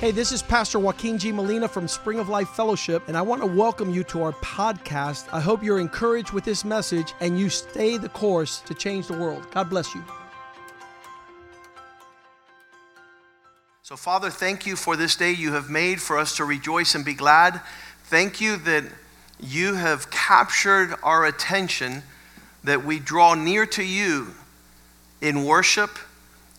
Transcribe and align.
Hey, 0.00 0.12
this 0.12 0.30
is 0.30 0.42
Pastor 0.42 0.78
Joaquin 0.78 1.18
G. 1.18 1.32
Molina 1.32 1.66
from 1.66 1.88
Spring 1.88 2.20
of 2.20 2.28
Life 2.28 2.50
Fellowship, 2.50 3.08
and 3.08 3.16
I 3.16 3.22
want 3.22 3.42
to 3.42 3.48
welcome 3.48 3.92
you 3.92 4.04
to 4.04 4.22
our 4.22 4.32
podcast. 4.34 5.26
I 5.32 5.40
hope 5.40 5.60
you're 5.60 5.80
encouraged 5.80 6.30
with 6.30 6.44
this 6.44 6.64
message 6.64 7.14
and 7.18 7.36
you 7.36 7.48
stay 7.48 7.96
the 7.96 8.08
course 8.08 8.60
to 8.60 8.74
change 8.74 9.08
the 9.08 9.18
world. 9.18 9.50
God 9.50 9.68
bless 9.68 9.92
you. 9.96 10.04
So, 13.82 13.96
Father, 13.96 14.30
thank 14.30 14.66
you 14.66 14.76
for 14.76 14.94
this 14.94 15.16
day 15.16 15.32
you 15.32 15.54
have 15.54 15.68
made 15.68 16.00
for 16.00 16.16
us 16.16 16.36
to 16.36 16.44
rejoice 16.44 16.94
and 16.94 17.04
be 17.04 17.14
glad. 17.14 17.60
Thank 18.04 18.40
you 18.40 18.56
that 18.56 18.84
you 19.40 19.74
have 19.74 20.12
captured 20.12 20.94
our 21.02 21.26
attention, 21.26 22.04
that 22.62 22.84
we 22.84 23.00
draw 23.00 23.34
near 23.34 23.66
to 23.66 23.82
you 23.82 24.28
in 25.20 25.44
worship, 25.44 25.98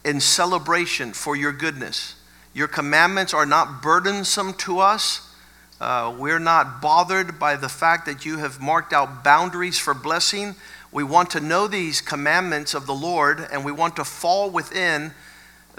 in 0.03 0.19
celebration 0.19 1.13
for 1.13 1.37
your 1.37 1.53
goodness. 1.53 2.18
Your 2.54 2.68
commandments 2.68 3.33
are 3.33 3.46
not 3.46 3.82
burdensome 3.82 4.54
to 4.55 4.79
us. 4.79 5.33
Uh, 5.79 6.14
we're 6.18 6.39
not 6.39 6.82
bothered 6.82 7.39
by 7.39 7.56
the 7.56 7.69
fact 7.69 8.06
that 8.06 8.25
you 8.25 8.39
have 8.39 8.60
marked 8.60 8.92
out 8.92 9.23
boundaries 9.23 9.78
for 9.78 9.93
blessing. 9.93 10.56
We 10.92 11.04
want 11.04 11.29
to 11.32 11.39
know 11.39 11.68
these 11.68 12.01
commandments 12.01 12.73
of 12.73 12.86
the 12.86 12.93
Lord 12.93 13.47
and 13.51 13.64
we 13.64 13.71
want 13.71 13.96
to 13.97 14.04
fall 14.04 14.50
within 14.50 15.14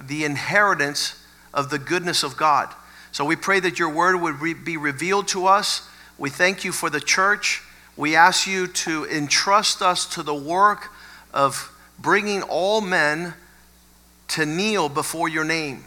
the 0.00 0.24
inheritance 0.24 1.22
of 1.52 1.70
the 1.70 1.78
goodness 1.78 2.22
of 2.22 2.36
God. 2.36 2.72
So 3.12 3.24
we 3.24 3.36
pray 3.36 3.60
that 3.60 3.78
your 3.78 3.90
word 3.90 4.20
would 4.20 4.40
re- 4.40 4.54
be 4.54 4.76
revealed 4.76 5.26
to 5.28 5.46
us. 5.46 5.88
We 6.16 6.30
thank 6.30 6.64
you 6.64 6.70
for 6.70 6.88
the 6.88 7.00
church. 7.00 7.62
We 7.96 8.14
ask 8.14 8.46
you 8.46 8.68
to 8.68 9.04
entrust 9.06 9.82
us 9.82 10.06
to 10.14 10.22
the 10.22 10.34
work 10.34 10.92
of 11.34 11.76
bringing 11.98 12.42
all 12.42 12.80
men 12.80 13.34
to 14.28 14.46
kneel 14.46 14.88
before 14.88 15.28
your 15.28 15.44
name 15.44 15.84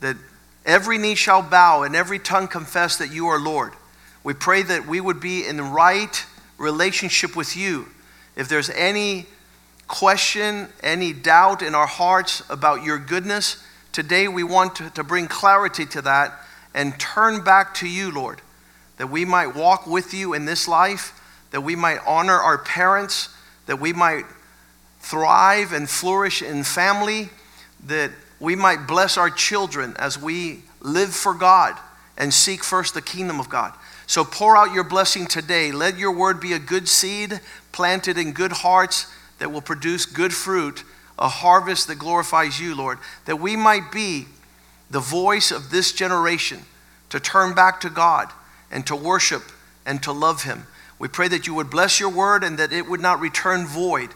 that 0.00 0.16
every 0.66 0.98
knee 0.98 1.14
shall 1.14 1.42
bow 1.42 1.82
and 1.82 1.94
every 1.94 2.18
tongue 2.18 2.48
confess 2.48 2.96
that 2.98 3.12
you 3.12 3.28
are 3.28 3.38
Lord. 3.38 3.72
We 4.22 4.34
pray 4.34 4.62
that 4.62 4.86
we 4.86 5.00
would 5.00 5.20
be 5.20 5.46
in 5.46 5.56
the 5.56 5.62
right 5.62 6.24
relationship 6.58 7.34
with 7.34 7.56
you. 7.56 7.88
If 8.36 8.48
there's 8.48 8.70
any 8.70 9.26
question, 9.86 10.68
any 10.82 11.12
doubt 11.12 11.62
in 11.62 11.74
our 11.74 11.86
hearts 11.86 12.42
about 12.48 12.84
your 12.84 12.98
goodness, 12.98 13.62
today 13.92 14.28
we 14.28 14.44
want 14.44 14.76
to, 14.76 14.90
to 14.90 15.02
bring 15.02 15.26
clarity 15.26 15.86
to 15.86 16.02
that 16.02 16.32
and 16.74 16.98
turn 17.00 17.42
back 17.42 17.74
to 17.74 17.88
you, 17.88 18.12
Lord, 18.12 18.40
that 18.98 19.08
we 19.08 19.24
might 19.24 19.56
walk 19.56 19.86
with 19.86 20.14
you 20.14 20.34
in 20.34 20.44
this 20.44 20.68
life, 20.68 21.18
that 21.50 21.62
we 21.62 21.74
might 21.74 21.98
honor 22.06 22.36
our 22.36 22.58
parents, 22.58 23.34
that 23.66 23.80
we 23.80 23.92
might 23.92 24.26
thrive 25.00 25.72
and 25.72 25.88
flourish 25.88 26.42
in 26.42 26.62
family, 26.62 27.30
that 27.86 28.12
we 28.40 28.56
might 28.56 28.88
bless 28.88 29.16
our 29.16 29.30
children 29.30 29.94
as 29.98 30.20
we 30.20 30.62
live 30.80 31.14
for 31.14 31.34
God 31.34 31.78
and 32.16 32.32
seek 32.34 32.64
first 32.64 32.94
the 32.94 33.02
kingdom 33.02 33.38
of 33.38 33.48
God. 33.48 33.72
So 34.06 34.24
pour 34.24 34.56
out 34.56 34.74
your 34.74 34.82
blessing 34.82 35.26
today. 35.26 35.70
Let 35.70 35.98
your 35.98 36.10
word 36.10 36.40
be 36.40 36.54
a 36.54 36.58
good 36.58 36.88
seed 36.88 37.40
planted 37.70 38.18
in 38.18 38.32
good 38.32 38.52
hearts 38.52 39.06
that 39.38 39.52
will 39.52 39.60
produce 39.60 40.04
good 40.04 40.34
fruit, 40.34 40.82
a 41.18 41.28
harvest 41.28 41.86
that 41.86 41.98
glorifies 41.98 42.58
you, 42.58 42.74
Lord, 42.74 42.98
that 43.26 43.36
we 43.36 43.56
might 43.56 43.92
be 43.92 44.26
the 44.90 45.00
voice 45.00 45.50
of 45.50 45.70
this 45.70 45.92
generation 45.92 46.62
to 47.10 47.20
turn 47.20 47.54
back 47.54 47.80
to 47.82 47.90
God 47.90 48.30
and 48.70 48.86
to 48.86 48.96
worship 48.96 49.42
and 49.86 50.02
to 50.02 50.12
love 50.12 50.42
Him. 50.42 50.66
We 50.98 51.08
pray 51.08 51.28
that 51.28 51.46
you 51.46 51.54
would 51.54 51.70
bless 51.70 52.00
your 52.00 52.10
word 52.10 52.44
and 52.44 52.58
that 52.58 52.72
it 52.72 52.88
would 52.88 53.00
not 53.00 53.20
return 53.20 53.66
void, 53.66 54.10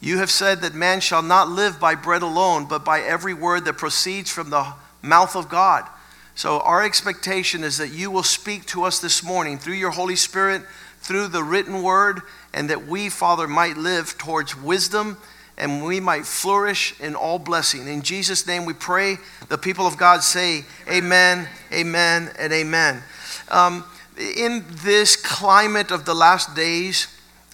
you 0.00 0.18
have 0.18 0.30
said 0.30 0.60
that 0.60 0.74
man 0.74 1.00
shall 1.00 1.22
not 1.22 1.48
live 1.48 1.80
by 1.80 1.94
bread 1.94 2.22
alone, 2.22 2.66
but 2.66 2.84
by 2.84 3.00
every 3.00 3.34
word 3.34 3.64
that 3.64 3.78
proceeds 3.78 4.30
from 4.30 4.50
the 4.50 4.74
mouth 5.02 5.34
of 5.34 5.48
God. 5.48 5.88
So, 6.34 6.60
our 6.60 6.84
expectation 6.84 7.64
is 7.64 7.78
that 7.78 7.88
you 7.88 8.10
will 8.12 8.22
speak 8.22 8.64
to 8.66 8.84
us 8.84 9.00
this 9.00 9.24
morning 9.24 9.58
through 9.58 9.74
your 9.74 9.90
Holy 9.90 10.14
Spirit, 10.14 10.62
through 11.00 11.28
the 11.28 11.42
written 11.42 11.82
word, 11.82 12.20
and 12.54 12.70
that 12.70 12.86
we, 12.86 13.08
Father, 13.08 13.48
might 13.48 13.76
live 13.76 14.16
towards 14.18 14.56
wisdom 14.56 15.16
and 15.58 15.84
we 15.84 15.98
might 15.98 16.24
flourish 16.24 16.98
in 17.00 17.14
all 17.14 17.38
blessing. 17.38 17.88
In 17.88 18.02
Jesus' 18.02 18.46
name 18.46 18.64
we 18.64 18.72
pray. 18.72 19.16
The 19.48 19.58
people 19.58 19.86
of 19.86 19.96
God 19.96 20.22
say, 20.22 20.64
Amen, 20.88 21.48
amen, 21.72 22.30
and 22.38 22.52
amen. 22.52 23.02
Um, 23.50 23.84
in 24.16 24.64
this 24.68 25.16
climate 25.16 25.90
of 25.90 26.04
the 26.04 26.14
last 26.14 26.54
days, 26.54 27.08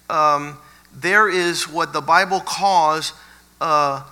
um, 0.09 0.57
there 0.95 1.29
is 1.29 1.67
what 1.67 1.91
the 1.91 2.01
Bible 2.01 2.39
calls 2.39 3.13
uh, 3.59 4.03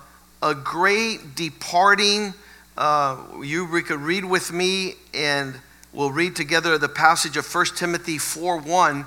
a 0.42 0.54
great 0.54 1.34
departing. 1.34 2.34
Uh, 2.76 3.16
you 3.42 3.66
could 3.82 4.00
read 4.00 4.24
with 4.24 4.52
me, 4.52 4.94
and 5.14 5.58
we'll 5.92 6.12
read 6.12 6.36
together 6.36 6.76
the 6.76 6.88
passage 6.88 7.36
of 7.36 7.52
1 7.52 7.66
Timothy 7.76 8.18
4 8.18 8.58
1. 8.58 9.06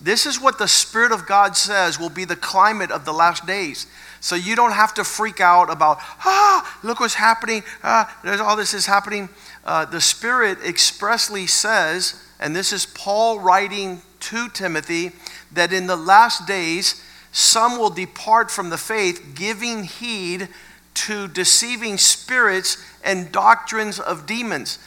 This 0.00 0.26
is 0.26 0.40
what 0.40 0.58
the 0.58 0.68
Spirit 0.68 1.12
of 1.12 1.26
God 1.26 1.56
says 1.56 1.98
will 1.98 2.08
be 2.08 2.24
the 2.24 2.36
climate 2.36 2.90
of 2.90 3.04
the 3.04 3.12
last 3.12 3.46
days. 3.46 3.86
So 4.20 4.34
you 4.34 4.56
don't 4.56 4.72
have 4.72 4.94
to 4.94 5.04
freak 5.04 5.40
out 5.40 5.70
about, 5.70 5.98
ah, 6.00 6.78
look 6.82 7.00
what's 7.00 7.14
happening, 7.14 7.62
ah, 7.82 8.18
there's 8.24 8.40
all 8.40 8.56
this 8.56 8.74
is 8.74 8.86
happening. 8.86 9.28
Uh, 9.64 9.84
the 9.84 10.00
Spirit 10.00 10.58
expressly 10.64 11.46
says, 11.46 12.22
and 12.40 12.54
this 12.54 12.72
is 12.72 12.86
Paul 12.86 13.40
writing 13.40 14.02
to 14.20 14.48
Timothy, 14.48 15.12
that 15.52 15.72
in 15.72 15.86
the 15.86 15.96
last 15.96 16.46
days, 16.46 17.02
some 17.32 17.78
will 17.78 17.90
depart 17.90 18.50
from 18.50 18.70
the 18.70 18.78
faith, 18.78 19.34
giving 19.34 19.84
heed 19.84 20.48
to 20.94 21.28
deceiving 21.28 21.98
spirits 21.98 22.76
and 23.04 23.30
doctrines 23.30 24.00
of 24.00 24.26
demons. 24.26 24.78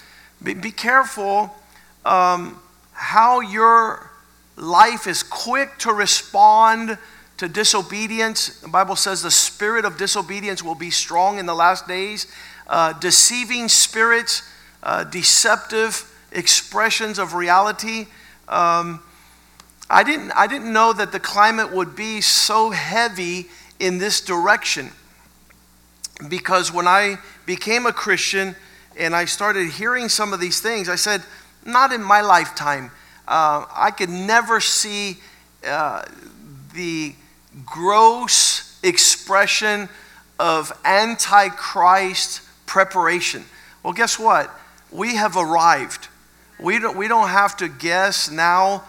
Be, 0.43 0.53
be 0.53 0.71
careful 0.71 1.55
um, 2.03 2.59
how 2.93 3.39
your 3.39 4.09
life 4.57 5.07
is 5.07 5.23
quick 5.23 5.77
to 5.79 5.93
respond 5.93 6.97
to 7.37 7.47
disobedience. 7.47 8.59
The 8.59 8.67
Bible 8.67 8.95
says 8.95 9.23
the 9.23 9.31
spirit 9.31 9.85
of 9.85 9.97
disobedience 9.97 10.61
will 10.61 10.75
be 10.75 10.91
strong 10.91 11.39
in 11.39 11.45
the 11.45 11.55
last 11.55 11.87
days. 11.87 12.27
Uh, 12.67 12.93
deceiving 12.93 13.67
spirits, 13.67 14.43
uh, 14.83 15.03
deceptive 15.05 16.07
expressions 16.31 17.19
of 17.19 17.33
reality. 17.33 18.07
Um, 18.47 19.01
I 19.91 20.03
didn't, 20.03 20.31
I 20.31 20.47
didn't 20.47 20.71
know 20.71 20.93
that 20.93 21.11
the 21.11 21.19
climate 21.19 21.73
would 21.73 21.97
be 21.97 22.21
so 22.21 22.69
heavy 22.69 23.47
in 23.77 23.97
this 23.97 24.21
direction. 24.21 24.91
Because 26.29 26.71
when 26.71 26.87
I 26.87 27.17
became 27.45 27.85
a 27.85 27.91
Christian 27.91 28.55
and 28.97 29.13
I 29.13 29.25
started 29.25 29.69
hearing 29.69 30.07
some 30.07 30.31
of 30.31 30.39
these 30.39 30.61
things, 30.61 30.87
I 30.87 30.95
said, 30.95 31.21
not 31.65 31.91
in 31.91 32.01
my 32.01 32.21
lifetime. 32.21 32.91
Uh, 33.27 33.65
I 33.69 33.91
could 33.91 34.09
never 34.09 34.61
see 34.61 35.17
uh, 35.67 36.05
the 36.73 37.13
gross 37.65 38.79
expression 38.83 39.89
of 40.39 40.71
antichrist 40.85 42.41
preparation. 42.65 43.43
Well, 43.83 43.93
guess 43.93 44.17
what? 44.17 44.49
We 44.89 45.15
have 45.15 45.35
arrived. 45.35 46.07
We 46.61 46.79
don't, 46.79 46.95
we 46.95 47.09
don't 47.09 47.27
have 47.27 47.57
to 47.57 47.67
guess 47.67 48.31
now 48.31 48.83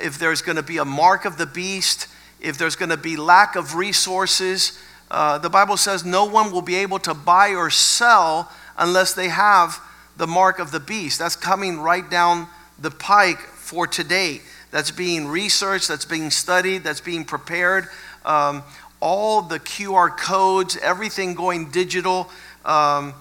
if 0.00 0.18
there's 0.18 0.42
going 0.42 0.56
to 0.56 0.62
be 0.62 0.78
a 0.78 0.84
mark 0.84 1.24
of 1.24 1.38
the 1.38 1.46
beast, 1.46 2.08
if 2.40 2.58
there's 2.58 2.76
going 2.76 2.90
to 2.90 2.96
be 2.96 3.16
lack 3.16 3.56
of 3.56 3.74
resources. 3.74 4.78
Uh, 5.10 5.38
the 5.38 5.50
Bible 5.50 5.76
says 5.76 6.04
no 6.04 6.24
one 6.24 6.52
will 6.52 6.62
be 6.62 6.76
able 6.76 6.98
to 7.00 7.14
buy 7.14 7.50
or 7.50 7.70
sell 7.70 8.50
unless 8.76 9.14
they 9.14 9.28
have 9.28 9.80
the 10.16 10.26
mark 10.26 10.58
of 10.58 10.70
the 10.70 10.80
beast. 10.80 11.18
That's 11.18 11.36
coming 11.36 11.78
right 11.78 12.08
down 12.08 12.48
the 12.78 12.90
pike 12.90 13.38
for 13.38 13.86
today. 13.86 14.40
That's 14.70 14.90
being 14.90 15.28
researched, 15.28 15.88
that's 15.88 16.04
being 16.04 16.30
studied, 16.30 16.84
that's 16.84 17.00
being 17.00 17.24
prepared. 17.24 17.88
Um, 18.24 18.62
all 19.00 19.42
the 19.42 19.60
QR 19.60 20.16
codes, 20.16 20.76
everything 20.82 21.34
going 21.34 21.70
digital. 21.70 22.30
Um, 22.64 23.14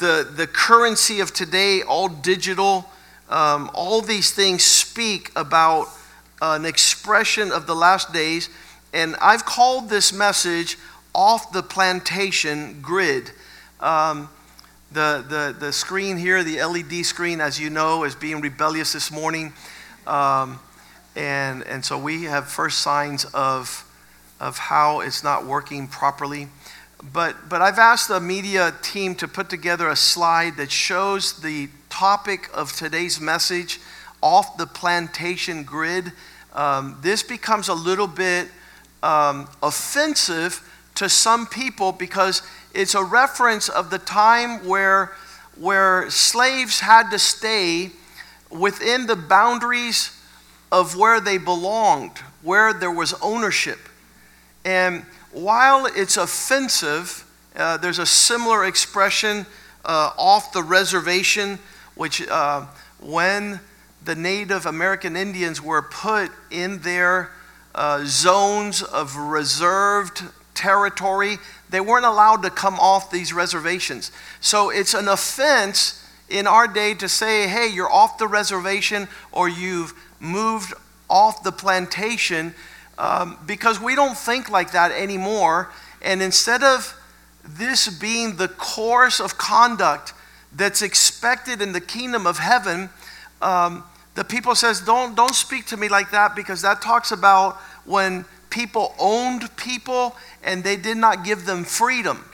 the, 0.00 0.28
the 0.36 0.46
currency 0.46 1.20
of 1.20 1.32
today, 1.32 1.82
all 1.82 2.08
digital. 2.08 2.88
Um, 3.28 3.70
all 3.74 4.00
these 4.00 4.30
things 4.30 4.64
speak 4.64 5.30
about 5.36 5.88
an 6.40 6.64
expression 6.64 7.52
of 7.52 7.66
the 7.66 7.74
last 7.74 8.12
days. 8.12 8.48
And 8.92 9.16
I've 9.20 9.44
called 9.44 9.90
this 9.90 10.12
message 10.12 10.78
off 11.14 11.52
the 11.52 11.62
plantation 11.62 12.80
grid. 12.80 13.30
Um, 13.80 14.28
the, 14.92 15.24
the, 15.28 15.56
the 15.58 15.72
screen 15.72 16.16
here, 16.16 16.42
the 16.42 16.62
LED 16.62 17.04
screen, 17.04 17.40
as 17.40 17.60
you 17.60 17.68
know, 17.68 18.04
is 18.04 18.14
being 18.14 18.40
rebellious 18.40 18.92
this 18.92 19.12
morning. 19.12 19.52
Um, 20.06 20.58
and, 21.14 21.62
and 21.64 21.84
so 21.84 21.98
we 21.98 22.24
have 22.24 22.48
first 22.48 22.78
signs 22.78 23.26
of, 23.26 23.84
of 24.40 24.56
how 24.56 25.00
it's 25.00 25.22
not 25.22 25.44
working 25.44 25.88
properly. 25.88 26.48
But, 27.12 27.48
but 27.48 27.60
I've 27.60 27.78
asked 27.78 28.08
the 28.08 28.20
media 28.20 28.74
team 28.82 29.14
to 29.16 29.28
put 29.28 29.50
together 29.50 29.88
a 29.88 29.96
slide 29.96 30.56
that 30.56 30.70
shows 30.70 31.40
the 31.40 31.68
topic 31.98 32.48
of 32.54 32.72
today's 32.74 33.20
message 33.20 33.80
off 34.22 34.56
the 34.56 34.66
plantation 34.66 35.64
grid. 35.64 36.12
Um, 36.52 36.96
this 37.02 37.24
becomes 37.24 37.66
a 37.66 37.74
little 37.74 38.06
bit 38.06 38.46
um, 39.02 39.48
offensive 39.64 40.62
to 40.94 41.08
some 41.08 41.44
people 41.44 41.90
because 41.90 42.42
it's 42.72 42.94
a 42.94 43.02
reference 43.02 43.68
of 43.68 43.90
the 43.90 43.98
time 43.98 44.64
where 44.64 45.10
where 45.58 46.08
slaves 46.08 46.78
had 46.78 47.10
to 47.10 47.18
stay 47.18 47.90
within 48.48 49.06
the 49.08 49.16
boundaries 49.16 50.16
of 50.70 50.94
where 50.94 51.20
they 51.20 51.36
belonged, 51.36 52.16
where 52.42 52.72
there 52.72 52.92
was 52.92 53.12
ownership. 53.14 53.80
And 54.64 55.02
while 55.32 55.86
it's 55.86 56.16
offensive, 56.16 57.24
uh, 57.56 57.76
there's 57.78 57.98
a 57.98 58.06
similar 58.06 58.66
expression 58.66 59.46
uh, 59.84 60.12
off 60.16 60.52
the 60.52 60.62
reservation, 60.62 61.58
which 61.98 62.26
uh, 62.28 62.64
when 63.00 63.60
the 64.04 64.14
Native 64.14 64.64
American 64.64 65.16
Indians 65.16 65.60
were 65.60 65.82
put 65.82 66.30
in 66.50 66.80
their 66.80 67.30
uh, 67.74 68.02
zones 68.04 68.82
of 68.82 69.16
reserved 69.16 70.22
territory, 70.54 71.38
they 71.70 71.80
weren't 71.80 72.06
allowed 72.06 72.42
to 72.44 72.50
come 72.50 72.78
off 72.78 73.10
these 73.10 73.32
reservations. 73.32 74.12
So 74.40 74.70
it's 74.70 74.94
an 74.94 75.08
offense 75.08 76.04
in 76.28 76.46
our 76.46 76.68
day 76.68 76.94
to 76.94 77.08
say, 77.08 77.48
hey, 77.48 77.68
you're 77.68 77.90
off 77.90 78.16
the 78.16 78.28
reservation 78.28 79.08
or 79.32 79.48
you've 79.48 79.92
moved 80.20 80.74
off 81.10 81.42
the 81.42 81.52
plantation 81.52 82.54
um, 82.96 83.38
because 83.44 83.80
we 83.80 83.96
don't 83.96 84.16
think 84.16 84.48
like 84.48 84.70
that 84.70 84.92
anymore. 84.92 85.70
And 86.00 86.22
instead 86.22 86.62
of 86.62 86.94
this 87.44 87.88
being 87.88 88.36
the 88.36 88.48
course 88.48 89.20
of 89.20 89.36
conduct 89.36 90.12
that's 90.58 90.82
expected 90.82 91.62
in 91.62 91.72
the 91.72 91.80
kingdom 91.80 92.26
of 92.26 92.38
heaven, 92.38 92.90
um, 93.40 93.84
the 94.14 94.24
people 94.24 94.54
says, 94.54 94.80
don't, 94.80 95.14
don't 95.14 95.34
speak 95.34 95.66
to 95.66 95.76
me 95.76 95.88
like 95.88 96.10
that 96.10 96.34
because 96.34 96.60
that 96.62 96.82
talks 96.82 97.12
about 97.12 97.56
when 97.84 98.24
people 98.50 98.94
owned 98.98 99.56
people 99.56 100.16
and 100.42 100.64
they 100.64 100.76
did 100.76 100.96
not 100.96 101.24
give 101.24 101.46
them 101.46 101.62
freedom. 101.64 102.24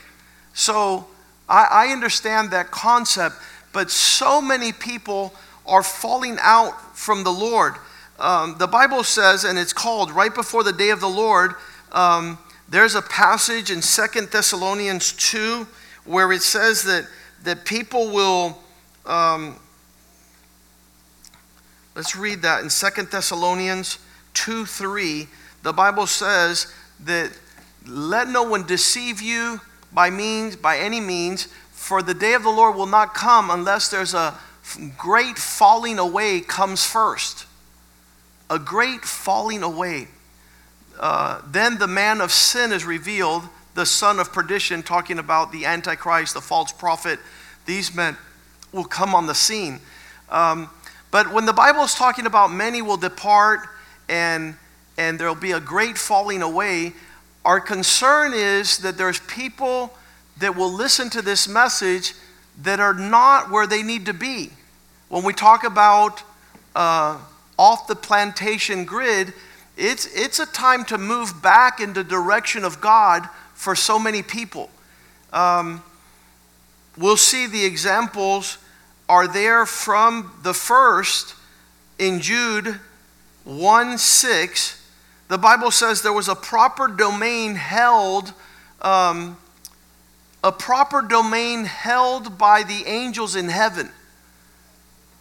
So 0.54 1.06
I, 1.48 1.68
I 1.70 1.92
understand 1.92 2.50
that 2.52 2.70
concept, 2.70 3.36
but 3.72 3.90
so 3.90 4.40
many 4.40 4.72
people 4.72 5.34
are 5.66 5.82
falling 5.82 6.38
out 6.40 6.96
from 6.96 7.24
the 7.24 7.32
Lord. 7.32 7.74
Um, 8.18 8.56
the 8.58 8.66
Bible 8.66 9.04
says, 9.04 9.44
and 9.44 9.58
it's 9.58 9.72
called 9.72 10.10
right 10.10 10.34
before 10.34 10.62
the 10.62 10.72
day 10.72 10.90
of 10.90 11.00
the 11.00 11.08
Lord, 11.08 11.54
um, 11.92 12.38
there's 12.68 12.94
a 12.94 13.02
passage 13.02 13.70
in 13.70 13.82
Second 13.82 14.30
Thessalonians 14.30 15.12
2 15.12 15.66
where 16.06 16.32
it 16.32 16.42
says 16.42 16.84
that, 16.84 17.06
that 17.44 17.64
people 17.64 18.10
will. 18.10 18.58
Um, 19.06 19.56
let's 21.94 22.16
read 22.16 22.42
that 22.42 22.62
in 22.62 22.70
Second 22.70 23.08
Thessalonians 23.10 23.98
2 24.34 24.66
3. 24.66 25.28
The 25.62 25.72
Bible 25.72 26.06
says 26.06 26.72
that 27.00 27.32
let 27.86 28.28
no 28.28 28.42
one 28.42 28.66
deceive 28.66 29.22
you 29.22 29.60
by 29.92 30.10
means, 30.10 30.56
by 30.56 30.78
any 30.78 31.00
means, 31.00 31.48
for 31.70 32.02
the 32.02 32.14
day 32.14 32.34
of 32.34 32.42
the 32.42 32.50
Lord 32.50 32.76
will 32.76 32.86
not 32.86 33.14
come 33.14 33.50
unless 33.50 33.88
there's 33.88 34.14
a 34.14 34.38
great 34.96 35.38
falling 35.38 35.98
away 35.98 36.40
comes 36.40 36.84
first. 36.84 37.46
A 38.50 38.58
great 38.58 39.02
falling 39.02 39.62
away. 39.62 40.08
Uh, 40.98 41.40
then 41.46 41.78
the 41.78 41.86
man 41.86 42.20
of 42.20 42.32
sin 42.32 42.72
is 42.72 42.84
revealed, 42.84 43.48
the 43.74 43.84
son 43.84 44.18
of 44.18 44.32
perdition, 44.32 44.82
talking 44.82 45.18
about 45.18 45.52
the 45.52 45.66
Antichrist, 45.66 46.34
the 46.34 46.40
false 46.40 46.72
prophet. 46.72 47.18
These 47.66 47.94
men 47.94 48.16
will 48.72 48.84
come 48.84 49.14
on 49.14 49.26
the 49.26 49.34
scene. 49.34 49.80
Um, 50.30 50.70
but 51.10 51.32
when 51.32 51.46
the 51.46 51.52
Bible 51.52 51.82
is 51.82 51.94
talking 51.94 52.26
about 52.26 52.50
many 52.50 52.82
will 52.82 52.96
depart 52.96 53.60
and, 54.08 54.56
and 54.96 55.18
there'll 55.18 55.34
be 55.34 55.52
a 55.52 55.60
great 55.60 55.98
falling 55.98 56.42
away, 56.42 56.92
our 57.44 57.60
concern 57.60 58.32
is 58.34 58.78
that 58.78 58.96
there's 58.96 59.20
people 59.20 59.94
that 60.38 60.56
will 60.56 60.72
listen 60.72 61.10
to 61.10 61.22
this 61.22 61.46
message 61.46 62.14
that 62.62 62.80
are 62.80 62.94
not 62.94 63.50
where 63.50 63.66
they 63.66 63.82
need 63.82 64.06
to 64.06 64.14
be. 64.14 64.50
When 65.08 65.24
we 65.24 65.32
talk 65.32 65.64
about 65.64 66.22
uh, 66.74 67.18
off 67.58 67.86
the 67.86 67.94
plantation 67.94 68.84
grid, 68.84 69.32
it's, 69.76 70.06
it's 70.14 70.38
a 70.38 70.46
time 70.46 70.84
to 70.86 70.98
move 70.98 71.42
back 71.42 71.80
in 71.80 71.92
the 71.92 72.04
direction 72.04 72.64
of 72.64 72.80
God 72.80 73.28
for 73.64 73.74
so 73.74 73.98
many 73.98 74.22
people. 74.22 74.68
Um, 75.32 75.82
we'll 76.98 77.16
see 77.16 77.46
the 77.46 77.64
examples 77.64 78.58
are 79.08 79.26
there 79.26 79.64
from 79.64 80.30
the 80.42 80.52
first 80.52 81.34
in 81.98 82.20
Jude 82.20 82.78
1 83.44 83.96
6. 83.96 84.88
The 85.28 85.38
Bible 85.38 85.70
says 85.70 86.02
there 86.02 86.12
was 86.12 86.28
a 86.28 86.34
proper 86.34 86.88
domain 86.88 87.54
held, 87.54 88.34
um, 88.82 89.38
a 90.42 90.52
proper 90.52 91.00
domain 91.00 91.64
held 91.64 92.36
by 92.36 92.64
the 92.64 92.84
angels 92.86 93.34
in 93.34 93.48
heaven. 93.48 93.90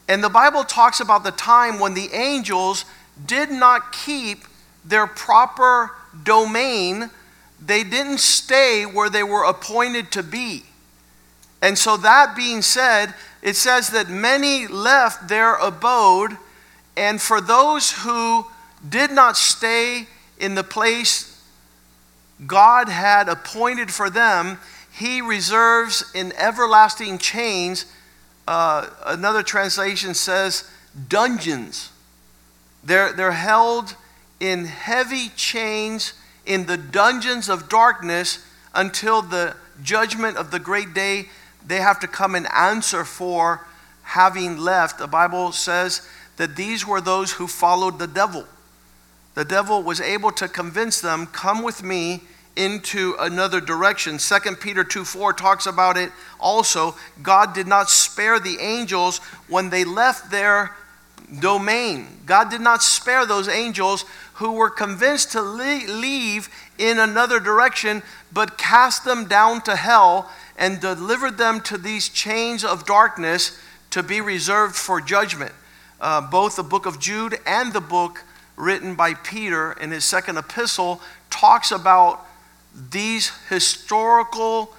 And 0.10 0.22
the 0.22 0.30
Bible 0.30 0.66
talks 0.66 1.00
about 1.00 1.24
the 1.24 1.31
time 1.31 1.80
when 1.80 1.94
the 1.94 2.10
angels 2.13 2.84
did 3.25 3.50
not 3.50 3.94
keep 3.94 4.44
their 4.84 5.07
proper 5.07 5.92
domain, 6.24 7.10
they 7.65 7.83
didn't 7.83 8.19
stay 8.19 8.86
where 8.86 9.10
they 9.10 9.24
were 9.24 9.44
appointed 9.44 10.12
to 10.12 10.24
be. 10.24 10.63
And 11.62 11.77
so, 11.77 11.95
that 11.98 12.36
being 12.36 12.62
said, 12.62 13.13
it 13.42 13.56
says 13.56 13.89
that 13.89 14.10
many 14.10 14.68
left 14.68 15.30
their 15.30 15.56
abode, 15.56 16.38
and 16.98 17.21
for 17.21 17.39
those 17.39 17.92
who 17.92 18.48
did 18.88 19.12
not 19.12 19.38
stay 19.38 20.07
in 20.38 20.56
the 20.56 20.63
place 20.63 21.42
God 22.45 22.89
had 22.89 23.30
appointed 23.30 23.92
for 23.92 24.10
them, 24.10 24.60
He 24.92 25.21
reserves 25.21 26.12
in 26.13 26.33
everlasting 26.33 27.18
chains. 27.18 27.86
Uh, 28.48 28.89
another 29.06 29.44
translation 29.44 30.13
says 30.13 30.69
dungeons. 31.07 31.92
They're, 32.83 33.13
they're 33.13 33.31
held 33.31 33.95
in 34.39 34.65
heavy 34.65 35.30
chains 35.30 36.13
in 36.45 36.66
the 36.66 36.78
dungeons 36.78 37.50
of 37.50 37.69
darkness 37.69 38.45
until 38.74 39.22
the 39.22 39.56
judgment 39.81 40.38
of 40.38 40.51
the 40.51 40.60
great 40.60 40.94
day. 40.94 41.30
They 41.66 41.78
have 41.78 42.00
to 42.01 42.07
come 42.07 42.36
and 42.36 42.48
answer 42.51 43.06
for 43.06 43.66
having 44.04 44.57
left. 44.57 45.00
The 45.00 45.07
Bible 45.07 45.51
says 45.51 46.07
that 46.38 46.56
these 46.56 46.86
were 46.86 47.01
those 47.01 47.31
who 47.31 47.48
followed 47.48 48.00
the 48.00 48.07
devil. 48.07 48.45
The 49.36 49.45
devil 49.45 49.81
was 49.81 50.00
able 50.00 50.31
to 50.34 50.48
convince 50.48 51.01
them, 51.01 51.25
come 51.28 51.63
with 51.63 51.81
me 51.84 52.22
into 52.56 53.16
another 53.19 53.60
direction. 53.60 54.18
2 54.18 54.56
Peter 54.57 54.84
2 54.84 55.06
4 55.06 55.34
talks 55.34 55.66
about 55.66 55.98
it 55.98 56.12
also. 56.39 56.96
God 57.22 57.54
did 57.54 57.68
not 57.68 57.89
spare 57.89 58.39
the 58.39 58.58
angels 58.60 59.17
when 59.48 59.70
they 59.70 59.84
left 59.84 60.29
their 60.29 60.75
domain. 61.39 62.08
God 62.25 62.50
did 62.50 62.62
not 62.62 62.84
spare 62.84 63.25
those 63.25 63.48
angels 63.48 64.05
who 64.36 64.53
were 64.53 64.70
convinced 64.70 65.32
to 65.32 65.41
leave 65.41 66.50
in 66.77 67.00
another 67.00 67.39
direction, 67.39 68.03
but 68.32 68.58
cast 68.58 69.05
them 69.05 69.25
down 69.25 69.62
to 69.62 69.75
hell 69.75 70.29
and 70.58 70.79
delivered 70.79 71.38
them 71.38 71.62
to 71.62 71.77
these 71.77 72.10
chains 72.10 72.63
of 72.63 72.86
darkness 72.86 73.60
to 73.89 74.03
be 74.03 74.22
reserved 74.22 74.75
for 74.75 75.00
judgment. 75.01 75.51
Uh, 76.01 76.20
both 76.20 76.55
the 76.55 76.63
book 76.63 76.86
of 76.86 77.00
Jude 77.00 77.39
and 77.46 77.74
the 77.74 77.82
book 77.82 78.24
written 78.55 78.96
by 78.96 79.13
Peter 79.13 79.74
in 79.74 79.91
his 79.91 80.03
second 80.03 80.38
epistle 80.38 81.01
talks 81.29 81.72
about 81.72 82.25
these 82.91 83.32
historical 83.50 84.75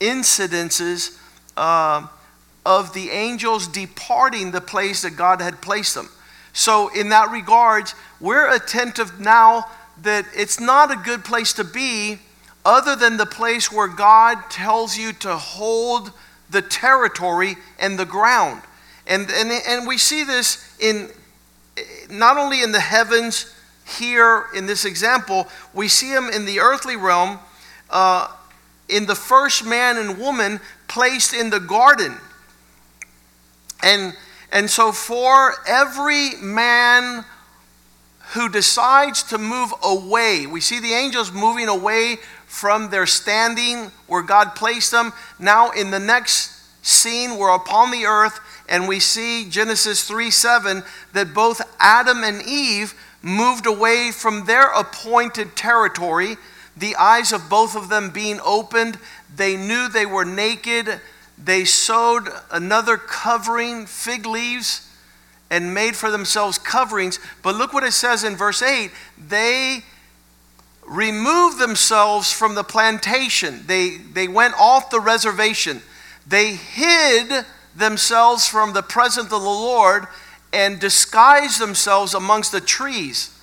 incidences 0.00 1.18
uh, 1.56 2.06
of 2.68 2.92
the 2.92 3.08
angels 3.08 3.66
departing 3.66 4.50
the 4.50 4.60
place 4.60 5.00
that 5.00 5.16
God 5.16 5.40
had 5.40 5.62
placed 5.62 5.94
them. 5.94 6.10
So, 6.52 6.88
in 6.94 7.08
that 7.08 7.30
regard, 7.30 7.90
we're 8.20 8.54
attentive 8.54 9.18
now 9.18 9.64
that 10.02 10.26
it's 10.36 10.60
not 10.60 10.90
a 10.90 10.96
good 10.96 11.24
place 11.24 11.54
to 11.54 11.64
be 11.64 12.18
other 12.66 12.94
than 12.94 13.16
the 13.16 13.24
place 13.24 13.72
where 13.72 13.88
God 13.88 14.50
tells 14.50 14.98
you 14.98 15.14
to 15.14 15.34
hold 15.34 16.12
the 16.50 16.60
territory 16.60 17.56
and 17.78 17.98
the 17.98 18.04
ground. 18.04 18.60
And, 19.06 19.30
and, 19.30 19.50
and 19.50 19.88
we 19.88 19.96
see 19.96 20.22
this 20.22 20.76
in 20.78 21.08
not 22.10 22.36
only 22.36 22.62
in 22.62 22.72
the 22.72 22.80
heavens 22.80 23.54
here 23.98 24.44
in 24.54 24.66
this 24.66 24.84
example, 24.84 25.48
we 25.72 25.88
see 25.88 26.12
them 26.12 26.28
in 26.28 26.44
the 26.44 26.60
earthly 26.60 26.96
realm 26.96 27.38
uh, 27.88 28.30
in 28.90 29.06
the 29.06 29.14
first 29.14 29.64
man 29.64 29.96
and 29.96 30.18
woman 30.18 30.60
placed 30.86 31.32
in 31.32 31.48
the 31.48 31.60
garden. 31.60 32.18
And 33.82 34.14
and 34.50 34.70
so, 34.70 34.92
for 34.92 35.54
every 35.66 36.30
man 36.40 37.24
who 38.32 38.48
decides 38.48 39.22
to 39.24 39.38
move 39.38 39.72
away, 39.82 40.46
we 40.46 40.60
see 40.60 40.80
the 40.80 40.94
angels 40.94 41.32
moving 41.32 41.68
away 41.68 42.16
from 42.46 42.90
their 42.90 43.06
standing 43.06 43.90
where 44.06 44.22
God 44.22 44.54
placed 44.54 44.90
them. 44.90 45.12
Now, 45.38 45.70
in 45.70 45.90
the 45.90 45.98
next 45.98 46.54
scene, 46.82 47.36
we're 47.36 47.54
upon 47.54 47.90
the 47.90 48.06
earth, 48.06 48.40
and 48.68 48.88
we 48.88 49.00
see 49.00 49.48
Genesis 49.50 50.04
3 50.04 50.30
7 50.30 50.82
that 51.12 51.34
both 51.34 51.60
Adam 51.78 52.24
and 52.24 52.42
Eve 52.42 52.94
moved 53.20 53.66
away 53.66 54.12
from 54.12 54.46
their 54.46 54.70
appointed 54.72 55.56
territory, 55.56 56.36
the 56.74 56.96
eyes 56.96 57.32
of 57.32 57.50
both 57.50 57.76
of 57.76 57.90
them 57.90 58.10
being 58.10 58.40
opened. 58.42 58.98
They 59.34 59.58
knew 59.58 59.88
they 59.88 60.06
were 60.06 60.24
naked 60.24 61.00
they 61.42 61.64
sewed 61.64 62.28
another 62.50 62.96
covering, 62.96 63.86
fig 63.86 64.26
leaves, 64.26 64.88
and 65.50 65.72
made 65.72 65.96
for 65.96 66.10
themselves 66.10 66.58
coverings. 66.58 67.18
But 67.42 67.54
look 67.54 67.72
what 67.72 67.84
it 67.84 67.92
says 67.92 68.24
in 68.24 68.36
verse 68.36 68.62
8 68.62 68.90
they 69.16 69.84
removed 70.86 71.58
themselves 71.58 72.32
from 72.32 72.54
the 72.54 72.64
plantation, 72.64 73.64
they, 73.66 73.98
they 73.98 74.26
went 74.26 74.54
off 74.58 74.90
the 74.90 75.00
reservation, 75.00 75.82
they 76.26 76.54
hid 76.54 77.44
themselves 77.76 78.48
from 78.48 78.72
the 78.72 78.82
presence 78.82 79.26
of 79.26 79.30
the 79.30 79.38
Lord 79.38 80.06
and 80.52 80.80
disguised 80.80 81.60
themselves 81.60 82.14
amongst 82.14 82.52
the 82.52 82.60
trees. 82.60 83.38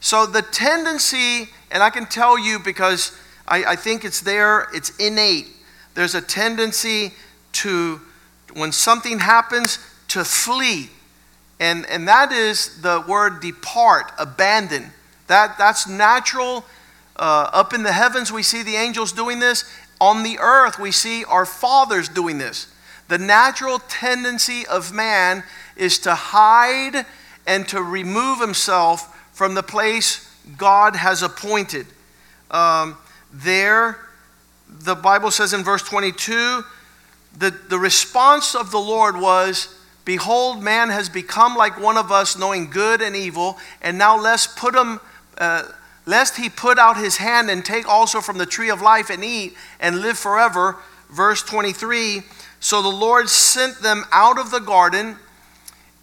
So 0.00 0.24
the 0.24 0.42
tendency, 0.42 1.50
and 1.70 1.82
I 1.82 1.90
can 1.90 2.06
tell 2.06 2.38
you 2.38 2.58
because 2.58 3.16
I, 3.46 3.64
I 3.64 3.76
think 3.76 4.04
it's 4.04 4.20
there, 4.20 4.68
it's 4.72 4.96
innate. 4.96 5.48
There's 5.94 6.14
a 6.14 6.20
tendency 6.20 7.12
to, 7.56 8.00
when 8.54 8.72
something 8.72 9.18
happens, 9.18 9.78
to 10.08 10.24
flee. 10.24 10.90
And, 11.58 11.86
and 11.86 12.06
that 12.08 12.32
is 12.32 12.82
the 12.82 13.04
word 13.06 13.40
depart, 13.40 14.12
abandon. 14.18 14.92
That, 15.26 15.56
that's 15.58 15.88
natural. 15.88 16.64
Uh, 17.16 17.48
up 17.52 17.72
in 17.72 17.82
the 17.82 17.92
heavens, 17.92 18.30
we 18.30 18.42
see 18.42 18.62
the 18.62 18.76
angels 18.76 19.12
doing 19.12 19.38
this. 19.38 19.64
On 20.00 20.22
the 20.22 20.38
earth, 20.38 20.78
we 20.78 20.92
see 20.92 21.24
our 21.24 21.46
fathers 21.46 22.08
doing 22.08 22.38
this. 22.38 22.72
The 23.08 23.18
natural 23.18 23.78
tendency 23.78 24.66
of 24.66 24.92
man 24.92 25.44
is 25.76 25.98
to 26.00 26.14
hide 26.14 27.06
and 27.46 27.66
to 27.68 27.82
remove 27.82 28.40
himself 28.40 29.14
from 29.32 29.54
the 29.54 29.62
place 29.62 30.30
God 30.58 30.96
has 30.96 31.22
appointed. 31.22 31.86
Um, 32.50 32.96
there, 33.32 33.98
the 34.68 34.94
Bible 34.94 35.30
says 35.30 35.52
in 35.52 35.64
verse 35.64 35.82
22, 35.82 36.64
the, 37.38 37.50
the 37.68 37.78
response 37.78 38.54
of 38.54 38.70
the 38.70 38.78
Lord 38.78 39.20
was, 39.20 39.74
Behold, 40.04 40.62
man 40.62 40.88
has 40.88 41.08
become 41.08 41.56
like 41.56 41.80
one 41.80 41.96
of 41.96 42.12
us, 42.12 42.38
knowing 42.38 42.70
good 42.70 43.02
and 43.02 43.16
evil, 43.16 43.58
and 43.82 43.98
now 43.98 44.18
lest 44.18 44.56
put 44.56 44.74
him, 44.74 45.00
uh, 45.38 45.64
lest 46.06 46.36
he 46.36 46.48
put 46.48 46.78
out 46.78 46.96
his 46.96 47.16
hand 47.16 47.50
and 47.50 47.64
take 47.64 47.88
also 47.88 48.20
from 48.20 48.38
the 48.38 48.46
tree 48.46 48.70
of 48.70 48.80
life 48.80 49.10
and 49.10 49.24
eat 49.24 49.54
and 49.80 50.00
live 50.00 50.16
forever. 50.16 50.76
Verse 51.10 51.42
23 51.42 52.22
So 52.60 52.82
the 52.82 52.88
Lord 52.88 53.28
sent 53.28 53.82
them 53.82 54.04
out 54.12 54.38
of 54.38 54.50
the 54.50 54.60
garden, 54.60 55.16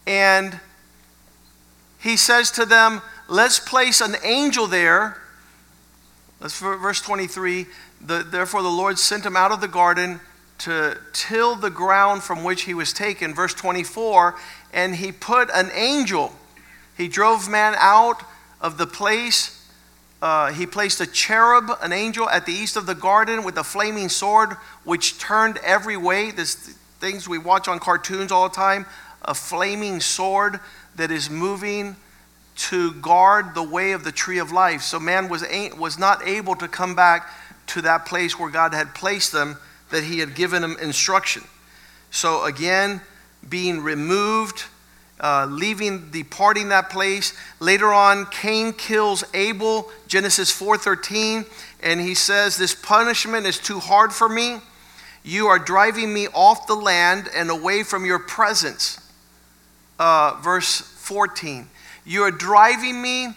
and 0.05 0.59
he 1.99 2.17
says 2.17 2.51
to 2.51 2.65
them, 2.65 3.01
Let's 3.29 3.59
place 3.59 4.01
an 4.01 4.15
angel 4.21 4.67
there. 4.67 5.17
Let's 6.41 6.59
verse 6.59 7.01
23. 7.01 7.65
The, 8.01 8.19
therefore, 8.19 8.61
the 8.61 8.67
Lord 8.67 8.99
sent 8.99 9.25
him 9.25 9.37
out 9.37 9.53
of 9.53 9.61
the 9.61 9.69
garden 9.69 10.19
to 10.63 10.97
till 11.11 11.55
the 11.55 11.69
ground 11.69 12.23
from 12.23 12.43
which 12.43 12.63
he 12.63 12.73
was 12.73 12.93
taken. 12.93 13.33
Verse 13.33 13.53
24. 13.53 14.35
And 14.71 14.95
he 14.95 15.11
put 15.11 15.49
an 15.53 15.69
angel, 15.73 16.33
he 16.97 17.07
drove 17.07 17.49
man 17.49 17.75
out 17.77 18.23
of 18.61 18.77
the 18.77 18.87
place. 18.87 19.59
Uh, 20.21 20.53
he 20.53 20.65
placed 20.65 21.01
a 21.01 21.05
cherub, 21.05 21.69
an 21.81 21.91
angel, 21.91 22.29
at 22.29 22.45
the 22.45 22.53
east 22.53 22.77
of 22.77 22.85
the 22.85 22.95
garden 22.95 23.43
with 23.43 23.57
a 23.57 23.63
flaming 23.63 24.07
sword, 24.07 24.51
which 24.85 25.19
turned 25.19 25.57
every 25.57 25.97
way. 25.97 26.31
This 26.31 26.55
things 26.99 27.27
we 27.27 27.37
watch 27.37 27.67
on 27.67 27.79
cartoons 27.79 28.31
all 28.31 28.47
the 28.47 28.55
time. 28.55 28.85
A 29.23 29.33
flaming 29.33 29.99
sword 29.99 30.61
that 30.95 31.11
is 31.11 31.29
moving 31.29 31.97
to 32.55 32.93
guard 32.93 33.53
the 33.53 33.63
way 33.63 33.91
of 33.91 34.05
the 34.05 34.11
tree 34.13 34.37
of 34.37 34.53
life. 34.53 34.81
So 34.81 34.97
man 34.99 35.27
was, 35.27 35.43
was 35.77 35.99
not 35.99 36.25
able 36.25 36.55
to 36.55 36.69
come 36.69 36.95
back 36.95 37.29
to 37.67 37.81
that 37.81 38.05
place 38.05 38.39
where 38.39 38.49
God 38.49 38.73
had 38.73 38.95
placed 38.95 39.33
them, 39.33 39.57
that 39.93 40.03
he 40.03 40.19
had 40.19 40.35
given 40.35 40.61
them 40.61 40.75
instruction. 40.81 41.43
So 42.11 42.43
again, 42.43 43.01
being 43.47 43.81
removed, 43.81 44.65
uh, 45.19 45.47
leaving, 45.49 46.09
departing 46.11 46.69
that 46.69 46.89
place. 46.89 47.33
Later 47.59 47.93
on, 47.93 48.25
Cain 48.25 48.73
kills 48.73 49.23
Abel, 49.33 49.89
Genesis 50.07 50.51
4:13, 50.51 51.45
and 51.81 52.01
he 52.01 52.13
says, 52.13 52.57
"This 52.57 52.75
punishment 52.75 53.45
is 53.45 53.57
too 53.57 53.79
hard 53.79 54.13
for 54.13 54.27
me. 54.27 54.61
You 55.23 55.47
are 55.47 55.59
driving 55.59 56.13
me 56.13 56.27
off 56.33 56.67
the 56.67 56.75
land 56.75 57.29
and 57.33 57.49
away 57.49 57.83
from 57.83 58.05
your 58.05 58.19
presence." 58.19 58.99
Uh, 59.97 60.33
verse 60.41 60.81
14. 60.97 61.69
You 62.05 62.23
are 62.23 62.31
driving 62.31 63.01
me 63.01 63.35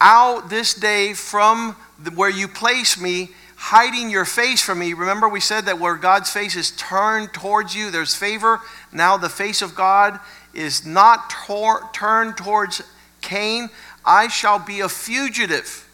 out 0.00 0.50
this 0.50 0.74
day 0.74 1.14
from 1.14 1.76
the, 1.98 2.10
where 2.10 2.28
you 2.28 2.48
place 2.48 2.98
me, 2.98 3.30
hiding 3.62 4.10
your 4.10 4.24
face 4.24 4.60
from 4.60 4.80
me. 4.80 4.92
Remember, 4.92 5.28
we 5.28 5.38
said 5.38 5.66
that 5.66 5.78
where 5.78 5.94
God's 5.94 6.28
face 6.28 6.56
is 6.56 6.72
turned 6.72 7.32
towards 7.32 7.76
you, 7.76 7.92
there's 7.92 8.12
favor. 8.12 8.60
Now, 8.92 9.16
the 9.16 9.28
face 9.28 9.62
of 9.62 9.76
God 9.76 10.18
is 10.52 10.84
not 10.84 11.30
tor- 11.30 11.88
turned 11.92 12.36
towards 12.36 12.82
Cain. 13.20 13.70
I 14.04 14.26
shall 14.26 14.58
be 14.58 14.80
a 14.80 14.88
fugitive. 14.88 15.88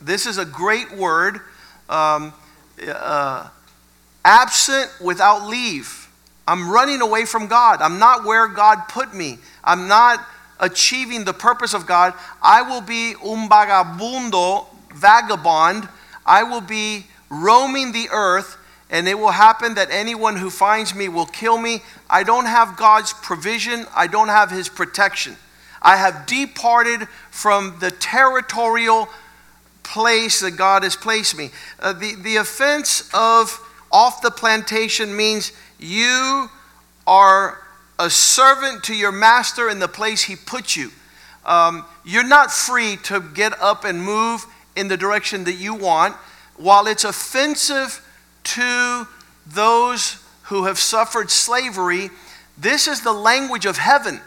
This 0.00 0.26
is 0.26 0.38
a 0.38 0.44
great 0.44 0.92
word. 0.92 1.40
Um, 1.88 2.32
uh, 2.88 3.48
absent 4.24 4.88
without 5.02 5.48
leave. 5.48 6.08
I'm 6.46 6.70
running 6.70 7.00
away 7.00 7.24
from 7.24 7.48
God. 7.48 7.82
I'm 7.82 7.98
not 7.98 8.24
where 8.24 8.46
God 8.46 8.88
put 8.88 9.12
me. 9.12 9.38
I'm 9.64 9.88
not 9.88 10.24
achieving 10.60 11.24
the 11.24 11.34
purpose 11.34 11.74
of 11.74 11.84
God, 11.84 12.14
I 12.40 12.62
will 12.62 12.80
be 12.80 13.14
un 13.22 13.48
vagabundo, 13.48 14.66
vagabond. 14.94 15.88
I 16.26 16.42
will 16.42 16.60
be 16.60 17.06
roaming 17.30 17.92
the 17.92 18.08
earth, 18.12 18.56
and 18.90 19.08
it 19.08 19.18
will 19.18 19.30
happen 19.30 19.74
that 19.74 19.88
anyone 19.90 20.36
who 20.36 20.50
finds 20.50 20.94
me 20.94 21.08
will 21.08 21.26
kill 21.26 21.58
me. 21.58 21.82
I 22.10 22.22
don't 22.22 22.46
have 22.46 22.76
God's 22.76 23.12
provision, 23.12 23.86
I 23.94 24.06
don't 24.06 24.28
have 24.28 24.50
his 24.50 24.68
protection. 24.68 25.36
I 25.80 25.96
have 25.96 26.26
departed 26.26 27.06
from 27.30 27.76
the 27.80 27.90
territorial 27.90 29.08
place 29.82 30.40
that 30.40 30.52
God 30.52 30.82
has 30.82 30.96
placed 30.96 31.36
me. 31.36 31.50
Uh, 31.78 31.92
the, 31.92 32.16
the 32.16 32.36
offense 32.36 33.08
of 33.14 33.60
off 33.92 34.20
the 34.20 34.32
plantation 34.32 35.16
means 35.16 35.52
you 35.78 36.50
are 37.06 37.62
a 37.98 38.10
servant 38.10 38.82
to 38.84 38.94
your 38.94 39.12
master 39.12 39.68
in 39.68 39.78
the 39.78 39.88
place 39.88 40.22
he 40.22 40.34
put 40.36 40.76
you. 40.76 40.90
Um, 41.44 41.84
you're 42.04 42.26
not 42.26 42.50
free 42.50 42.96
to 43.04 43.20
get 43.20 43.58
up 43.60 43.84
and 43.84 44.02
move 44.02 44.44
in 44.76 44.88
the 44.88 44.96
direction 44.96 45.44
that 45.44 45.54
you 45.54 45.74
want. 45.74 46.14
While 46.56 46.86
it's 46.86 47.04
offensive 47.04 48.00
to 48.44 49.08
those 49.46 50.22
who 50.44 50.64
have 50.64 50.78
suffered 50.78 51.30
slavery, 51.30 52.10
this 52.56 52.86
is 52.86 53.02
the 53.02 53.12
language 53.12 53.66
of 53.66 53.78
heaven. 53.78 54.20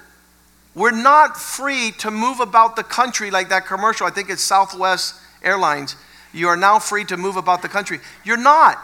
We're 0.76 0.92
not 0.92 1.38
free 1.38 1.92
to 2.00 2.12
move 2.12 2.40
about 2.40 2.76
the 2.76 2.84
country 2.84 3.32
like 3.32 3.50
that 3.50 3.66
commercial. 3.66 4.06
I 4.06 4.12
think 4.12 4.30
it's 4.30 4.42
Southwest 4.42 5.16
Airlines. 5.44 5.96
You 6.34 6.48
are 6.48 6.58
now 6.58 6.80
free 6.80 7.06
to 7.06 7.18
move 7.18 7.38
about 7.38 7.62
the 7.62 7.70
country. 7.70 8.00
You're 8.24 8.38
not. 8.38 8.78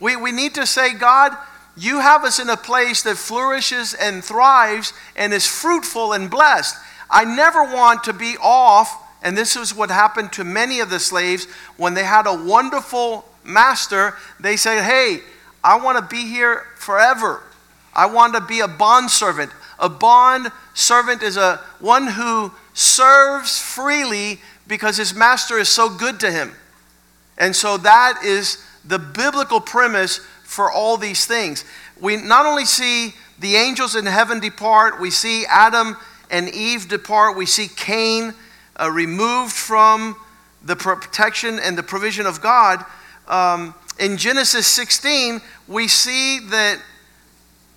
We, 0.00 0.16
we 0.16 0.32
need 0.32 0.54
to 0.54 0.66
say, 0.66 0.94
God, 0.94 1.36
you 1.76 2.00
have 2.00 2.24
us 2.24 2.38
in 2.38 2.50
a 2.50 2.56
place 2.56 3.02
that 3.02 3.16
flourishes 3.16 3.94
and 3.94 4.22
thrives 4.22 4.92
and 5.16 5.32
is 5.32 5.46
fruitful 5.46 6.12
and 6.12 6.28
blessed. 6.30 6.76
I 7.08 7.24
never 7.24 7.62
want 7.62 8.04
to 8.04 8.12
be 8.12 8.36
off, 8.42 8.90
and 9.22 9.38
this 9.38 9.56
is 9.56 9.74
what 9.74 9.90
happened 9.90 10.32
to 10.32 10.44
many 10.44 10.80
of 10.80 10.90
the 10.90 10.98
slaves 10.98 11.46
when 11.76 11.94
they 11.94 12.04
had 12.04 12.26
a 12.26 12.34
wonderful 12.34 13.24
master. 13.44 14.14
They 14.40 14.56
said, 14.56 14.82
Hey, 14.82 15.20
I 15.62 15.76
want 15.76 15.98
to 15.98 16.14
be 16.14 16.28
here 16.28 16.64
forever. 16.76 17.42
I 17.94 18.06
want 18.06 18.34
to 18.34 18.40
be 18.40 18.60
a 18.60 18.68
bond 18.68 19.10
servant. 19.10 19.52
A 19.78 19.88
bond 19.88 20.50
servant 20.74 21.22
is 21.22 21.36
a 21.36 21.60
one 21.78 22.08
who 22.08 22.52
serves 22.74 23.60
freely 23.60 24.40
because 24.66 24.96
his 24.96 25.14
master 25.14 25.58
is 25.58 25.68
so 25.68 25.88
good 25.88 26.18
to 26.20 26.30
him. 26.30 26.52
And 27.38 27.54
so 27.54 27.76
that 27.78 28.22
is 28.24 28.64
the 28.84 28.98
biblical 28.98 29.60
premise 29.60 30.18
for 30.44 30.70
all 30.70 30.96
these 30.96 31.26
things. 31.26 31.64
We 32.00 32.16
not 32.16 32.46
only 32.46 32.64
see 32.64 33.14
the 33.38 33.56
angels 33.56 33.94
in 33.94 34.06
heaven 34.06 34.40
depart, 34.40 35.00
we 35.00 35.10
see 35.10 35.44
Adam 35.46 35.96
and 36.30 36.48
Eve 36.48 36.88
depart, 36.88 37.36
we 37.36 37.46
see 37.46 37.68
Cain 37.68 38.34
uh, 38.80 38.90
removed 38.90 39.52
from 39.52 40.16
the 40.64 40.76
protection 40.76 41.58
and 41.58 41.76
the 41.76 41.82
provision 41.82 42.26
of 42.26 42.40
God. 42.40 42.84
Um, 43.28 43.74
in 43.98 44.16
Genesis 44.16 44.66
16, 44.66 45.40
we 45.68 45.88
see 45.88 46.40
that 46.50 46.80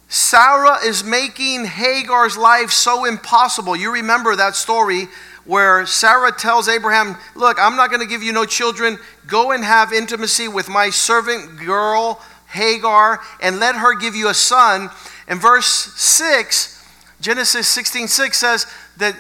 Sarah 0.08 0.78
is 0.86 1.04
making 1.04 1.66
Hagar's 1.66 2.38
life 2.38 2.72
so 2.72 3.06
impossible. 3.06 3.76
You 3.76 3.92
remember 3.92 4.36
that 4.36 4.56
story 4.56 5.08
where 5.46 5.86
Sarah 5.86 6.32
tells 6.32 6.68
Abraham, 6.68 7.18
Look, 7.36 7.58
I'm 7.60 7.76
not 7.76 7.90
going 7.90 8.02
to 8.02 8.08
give 8.08 8.24
you 8.24 8.32
no 8.32 8.46
children. 8.46 8.98
Go 9.28 9.52
and 9.52 9.64
have 9.64 9.94
intimacy 9.94 10.48
with 10.48 10.70
my 10.70 10.90
servant 10.90 11.60
girl 11.60 12.22
Hagar 12.48 13.22
and 13.42 13.60
let 13.60 13.76
her 13.76 13.96
give 13.96 14.16
you 14.16 14.30
a 14.30 14.34
son. 14.34 14.90
And 15.28 15.42
verse 15.42 15.66
6, 15.66 16.72
Genesis 17.22 17.68
16 17.68 18.08
6 18.08 18.38
says 18.38 18.66
that 18.98 19.16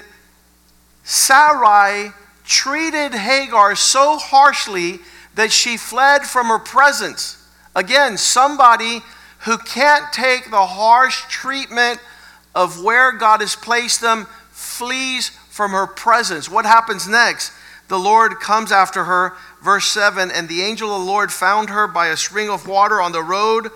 Sarai 1.05 2.11
treated 2.43 3.13
Hagar 3.13 3.75
so 3.75 4.17
harshly 4.17 4.99
that 5.35 5.51
she 5.51 5.77
fled 5.77 6.23
from 6.23 6.47
her 6.47 6.59
presence. 6.59 7.41
Again, 7.75 8.17
somebody 8.17 9.01
who 9.39 9.57
can't 9.57 10.11
take 10.11 10.49
the 10.49 10.65
harsh 10.65 11.21
treatment 11.29 11.99
of 12.55 12.83
where 12.83 13.11
God 13.11 13.41
has 13.41 13.55
placed 13.55 14.01
them 14.01 14.25
flees 14.51 15.29
from 15.49 15.71
her 15.71 15.85
presence. 15.85 16.49
What 16.49 16.65
happens 16.65 17.07
next? 17.07 17.51
The 17.87 17.99
Lord 17.99 18.39
comes 18.39 18.71
after 18.71 19.03
her. 19.03 19.33
Verse 19.61 19.85
7 19.85 20.31
And 20.31 20.49
the 20.49 20.63
angel 20.63 20.93
of 20.93 21.01
the 21.01 21.11
Lord 21.11 21.31
found 21.31 21.69
her 21.69 21.87
by 21.87 22.07
a 22.07 22.17
spring 22.17 22.49
of 22.49 22.67
water 22.67 22.99
on 22.99 23.11
the 23.11 23.21
road, 23.21 23.69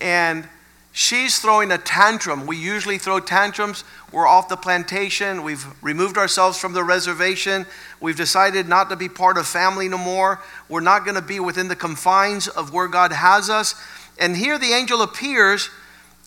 and 0.00 0.46
she's 0.92 1.38
throwing 1.38 1.70
a 1.70 1.78
tantrum. 1.78 2.46
We 2.46 2.56
usually 2.56 2.98
throw 2.98 3.20
tantrums. 3.20 3.84
We're 4.12 4.26
off 4.26 4.48
the 4.48 4.56
plantation. 4.56 5.44
We've 5.44 5.64
removed 5.82 6.18
ourselves 6.18 6.58
from 6.58 6.72
the 6.72 6.82
reservation. 6.82 7.64
We've 8.00 8.16
decided 8.16 8.68
not 8.68 8.90
to 8.90 8.96
be 8.96 9.08
part 9.08 9.38
of 9.38 9.46
family 9.46 9.88
no 9.88 9.98
more. 9.98 10.40
We're 10.68 10.80
not 10.80 11.04
going 11.04 11.14
to 11.14 11.22
be 11.22 11.38
within 11.38 11.68
the 11.68 11.76
confines 11.76 12.48
of 12.48 12.72
where 12.72 12.88
God 12.88 13.12
has 13.12 13.48
us. 13.48 13.74
And 14.18 14.36
here 14.36 14.58
the 14.58 14.72
angel 14.72 15.02
appears. 15.02 15.70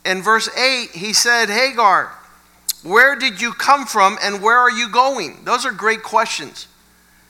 In 0.06 0.22
verse 0.22 0.50
8, 0.58 0.92
he 0.92 1.12
said, 1.12 1.50
Hagar, 1.50 2.12
where 2.84 3.18
did 3.18 3.42
you 3.42 3.54
come 3.54 3.86
from 3.86 4.18
and 4.22 4.42
where 4.42 4.58
are 4.58 4.72
you 4.72 4.90
going? 4.90 5.44
Those 5.44 5.66
are 5.66 5.72
great 5.72 6.04
questions. 6.04 6.68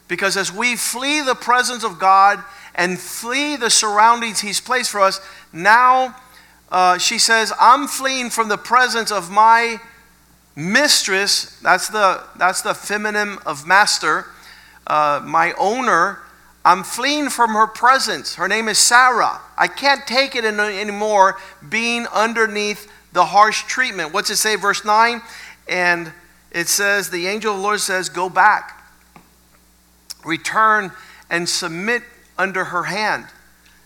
Because 0.07 0.37
as 0.37 0.51
we 0.51 0.75
flee 0.75 1.21
the 1.21 1.35
presence 1.35 1.83
of 1.83 1.97
God 1.97 2.43
and 2.75 2.99
flee 2.99 3.55
the 3.55 3.69
surroundings 3.69 4.41
He's 4.41 4.59
placed 4.59 4.91
for 4.91 4.99
us, 4.99 5.19
now 5.51 6.15
uh, 6.71 6.97
she 6.97 7.17
says, 7.17 7.53
I'm 7.59 7.87
fleeing 7.87 8.29
from 8.29 8.49
the 8.49 8.57
presence 8.57 9.11
of 9.11 9.31
my 9.31 9.79
mistress. 10.55 11.59
That's 11.61 11.89
the, 11.89 12.23
that's 12.37 12.61
the 12.61 12.73
feminine 12.73 13.37
of 13.45 13.67
master, 13.67 14.27
uh, 14.87 15.21
my 15.23 15.53
owner. 15.57 16.19
I'm 16.65 16.83
fleeing 16.83 17.29
from 17.29 17.51
her 17.51 17.67
presence. 17.67 18.35
Her 18.35 18.47
name 18.47 18.69
is 18.69 18.77
Sarah. 18.77 19.41
I 19.57 19.67
can't 19.67 20.07
take 20.07 20.35
it 20.35 20.45
anymore 20.45 21.37
being 21.67 22.07
underneath 22.07 22.91
the 23.11 23.25
harsh 23.25 23.63
treatment. 23.63 24.13
What's 24.13 24.29
it 24.29 24.37
say, 24.37 24.55
verse 24.55 24.85
9? 24.85 25.21
And 25.67 26.13
it 26.51 26.67
says, 26.67 27.09
The 27.09 27.27
angel 27.27 27.51
of 27.51 27.57
the 27.57 27.63
Lord 27.63 27.79
says, 27.79 28.09
Go 28.09 28.29
back, 28.29 28.81
return, 30.23 30.91
and 31.29 31.49
submit 31.49 32.03
under 32.37 32.65
her 32.65 32.83
hand. 32.83 33.25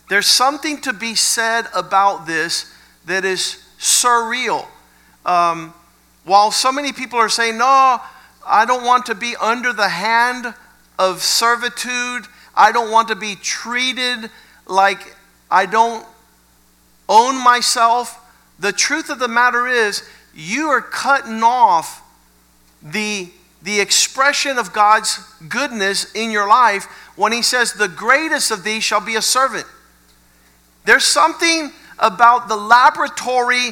There's 0.08 0.26
something 0.26 0.80
to 0.82 0.92
be 0.92 1.14
said 1.14 1.66
about 1.74 2.26
this 2.26 2.72
that 3.06 3.24
is 3.24 3.64
surreal. 3.78 4.66
Um, 5.26 5.74
while 6.28 6.50
so 6.50 6.70
many 6.70 6.92
people 6.92 7.18
are 7.18 7.28
saying, 7.28 7.58
No, 7.58 8.00
I 8.46 8.64
don't 8.64 8.84
want 8.84 9.06
to 9.06 9.14
be 9.14 9.34
under 9.40 9.72
the 9.72 9.88
hand 9.88 10.54
of 10.98 11.22
servitude 11.22 12.26
I 12.58 12.72
don't 12.72 12.90
want 12.90 13.08
to 13.08 13.14
be 13.14 13.36
treated 13.36 14.30
like 14.66 15.16
I 15.48 15.64
don't 15.64 16.04
own 17.08 17.42
myself. 17.42 18.20
The 18.58 18.72
truth 18.72 19.08
of 19.08 19.20
the 19.20 19.28
matter 19.28 19.68
is, 19.68 20.02
you 20.34 20.66
are 20.66 20.80
cutting 20.80 21.42
off 21.44 22.02
the, 22.82 23.30
the 23.62 23.80
expression 23.80 24.58
of 24.58 24.72
God's 24.72 25.18
goodness 25.48 26.12
in 26.14 26.32
your 26.32 26.48
life 26.48 26.84
when 27.14 27.32
He 27.32 27.42
says, 27.42 27.72
The 27.72 27.88
greatest 27.88 28.50
of 28.50 28.64
these 28.64 28.82
shall 28.82 29.00
be 29.00 29.14
a 29.14 29.22
servant. 29.22 29.66
There's 30.84 31.04
something 31.04 31.70
about 32.00 32.48
the 32.48 32.56
laboratory 32.56 33.70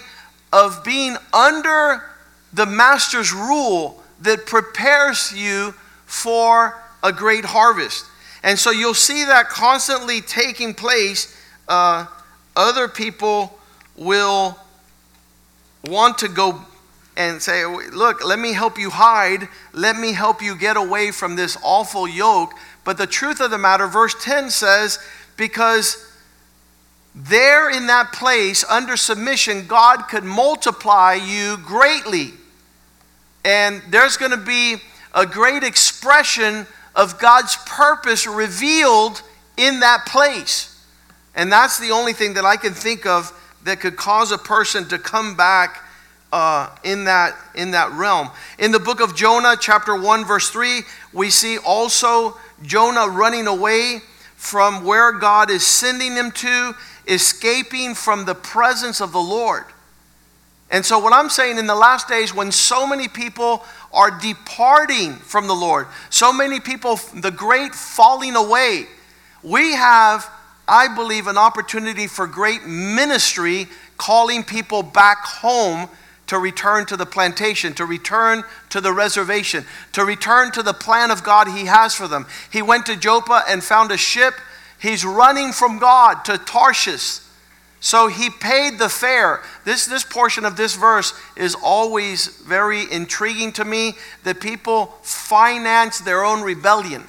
of 0.52 0.84
being 0.84 1.16
under 1.32 2.04
the 2.52 2.66
Master's 2.66 3.32
rule 3.32 4.02
that 4.20 4.46
prepares 4.46 5.32
you 5.32 5.74
for 6.06 6.80
a 7.02 7.12
great 7.12 7.44
harvest. 7.44 8.06
And 8.42 8.58
so 8.58 8.70
you'll 8.70 8.94
see 8.94 9.24
that 9.24 9.48
constantly 9.48 10.20
taking 10.20 10.72
place. 10.74 11.36
Uh, 11.68 12.06
other 12.54 12.88
people 12.88 13.58
will 13.96 14.58
want 15.84 16.18
to 16.18 16.28
go 16.28 16.60
and 17.16 17.40
say, 17.40 17.64
Look, 17.64 18.24
let 18.24 18.38
me 18.38 18.52
help 18.52 18.78
you 18.78 18.90
hide. 18.90 19.48
Let 19.72 19.96
me 19.96 20.12
help 20.12 20.42
you 20.42 20.56
get 20.56 20.76
away 20.76 21.10
from 21.10 21.36
this 21.36 21.56
awful 21.62 22.06
yoke. 22.06 22.52
But 22.84 22.98
the 22.98 23.06
truth 23.06 23.40
of 23.40 23.50
the 23.50 23.58
matter, 23.58 23.86
verse 23.86 24.14
10 24.22 24.50
says, 24.50 24.98
Because 25.36 26.12
there 27.16 27.70
in 27.70 27.86
that 27.86 28.12
place, 28.12 28.62
under 28.68 28.94
submission, 28.96 29.66
God 29.66 30.02
could 30.08 30.22
multiply 30.22 31.14
you 31.14 31.56
greatly. 31.56 32.32
And 33.42 33.82
there's 33.88 34.18
going 34.18 34.32
to 34.32 34.36
be 34.36 34.76
a 35.14 35.24
great 35.24 35.62
expression 35.62 36.66
of 36.94 37.18
God's 37.18 37.56
purpose 37.64 38.26
revealed 38.26 39.22
in 39.56 39.80
that 39.80 40.04
place. 40.06 40.78
And 41.34 41.50
that's 41.50 41.78
the 41.78 41.90
only 41.90 42.12
thing 42.12 42.34
that 42.34 42.44
I 42.44 42.56
can 42.56 42.74
think 42.74 43.06
of 43.06 43.32
that 43.64 43.80
could 43.80 43.96
cause 43.96 44.30
a 44.30 44.38
person 44.38 44.86
to 44.88 44.98
come 44.98 45.36
back 45.36 45.82
uh, 46.32 46.68
in, 46.84 47.04
that, 47.04 47.34
in 47.54 47.70
that 47.70 47.92
realm. 47.92 48.28
In 48.58 48.72
the 48.72 48.78
book 48.78 49.00
of 49.00 49.16
Jonah, 49.16 49.56
chapter 49.58 49.98
1, 49.98 50.24
verse 50.26 50.50
3, 50.50 50.82
we 51.14 51.30
see 51.30 51.56
also 51.56 52.36
Jonah 52.62 53.08
running 53.08 53.46
away 53.46 54.00
from 54.36 54.84
where 54.84 55.12
God 55.12 55.50
is 55.50 55.66
sending 55.66 56.14
him 56.14 56.30
to, 56.30 56.74
escaping 57.06 57.94
from 57.94 58.24
the 58.24 58.34
presence 58.34 59.00
of 59.00 59.12
the 59.12 59.20
Lord. 59.20 59.64
And 60.70 60.84
so, 60.84 60.98
what 60.98 61.12
I'm 61.12 61.30
saying 61.30 61.58
in 61.58 61.66
the 61.66 61.76
last 61.76 62.08
days, 62.08 62.34
when 62.34 62.50
so 62.50 62.86
many 62.86 63.06
people 63.06 63.64
are 63.92 64.10
departing 64.10 65.14
from 65.14 65.46
the 65.46 65.54
Lord, 65.54 65.86
so 66.10 66.32
many 66.32 66.58
people, 66.58 66.96
the 67.14 67.30
great 67.30 67.74
falling 67.74 68.34
away, 68.34 68.86
we 69.42 69.74
have, 69.74 70.28
I 70.66 70.92
believe, 70.92 71.28
an 71.28 71.38
opportunity 71.38 72.08
for 72.08 72.26
great 72.26 72.66
ministry 72.66 73.68
calling 73.96 74.42
people 74.42 74.82
back 74.82 75.18
home 75.24 75.88
to 76.26 76.38
return 76.38 76.86
to 76.86 76.96
the 76.96 77.06
plantation, 77.06 77.72
to 77.74 77.84
return 77.84 78.42
to 78.70 78.80
the 78.80 78.92
reservation, 78.92 79.64
to 79.92 80.04
return 80.04 80.50
to 80.52 80.62
the 80.62 80.74
plan 80.74 81.12
of 81.12 81.22
God 81.22 81.46
He 81.46 81.66
has 81.66 81.94
for 81.94 82.08
them. 82.08 82.26
He 82.50 82.62
went 82.62 82.86
to 82.86 82.96
Joppa 82.96 83.44
and 83.48 83.62
found 83.62 83.92
a 83.92 83.96
ship. 83.96 84.34
He's 84.80 85.04
running 85.04 85.52
from 85.52 85.78
God 85.78 86.24
to 86.26 86.38
Tarshish 86.38 87.20
so 87.86 88.08
he 88.08 88.30
paid 88.30 88.80
the 88.80 88.88
fare. 88.88 89.42
This, 89.64 89.86
this 89.86 90.02
portion 90.02 90.44
of 90.44 90.56
this 90.56 90.74
verse 90.74 91.14
is 91.36 91.54
always 91.54 92.26
very 92.38 92.90
intriguing 92.90 93.52
to 93.52 93.64
me 93.64 93.94
that 94.24 94.40
people 94.40 94.86
finance 95.02 96.00
their 96.00 96.24
own 96.24 96.42
rebellion. 96.42 97.04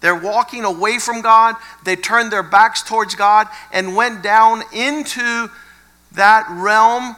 They're 0.00 0.18
walking 0.18 0.64
away 0.64 0.98
from 0.98 1.20
God, 1.20 1.54
they 1.84 1.94
turned 1.94 2.32
their 2.32 2.42
backs 2.42 2.82
towards 2.82 3.14
God 3.14 3.46
and 3.72 3.94
went 3.94 4.22
down 4.22 4.62
into 4.72 5.48
that 6.10 6.46
realm. 6.50 7.14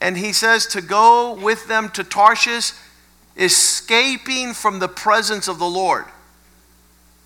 And 0.00 0.16
he 0.16 0.32
says 0.32 0.66
to 0.68 0.80
go 0.80 1.32
with 1.32 1.66
them 1.66 1.88
to 1.88 2.04
Tarshish, 2.04 2.72
escaping 3.36 4.52
from 4.52 4.78
the 4.78 4.86
presence 4.86 5.48
of 5.48 5.58
the 5.58 5.66
Lord. 5.66 6.04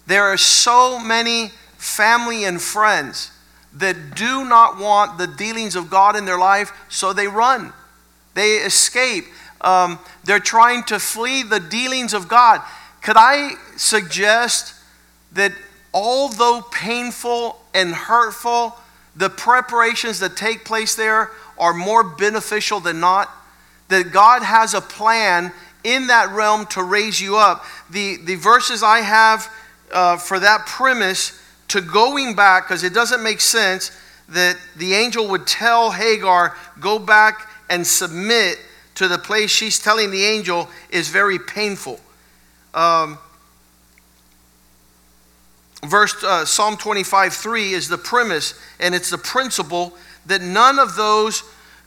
There 0.06 0.24
are 0.24 0.38
so 0.38 0.98
many 0.98 1.50
family 1.82 2.44
and 2.44 2.62
friends 2.62 3.32
that 3.74 4.14
do 4.14 4.44
not 4.44 4.78
want 4.78 5.18
the 5.18 5.26
dealings 5.26 5.74
of 5.74 5.90
God 5.90 6.14
in 6.14 6.24
their 6.24 6.38
life, 6.38 6.72
so 6.88 7.12
they 7.12 7.26
run. 7.26 7.72
They 8.34 8.56
escape. 8.58 9.24
Um, 9.60 9.98
they're 10.24 10.38
trying 10.38 10.84
to 10.84 11.00
flee 11.00 11.42
the 11.42 11.58
dealings 11.58 12.14
of 12.14 12.28
God. 12.28 12.60
Could 13.02 13.16
I 13.18 13.54
suggest 13.76 14.74
that 15.32 15.52
although 15.92 16.62
painful 16.70 17.60
and 17.74 17.92
hurtful, 17.92 18.76
the 19.16 19.28
preparations 19.28 20.20
that 20.20 20.36
take 20.36 20.64
place 20.64 20.94
there 20.94 21.30
are 21.58 21.74
more 21.74 22.04
beneficial 22.04 22.78
than 22.78 23.00
not? 23.00 23.28
That 23.88 24.12
God 24.12 24.42
has 24.42 24.72
a 24.72 24.80
plan 24.80 25.52
in 25.82 26.06
that 26.06 26.30
realm 26.30 26.66
to 26.66 26.82
raise 26.84 27.20
you 27.20 27.36
up. 27.36 27.64
The, 27.90 28.18
the 28.18 28.36
verses 28.36 28.84
I 28.84 29.00
have 29.00 29.52
uh, 29.92 30.16
for 30.16 30.38
that 30.38 30.66
premise 30.66 31.41
to 31.72 31.80
going 31.80 32.34
back, 32.34 32.68
because 32.68 32.84
it 32.84 32.92
doesn't 32.92 33.22
make 33.22 33.40
sense 33.40 33.90
that 34.28 34.58
the 34.76 34.92
angel 34.94 35.28
would 35.28 35.46
tell 35.46 35.90
Hagar, 35.90 36.54
go 36.80 36.98
back 36.98 37.48
and 37.70 37.86
submit 37.86 38.58
to 38.94 39.08
the 39.08 39.16
place 39.16 39.50
she's 39.50 39.78
telling 39.78 40.10
the 40.10 40.22
angel 40.22 40.68
is 40.90 41.08
very 41.08 41.38
painful. 41.38 41.98
Um, 42.74 43.18
verse 45.82 46.22
uh, 46.22 46.44
Psalm 46.44 46.76
25 46.76 47.32
3 47.32 47.72
is 47.72 47.88
the 47.88 47.96
premise, 47.96 48.52
and 48.78 48.94
it's 48.94 49.08
the 49.08 49.18
principle 49.18 49.94
that 50.26 50.42
none 50.42 50.78
of 50.78 50.94
those 50.94 51.42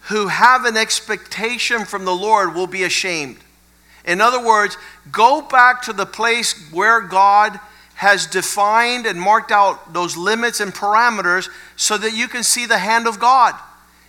who 0.10 0.28
have 0.28 0.66
an 0.66 0.78
expectation 0.78 1.86
from 1.86 2.06
the 2.06 2.16
Lord 2.16 2.56
will 2.56 2.68
be 2.68 2.84
ashamed. 2.84 3.38
In 4.04 4.20
other 4.20 4.44
words, 4.44 4.78
go 5.12 5.42
back 5.44 5.84
to 5.84 5.94
the 5.94 6.06
place 6.08 6.72
where 6.72 7.02
God 7.02 7.60
has 7.96 8.28
defined 8.28 9.06
and 9.06 9.20
marked 9.20 9.52
out 9.52 9.94
those 9.94 10.18
limits 10.18 10.60
and 10.60 10.74
parameters 10.74 11.50
so 11.76 11.98
that 11.98 12.14
you 12.14 12.28
can 12.28 12.44
see 12.44 12.66
the 12.66 12.78
hand 12.78 13.08
of 13.08 13.20
God. 13.20 13.56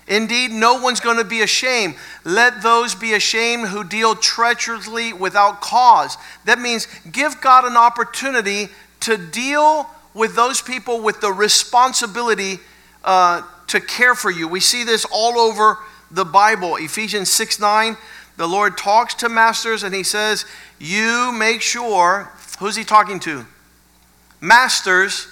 Indeed, 0.09 0.53
no 0.53 0.81
one's 0.81 1.01
going 1.01 1.16
to 1.16 1.25
be 1.25 1.40
ashamed. 1.40 1.96
Let 2.25 2.62
those 2.62 2.94
be 2.94 3.14
ashamed 3.14 3.68
who 3.68 3.83
deal 3.83 4.14
treacherously 4.14 5.12
without 5.12 5.61
cause. 5.61 6.16
That 6.44 6.61
means 6.61 6.87
give 7.11 7.40
God 7.40 7.64
an 7.64 7.77
opportunity 7.77 8.68
to 9.01 9.16
deal 9.16 9.88
with 10.14 10.37
those 10.37 10.62
people 10.62 11.01
with 11.01 11.20
the 11.20 11.33
responsibility 11.33 12.59
uh, 13.05 13.42
to 13.68 13.81
care 13.81 14.14
for 14.14 14.31
you. 14.31 14.46
We 14.49 14.61
see 14.61 14.85
this 14.85 15.05
all 15.12 15.38
over 15.38 15.79
the 16.11 16.25
Bible. 16.25 16.77
Ephesians 16.77 17.31
6 17.31 17.59
9, 17.61 17.96
the 18.37 18.46
Lord 18.46 18.79
talks 18.79 19.14
to 19.16 19.29
masters 19.29 19.83
and 19.83 19.94
he 19.94 20.03
says, 20.03 20.44
You 20.79 21.33
make 21.33 21.62
sure, 21.62 22.33
who's 22.59 22.77
he 22.77 22.85
talking 22.85 23.18
to? 23.20 23.44
Masters, 24.47 25.27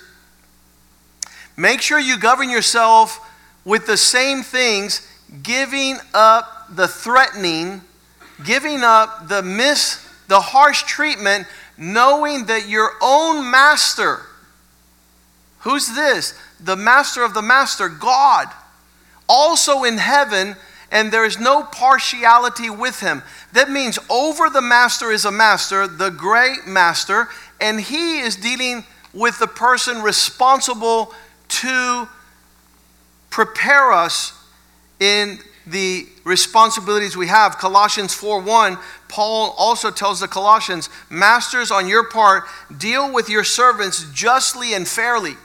make 1.57 1.81
sure 1.81 2.01
you 2.01 2.19
govern 2.19 2.51
yourself 2.51 3.21
with 3.65 3.87
the 3.87 3.97
same 3.97 4.43
things, 4.43 5.09
giving 5.41 5.99
up 6.13 6.67
the 6.69 6.89
threatening, 6.89 7.83
giving 8.45 8.83
up 8.83 9.29
the 9.29 9.41
mis, 9.41 10.05
the 10.27 10.41
harsh 10.41 10.83
treatment, 10.83 11.47
knowing 11.79 12.47
that 12.47 12.69
your 12.69 12.91
own 13.01 13.49
master, 13.49 14.23
who's 15.61 15.95
this? 15.95 16.37
The 16.59 16.75
master 16.75 17.23
of 17.23 17.35
the 17.35 17.43
master, 17.43 17.89
God, 17.89 18.49
also 19.29 19.85
in 19.85 19.99
heaven, 19.99 20.57
and 20.91 21.13
there 21.13 21.25
is 21.25 21.39
no 21.39 21.63
partiality 21.63 22.69
with 22.69 22.99
him. 22.99 23.23
That 23.53 23.71
means 23.71 23.97
over 24.11 24.51
the 24.51 24.61
master 24.61 25.13
is 25.13 25.25
a 25.25 25.31
master, 25.31 25.87
the 25.87 26.11
great 26.11 26.67
master, 26.67 27.29
and 27.61 27.81
he 27.81 28.19
is 28.19 28.35
dealing 28.35 28.85
with 29.15 29.39
the 29.39 29.47
person 29.47 30.03
responsible 30.03 31.15
to 31.49 32.09
prepare 33.31 33.93
us 33.93 34.33
in 35.01 35.39
the 35.67 36.07
responsibilities 36.25 37.17
we 37.17 37.29
have. 37.29 37.59
Colossians 37.59 38.15
4:1, 38.15 38.79
Paul 39.09 39.55
also 39.57 39.91
tells 39.91 40.21
the 40.21 40.29
Colossians, 40.29 40.89
"Masters 41.09 41.71
on 41.71 41.89
your 41.89 42.05
part, 42.05 42.47
deal 42.77 43.09
with 43.11 43.29
your 43.29 43.45
servants 43.45 44.05
justly 44.13 44.75
and 44.75 44.87
fairly. 44.87 45.39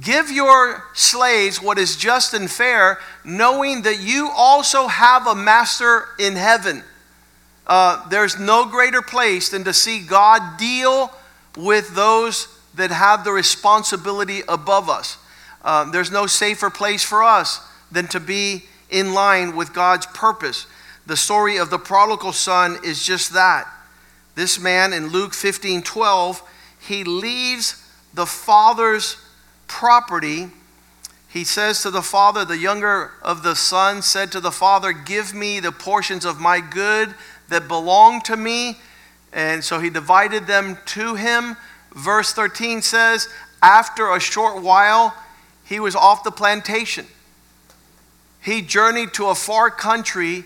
Give 0.00 0.30
your 0.30 0.84
slaves 0.94 1.60
what 1.60 1.78
is 1.78 1.96
just 1.96 2.32
and 2.32 2.50
fair, 2.50 3.00
knowing 3.24 3.82
that 3.82 3.98
you 3.98 4.30
also 4.30 4.86
have 4.86 5.26
a 5.26 5.34
master 5.34 6.08
in 6.18 6.36
heaven." 6.36 6.84
Uh, 7.66 8.08
there's 8.08 8.38
no 8.38 8.64
greater 8.64 9.02
place 9.02 9.48
than 9.48 9.64
to 9.64 9.72
see 9.72 10.00
God 10.00 10.56
deal 10.56 11.12
with 11.56 11.94
those 11.94 12.48
that 12.74 12.90
have 12.90 13.24
the 13.24 13.32
responsibility 13.32 14.42
above 14.48 14.88
us. 14.88 15.18
Uh, 15.62 15.90
there's 15.90 16.10
no 16.10 16.26
safer 16.26 16.70
place 16.70 17.04
for 17.04 17.22
us 17.22 17.60
than 17.90 18.06
to 18.08 18.20
be 18.20 18.64
in 18.88 19.12
line 19.12 19.56
with 19.56 19.72
God's 19.72 20.06
purpose. 20.06 20.66
The 21.06 21.16
story 21.16 21.56
of 21.56 21.70
the 21.70 21.78
prodigal 21.78 22.32
son 22.32 22.78
is 22.84 23.04
just 23.04 23.32
that. 23.32 23.66
This 24.34 24.58
man 24.58 24.92
in 24.92 25.08
Luke 25.08 25.34
15 25.34 25.82
12, 25.82 26.42
he 26.86 27.04
leaves 27.04 27.84
the 28.14 28.26
father's 28.26 29.16
property. 29.66 30.48
He 31.28 31.44
says 31.44 31.82
to 31.82 31.90
the 31.90 32.02
father, 32.02 32.44
the 32.44 32.58
younger 32.58 33.12
of 33.22 33.42
the 33.42 33.54
sons 33.54 34.06
said 34.06 34.32
to 34.32 34.40
the 34.40 34.50
father, 34.50 34.92
Give 34.92 35.34
me 35.34 35.60
the 35.60 35.72
portions 35.72 36.24
of 36.24 36.40
my 36.40 36.60
good 36.60 37.14
that 37.48 37.68
belong 37.68 38.20
to 38.22 38.36
me. 38.36 38.78
And 39.32 39.62
so 39.62 39.78
he 39.78 39.90
divided 39.90 40.46
them 40.46 40.78
to 40.86 41.14
him. 41.14 41.56
Verse 41.94 42.32
13 42.32 42.82
says, 42.82 43.28
After 43.62 44.10
a 44.10 44.20
short 44.20 44.62
while, 44.62 45.14
he 45.64 45.80
was 45.80 45.94
off 45.94 46.24
the 46.24 46.30
plantation. 46.30 47.06
He 48.42 48.62
journeyed 48.62 49.12
to 49.14 49.26
a 49.26 49.34
far 49.34 49.70
country 49.70 50.44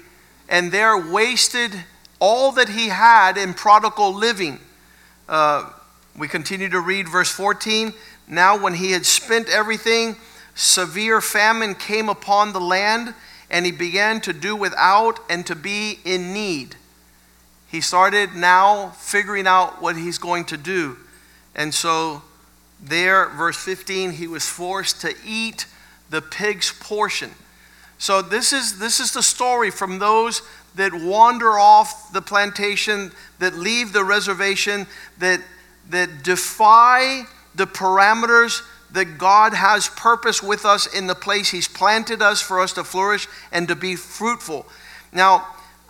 and 0.49 0.71
there 0.71 0.97
wasted 0.97 1.73
all 2.21 2.53
that 2.53 2.69
he 2.69 2.89
had 2.89 3.37
in 3.37 3.55
prodigal 3.55 4.13
living. 4.13 4.59
Uh, 5.29 5.71
we 6.17 6.29
continue 6.29 6.69
to 6.69 6.81
read 6.81 7.09
verse 7.09 7.31
14. 7.31 7.93
Now, 8.29 8.57
when 8.57 8.75
he 8.75 8.93
had 8.93 9.05
spent 9.05 9.49
everything, 9.49 10.17
severe 10.55 11.21
famine 11.21 11.75
came 11.75 12.09
upon 12.09 12.53
the 12.53 12.61
land, 12.61 13.15
and 13.51 13.67
he 13.67 13.73
began 13.73 14.21
to 14.23 14.33
do 14.33 14.55
without 14.55 15.21
and 15.29 15.45
to 15.47 15.55
be 15.55 15.99
in 16.05 16.33
need. 16.33 16.77
He 17.75 17.81
started 17.81 18.37
now 18.37 18.91
figuring 18.91 19.49
out 19.49 19.83
what 19.83 19.97
he's 19.97 20.17
going 20.17 20.45
to 20.45 20.57
do. 20.57 20.97
And 21.57 21.75
so 21.75 22.23
there, 22.81 23.31
verse 23.31 23.57
15, 23.57 24.13
he 24.13 24.29
was 24.29 24.49
forced 24.49 25.01
to 25.01 25.13
eat 25.27 25.67
the 26.09 26.23
pig's 26.23 26.71
portion. 26.71 27.33
So 27.99 28.23
this 28.23 28.53
is 28.53 28.79
this 28.79 29.01
is 29.01 29.11
the 29.11 29.25
story 29.25 29.73
from 29.73 29.99
those 29.99 30.41
that 30.77 30.95
wander 30.95 31.59
off 31.59 32.13
the 32.13 32.23
plantation, 32.23 33.11
that 33.41 33.55
leave 33.57 33.93
the 33.93 34.05
reservation, 34.05 34.87
that 35.19 35.41
that 35.91 36.23
defy 36.23 37.25
the 37.57 37.67
parameters 37.67 38.63
that 38.93 39.19
God 39.19 39.53
has 39.53 39.89
purpose 39.89 40.41
with 40.41 40.65
us 40.65 40.87
in 40.87 41.09
the 41.09 41.17
place 41.17 41.51
He's 41.51 41.67
planted 41.67 42.23
us 42.23 42.41
for 42.41 42.61
us 42.61 42.73
to 42.75 42.85
flourish 42.85 43.27
and 43.51 43.67
to 43.67 43.75
be 43.75 43.97
fruitful. 43.97 44.65
Now, 45.13 45.49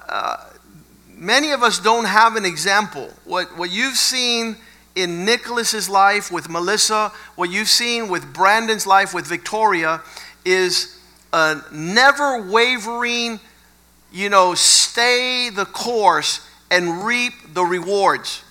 uh, 0.09 0.39
many 1.17 1.53
of 1.53 1.63
us 1.63 1.79
don't 1.79 2.05
have 2.05 2.37
an 2.37 2.45
example. 2.45 3.11
What 3.25 3.57
what 3.57 3.71
you've 3.71 3.97
seen 3.97 4.57
in 4.95 5.25
Nicholas's 5.25 5.89
life 5.89 6.31
with 6.31 6.49
Melissa, 6.49 7.13
what 7.35 7.51
you've 7.51 7.69
seen 7.69 8.09
with 8.09 8.33
Brandon's 8.33 8.87
life 8.87 9.13
with 9.13 9.27
Victoria, 9.27 10.01
is 10.45 10.99
a 11.33 11.61
never 11.73 12.51
wavering, 12.51 13.41
you 14.13 14.29
know, 14.29 14.55
stay 14.55 15.51
the 15.51 15.65
course 15.65 16.47
and 16.71 17.05
reap 17.05 17.33
the 17.55 17.65
rewards. 17.65 18.45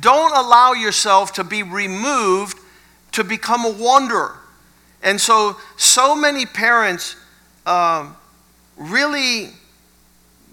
Don't 0.00 0.32
allow 0.36 0.72
yourself 0.72 1.32
to 1.34 1.44
be 1.44 1.62
removed 1.62 2.58
to 3.12 3.24
become 3.24 3.64
a 3.64 3.70
wanderer. 3.70 4.36
And 5.02 5.20
so, 5.20 5.56
so 5.76 6.16
many 6.16 6.46
parents 6.46 7.16
uh, 7.66 8.10
really 8.76 9.50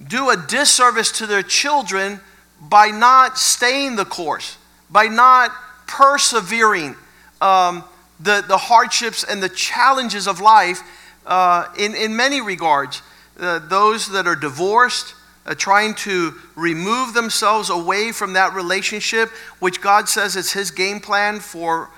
do 0.08 0.30
a 0.30 0.38
disservice 0.38 1.12
to 1.14 1.28
their 1.28 1.44
children 1.44 2.20
by 2.60 2.88
not 2.88 3.38
staying 3.38 3.96
the 3.96 4.06
course 4.06 4.58
by 4.92 5.08
not 5.08 5.52
persevering 5.88 6.96
um, 7.40 7.84
the, 8.20 8.44
the 8.48 8.58
hardships 8.58 9.24
and 9.24 9.42
the 9.42 9.50
challenges 9.50 10.28
of 10.28 10.40
life 10.42 10.82
uh, 11.26 11.66
in, 11.80 11.96
in 11.96 12.16
many 12.16 12.42
regards. 12.42 13.02
Uh, 13.40 13.60
those 13.60 14.10
that 14.12 14.28
are 14.28 14.36
divorced, 14.36 15.16
uh, 15.46 15.56
trying 15.56 15.96
to 15.96 16.34
remove 16.56 17.14
themselves 17.14 17.70
away 17.70 18.12
from 18.12 18.34
that 18.34 18.54
relationship, 18.54 19.30
which 19.60 19.82
God 19.82 20.08
says 20.08 20.36
is 20.36 20.52
His 20.52 20.70
game 20.70 21.00
plan 21.00 21.40
for, 21.40 21.90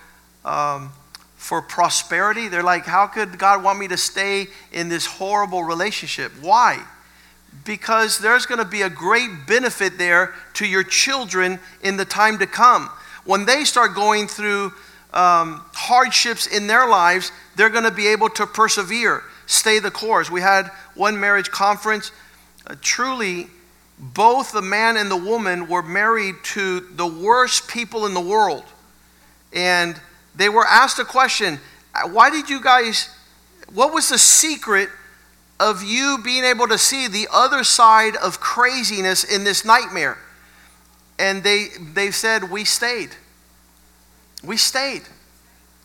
um, 0.46 0.92
for 1.36 1.62
prosperity. 1.62 2.48
They're 2.48 2.64
like, 2.64 2.86
how 2.86 3.08
could 3.08 3.38
God 3.38 3.64
want 3.64 3.80
me 3.80 3.88
to 3.90 3.98
stay 3.98 4.48
in 4.72 4.88
this 4.88 5.06
horrible 5.06 5.64
relationship? 5.64 6.32
Why? 6.42 6.86
Because 7.66 8.20
there's 8.20 8.46
going 8.46 8.60
to 8.60 8.66
be 8.66 8.82
a 8.82 8.90
great 8.90 9.30
benefit 9.48 9.98
there 9.98 10.34
to 10.54 10.68
your 10.68 10.84
children 10.84 11.60
in 11.82 11.98
the 11.98 12.06
time 12.06 12.40
to 12.40 12.48
come. 12.48 12.90
When 13.26 13.46
they 13.46 13.64
start 13.64 13.96
going 13.96 14.28
through 14.28 14.74
um, 15.14 15.64
hardships 15.74 16.48
in 16.48 16.68
their 16.68 16.88
lives, 16.88 17.32
they're 17.56 17.70
going 17.70 17.84
to 17.84 17.92
be 17.92 18.08
able 18.08 18.30
to 18.32 18.46
persevere, 18.46 19.24
stay 19.46 19.80
the 19.80 19.92
course. 19.92 20.30
We 20.30 20.42
had 20.42 20.68
one 20.96 21.20
marriage 21.20 21.52
conference. 21.52 22.12
Uh, 22.66 22.76
truly, 22.82 23.48
both 24.00 24.52
the 24.52 24.62
man 24.62 24.98
and 24.98 25.10
the 25.10 25.18
woman 25.18 25.68
were 25.68 25.84
married 25.84 26.36
to 26.44 26.82
the 26.82 27.08
worst 27.08 27.70
people 27.70 28.06
in 28.06 28.14
the 28.14 28.22
world. 28.22 28.64
And 29.54 30.00
they 30.36 30.50
were 30.50 30.66
asked 30.66 31.00
a 31.00 31.06
question 31.06 31.60
why 32.10 32.32
did 32.32 32.50
you 32.50 32.60
guys, 32.60 33.10
what 33.72 33.94
was 33.94 34.10
the 34.10 34.18
secret 34.18 34.90
of 35.64 35.82
you 35.82 36.20
being 36.24 36.44
able 36.44 36.68
to 36.68 36.78
see 36.78 37.08
the 37.08 37.28
other 37.32 37.64
side 37.64 38.18
of 38.18 38.40
craziness 38.40 39.24
in 39.24 39.46
this 39.46 39.64
nightmare. 39.64 40.18
And 41.18 41.42
they, 41.44 41.68
they 41.94 42.12
said, 42.12 42.52
We 42.52 42.66
stayed. 42.66 43.12
We 44.44 44.58
stayed. 44.58 45.04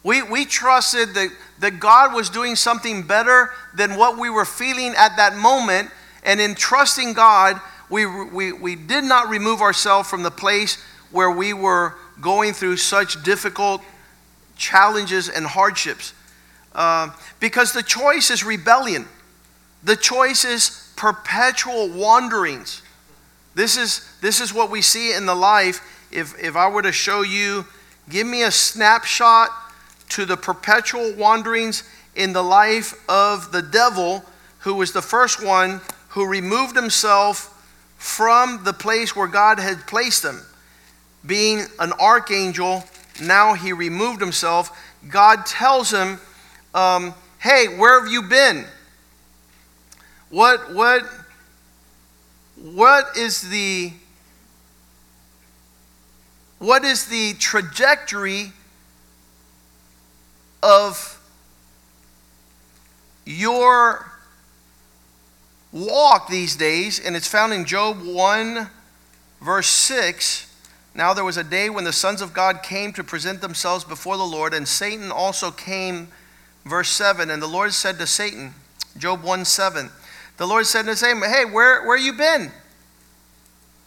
We, 0.02 0.22
we 0.22 0.44
trusted 0.44 1.14
that, 1.14 1.30
that 1.60 1.78
God 1.78 2.12
was 2.12 2.28
doing 2.28 2.56
something 2.56 3.02
better 3.02 3.50
than 3.74 3.96
what 3.96 4.18
we 4.18 4.30
were 4.30 4.44
feeling 4.44 4.94
at 4.96 5.16
that 5.16 5.36
moment. 5.36 5.90
And 6.24 6.40
in 6.40 6.54
trusting 6.54 7.12
God, 7.12 7.60
we, 7.88 8.06
we, 8.06 8.52
we 8.52 8.74
did 8.74 9.04
not 9.04 9.28
remove 9.28 9.60
ourselves 9.60 10.08
from 10.08 10.22
the 10.22 10.30
place 10.30 10.82
where 11.10 11.30
we 11.30 11.52
were 11.52 11.94
going 12.20 12.52
through 12.52 12.78
such 12.78 13.22
difficult 13.22 13.82
challenges 14.56 15.28
and 15.28 15.46
hardships. 15.46 16.14
Uh, 16.74 17.10
because 17.38 17.72
the 17.72 17.82
choice 17.82 18.30
is 18.30 18.44
rebellion. 18.44 19.06
The 19.82 19.96
choice 19.96 20.44
is 20.44 20.92
perpetual 20.96 21.88
wanderings. 21.88 22.82
This 23.54 23.76
is, 23.76 24.08
this 24.20 24.40
is 24.40 24.52
what 24.52 24.70
we 24.70 24.82
see 24.82 25.14
in 25.14 25.26
the 25.26 25.34
life. 25.34 25.80
If, 26.10 26.38
if 26.42 26.56
I 26.56 26.68
were 26.68 26.82
to 26.82 26.92
show 26.92 27.22
you, 27.22 27.66
give 28.08 28.26
me 28.26 28.42
a 28.42 28.50
snapshot 28.50 29.50
to 30.10 30.24
the 30.24 30.36
perpetual 30.36 31.14
wanderings 31.14 31.84
in 32.16 32.32
the 32.32 32.42
life 32.42 32.94
of 33.08 33.52
the 33.52 33.62
devil, 33.62 34.24
who 34.60 34.74
was 34.74 34.92
the 34.92 35.02
first 35.02 35.44
one 35.44 35.80
who 36.08 36.26
removed 36.26 36.74
himself 36.74 37.54
from 37.96 38.64
the 38.64 38.72
place 38.72 39.14
where 39.14 39.26
God 39.26 39.58
had 39.58 39.86
placed 39.86 40.24
him. 40.24 40.40
Being 41.26 41.66
an 41.78 41.92
archangel, 42.00 42.84
now 43.20 43.54
he 43.54 43.72
removed 43.72 44.20
himself. 44.20 44.76
God 45.08 45.46
tells 45.46 45.90
him, 45.90 46.18
um, 46.74 47.14
Hey, 47.38 47.76
where 47.76 48.00
have 48.00 48.10
you 48.10 48.22
been? 48.22 48.64
What, 50.30 50.74
what, 50.74 51.02
what 52.56 53.16
is 53.16 53.48
the 53.48 53.92
what 56.58 56.84
is 56.84 57.06
the 57.06 57.34
trajectory 57.34 58.52
of 60.60 61.20
your 63.24 64.10
walk 65.70 66.28
these 66.28 66.56
days? 66.56 66.98
And 66.98 67.14
it's 67.14 67.28
found 67.28 67.52
in 67.52 67.64
Job 67.64 68.02
1, 68.02 68.68
verse 69.40 69.68
6. 69.68 70.52
Now 70.96 71.14
there 71.14 71.24
was 71.24 71.36
a 71.36 71.44
day 71.44 71.70
when 71.70 71.84
the 71.84 71.92
sons 71.92 72.20
of 72.20 72.32
God 72.32 72.64
came 72.64 72.92
to 72.94 73.04
present 73.04 73.40
themselves 73.40 73.84
before 73.84 74.16
the 74.16 74.24
Lord, 74.24 74.52
and 74.52 74.66
Satan 74.66 75.12
also 75.12 75.52
came, 75.52 76.08
verse 76.64 76.88
7. 76.88 77.30
And 77.30 77.40
the 77.40 77.46
Lord 77.46 77.72
said 77.72 77.98
to 77.98 78.06
Satan, 78.06 78.54
Job 78.96 79.22
1 79.22 79.44
7, 79.44 79.90
the 80.38 80.46
Lord 80.46 80.66
said 80.66 80.86
to 80.86 80.96
Satan, 80.96 81.20
Hey, 81.22 81.44
where, 81.44 81.84
where 81.84 81.96
you 81.96 82.14
been? 82.14 82.50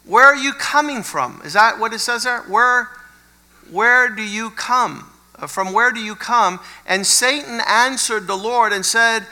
Where 0.05 0.25
are 0.25 0.35
you 0.35 0.53
coming 0.53 1.03
from? 1.03 1.41
Is 1.43 1.53
that 1.53 1.79
what 1.79 1.93
it 1.93 1.99
says 1.99 2.23
there? 2.23 2.41
Where, 2.41 2.89
where 3.69 4.09
do 4.09 4.21
you 4.21 4.49
come? 4.49 5.09
Uh, 5.39 5.47
from 5.47 5.73
where 5.73 5.91
do 5.91 5.99
you 5.99 6.15
come? 6.15 6.59
And 6.85 7.07
Satan 7.07 7.61
answered 7.67 8.27
the 8.27 8.37
Lord 8.37 8.73
and 8.73 8.85
said, 8.85 9.25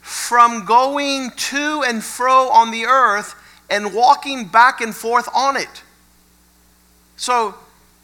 From 0.00 0.64
going 0.64 1.30
to 1.30 1.84
and 1.86 2.02
fro 2.02 2.48
on 2.48 2.70
the 2.70 2.86
earth 2.86 3.34
and 3.68 3.94
walking 3.94 4.46
back 4.46 4.80
and 4.80 4.94
forth 4.94 5.28
on 5.34 5.56
it. 5.56 5.82
So, 7.16 7.54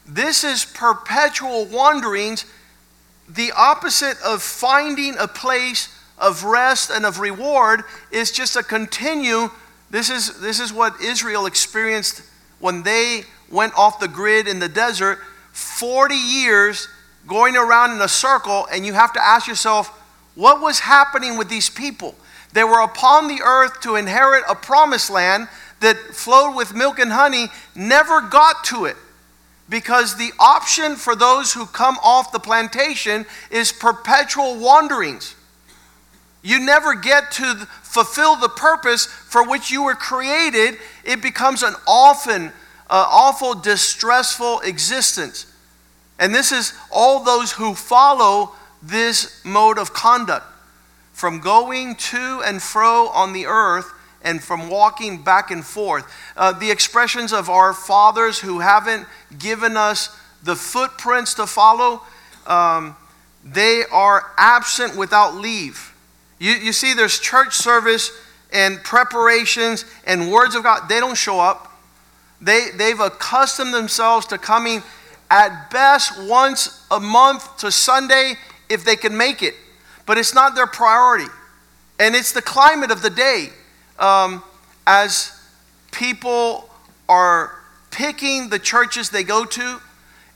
this 0.05 0.43
is 0.43 0.65
perpetual 0.65 1.65
wanderings, 1.65 2.45
the 3.27 3.51
opposite 3.55 4.17
of 4.21 4.41
finding 4.41 5.15
a 5.17 5.27
place 5.27 5.89
of 6.19 6.43
rest 6.43 6.89
and 6.89 7.05
of 7.05 7.19
reward 7.19 7.83
is 8.11 8.31
just 8.31 8.55
a 8.55 8.63
continue 8.63 9.49
this 9.91 10.09
is, 10.09 10.39
this 10.39 10.59
is 10.59 10.71
what 10.71 11.01
Israel 11.01 11.45
experienced 11.45 12.21
when 12.59 12.83
they 12.83 13.23
went 13.49 13.73
off 13.75 13.99
the 13.99 14.07
grid 14.07 14.47
in 14.47 14.59
the 14.59 14.69
desert 14.69 15.19
40 15.51 16.13
years 16.13 16.87
going 17.27 17.55
around 17.55 17.91
in 17.91 18.01
a 18.01 18.07
circle, 18.07 18.67
and 18.71 18.85
you 18.85 18.93
have 18.93 19.13
to 19.13 19.23
ask 19.23 19.47
yourself, 19.47 19.89
what 20.35 20.61
was 20.61 20.79
happening 20.79 21.37
with 21.37 21.49
these 21.49 21.69
people? 21.69 22.15
They 22.53 22.63
were 22.63 22.81
upon 22.81 23.27
the 23.27 23.41
earth 23.43 23.81
to 23.81 23.95
inherit 23.95 24.43
a 24.47 24.55
promised 24.55 25.09
land 25.09 25.47
that 25.81 25.97
flowed 25.97 26.55
with 26.55 26.73
milk 26.73 26.99
and 26.99 27.11
honey, 27.11 27.47
never 27.75 28.21
got 28.21 28.63
to 28.65 28.85
it. 28.85 28.95
Because 29.67 30.17
the 30.17 30.31
option 30.39 30.95
for 30.95 31.15
those 31.15 31.53
who 31.53 31.65
come 31.65 31.97
off 32.03 32.31
the 32.31 32.39
plantation 32.39 33.25
is 33.51 33.71
perpetual 33.71 34.57
wanderings. 34.59 35.35
You 36.41 36.59
never 36.59 36.95
get 36.95 37.31
to 37.33 37.67
fulfill 37.83 38.35
the 38.35 38.49
purpose 38.49 39.05
for 39.05 39.47
which 39.47 39.71
you 39.71 39.83
were 39.83 39.95
created. 39.95 40.77
It 41.03 41.21
becomes 41.21 41.63
an 41.63 41.75
often, 41.87 42.47
uh, 42.89 43.05
awful, 43.09 43.55
distressful 43.55 44.61
existence. 44.61 45.45
And 46.17 46.33
this 46.33 46.51
is 46.51 46.73
all 46.91 47.23
those 47.23 47.51
who 47.51 47.73
follow 47.73 48.53
this 48.81 49.43
mode 49.43 49.77
of 49.77 49.93
conduct 49.93 50.45
from 51.13 51.39
going 51.39 51.95
to 51.95 52.41
and 52.45 52.61
fro 52.61 53.07
on 53.09 53.33
the 53.33 53.45
earth 53.45 53.91
and 54.21 54.41
from 54.41 54.69
walking 54.69 55.21
back 55.21 55.51
and 55.51 55.65
forth. 55.65 56.05
Uh, 56.37 56.53
the 56.53 56.71
expressions 56.71 57.33
of 57.33 57.49
our 57.49 57.73
fathers 57.73 58.39
who 58.39 58.59
haven't 58.59 59.05
given 59.37 59.75
us 59.75 60.15
the 60.43 60.55
footprints 60.55 61.33
to 61.33 61.45
follow, 61.45 62.01
um, 62.47 62.95
they 63.43 63.83
are 63.91 64.31
absent 64.37 64.95
without 64.97 65.35
leave. 65.35 65.88
You, 66.39 66.53
you 66.53 66.73
see, 66.73 66.93
there's 66.93 67.19
church 67.19 67.53
service 67.53 68.11
and 68.51 68.81
preparations 68.83 69.85
and 70.05 70.31
words 70.31 70.55
of 70.55 70.63
God. 70.63 70.87
They 70.89 70.99
don't 70.99 71.17
show 71.17 71.39
up. 71.39 71.71
They, 72.41 72.69
they've 72.75 72.99
accustomed 72.99 73.73
themselves 73.73 74.25
to 74.27 74.37
coming 74.37 74.81
at 75.29 75.69
best 75.69 76.19
once 76.23 76.85
a 76.89 76.99
month 76.99 77.57
to 77.57 77.71
Sunday 77.71 78.35
if 78.69 78.83
they 78.83 78.95
can 78.95 79.15
make 79.15 79.43
it. 79.43 79.53
But 80.05 80.17
it's 80.17 80.33
not 80.33 80.55
their 80.55 80.65
priority. 80.65 81.29
And 81.99 82.15
it's 82.15 82.31
the 82.31 82.41
climate 82.41 82.91
of 82.91 83.01
the 83.01 83.09
day. 83.09 83.49
Um, 83.99 84.41
as 84.87 85.37
people 85.91 86.69
are 87.09 87.53
picking 87.91 88.49
the 88.49 88.59
churches 88.59 89.09
they 89.09 89.23
go 89.23 89.43
to 89.43 89.79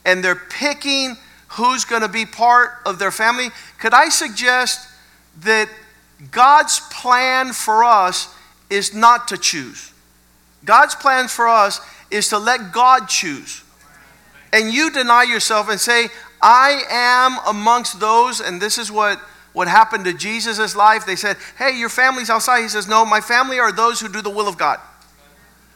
and 0.05 0.23
they're 0.23 0.35
picking 0.35 1.15
who's 1.47 1.85
going 1.85 2.01
to 2.01 2.09
be 2.09 2.25
part 2.25 2.71
of 2.85 2.99
their 2.99 3.11
family, 3.11 3.47
could 3.79 3.93
I 3.93 4.09
suggest 4.09 4.89
that 5.41 5.69
God's 6.31 6.79
plan 6.91 7.53
for 7.53 7.83
us 7.83 8.33
is 8.69 8.93
not 8.93 9.27
to 9.29 9.37
choose. 9.37 9.91
God's 10.65 10.95
plan 10.95 11.27
for 11.27 11.47
us 11.47 11.81
is 12.09 12.29
to 12.29 12.37
let 12.37 12.71
God 12.71 13.07
choose. 13.07 13.63
And 14.51 14.71
you 14.71 14.91
deny 14.91 15.23
yourself 15.23 15.69
and 15.69 15.79
say, 15.79 16.07
I 16.41 16.83
am 16.89 17.37
amongst 17.47 17.99
those, 17.99 18.39
and 18.39 18.61
this 18.61 18.77
is 18.77 18.91
what, 18.91 19.19
what 19.53 19.67
happened 19.67 20.05
to 20.05 20.13
Jesus' 20.13 20.75
life. 20.75 21.05
They 21.05 21.15
said, 21.15 21.37
Hey, 21.57 21.77
your 21.77 21.89
family's 21.89 22.29
outside. 22.29 22.61
He 22.61 22.69
says, 22.69 22.87
No, 22.87 23.05
my 23.05 23.21
family 23.21 23.59
are 23.59 23.71
those 23.71 23.99
who 23.99 24.09
do 24.09 24.21
the 24.21 24.29
will 24.29 24.47
of 24.47 24.57
God. 24.57 24.79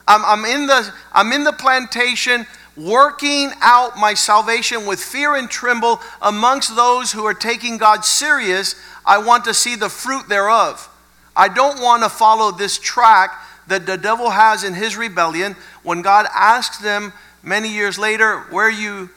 I'm, 0.08 0.24
I'm, 0.24 0.46
in, 0.46 0.68
the, 0.68 0.94
I'm 1.12 1.34
in 1.34 1.44
the 1.44 1.54
plantation 1.54 2.46
working 2.78 3.52
out 3.62 3.98
my 3.98 4.14
salvation 4.14 4.86
with 4.86 5.00
fear 5.00 5.36
and 5.36 5.50
tremble 5.50 6.00
amongst 6.22 6.76
those 6.76 7.12
who 7.12 7.26
are 7.26 7.34
taking 7.34 7.78
God 7.78 8.06
serious. 8.06 8.76
I 9.08 9.18
want 9.18 9.46
to 9.46 9.54
see 9.54 9.76
the 9.76 9.90
fruit 9.90 10.30
thereof. 10.30 10.90
I 11.36 11.48
don't 11.48 11.82
want 11.82 12.04
to 12.04 12.10
follow 12.10 12.52
this 12.52 12.78
track 12.78 13.32
that 13.68 13.86
the 13.86 13.98
devil 13.98 14.30
has 14.30 14.64
in 14.64 14.74
his 14.74 14.98
rebellion 14.98 15.56
when 15.84 16.02
God 16.02 16.26
asks 16.36 16.78
them 16.78 17.14
many 17.42 17.70
years 17.70 17.98
later, 17.98 18.42
where 18.52 18.70
you 18.70 19.10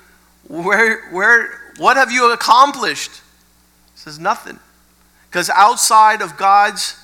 where 0.48 1.10
where 1.10 1.60
what 1.78 1.96
have 1.96 2.10
you 2.10 2.32
accomplished? 2.32 3.10
He 3.10 3.98
says 4.00 4.18
nothing. 4.18 4.58
Because 5.28 5.48
outside 5.50 6.22
of 6.22 6.36
God's 6.36 6.96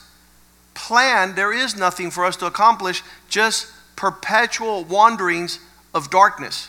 plan, 0.75 1.35
there 1.35 1.53
is 1.53 1.77
nothing 1.77 2.11
for 2.11 2.25
us 2.25 2.37
to 2.37 2.47
accomplish, 2.47 3.03
just 3.29 3.69
perpetual 3.95 4.85
wanderings 4.85 5.61
of 5.95 6.11
darkness. 6.11 6.69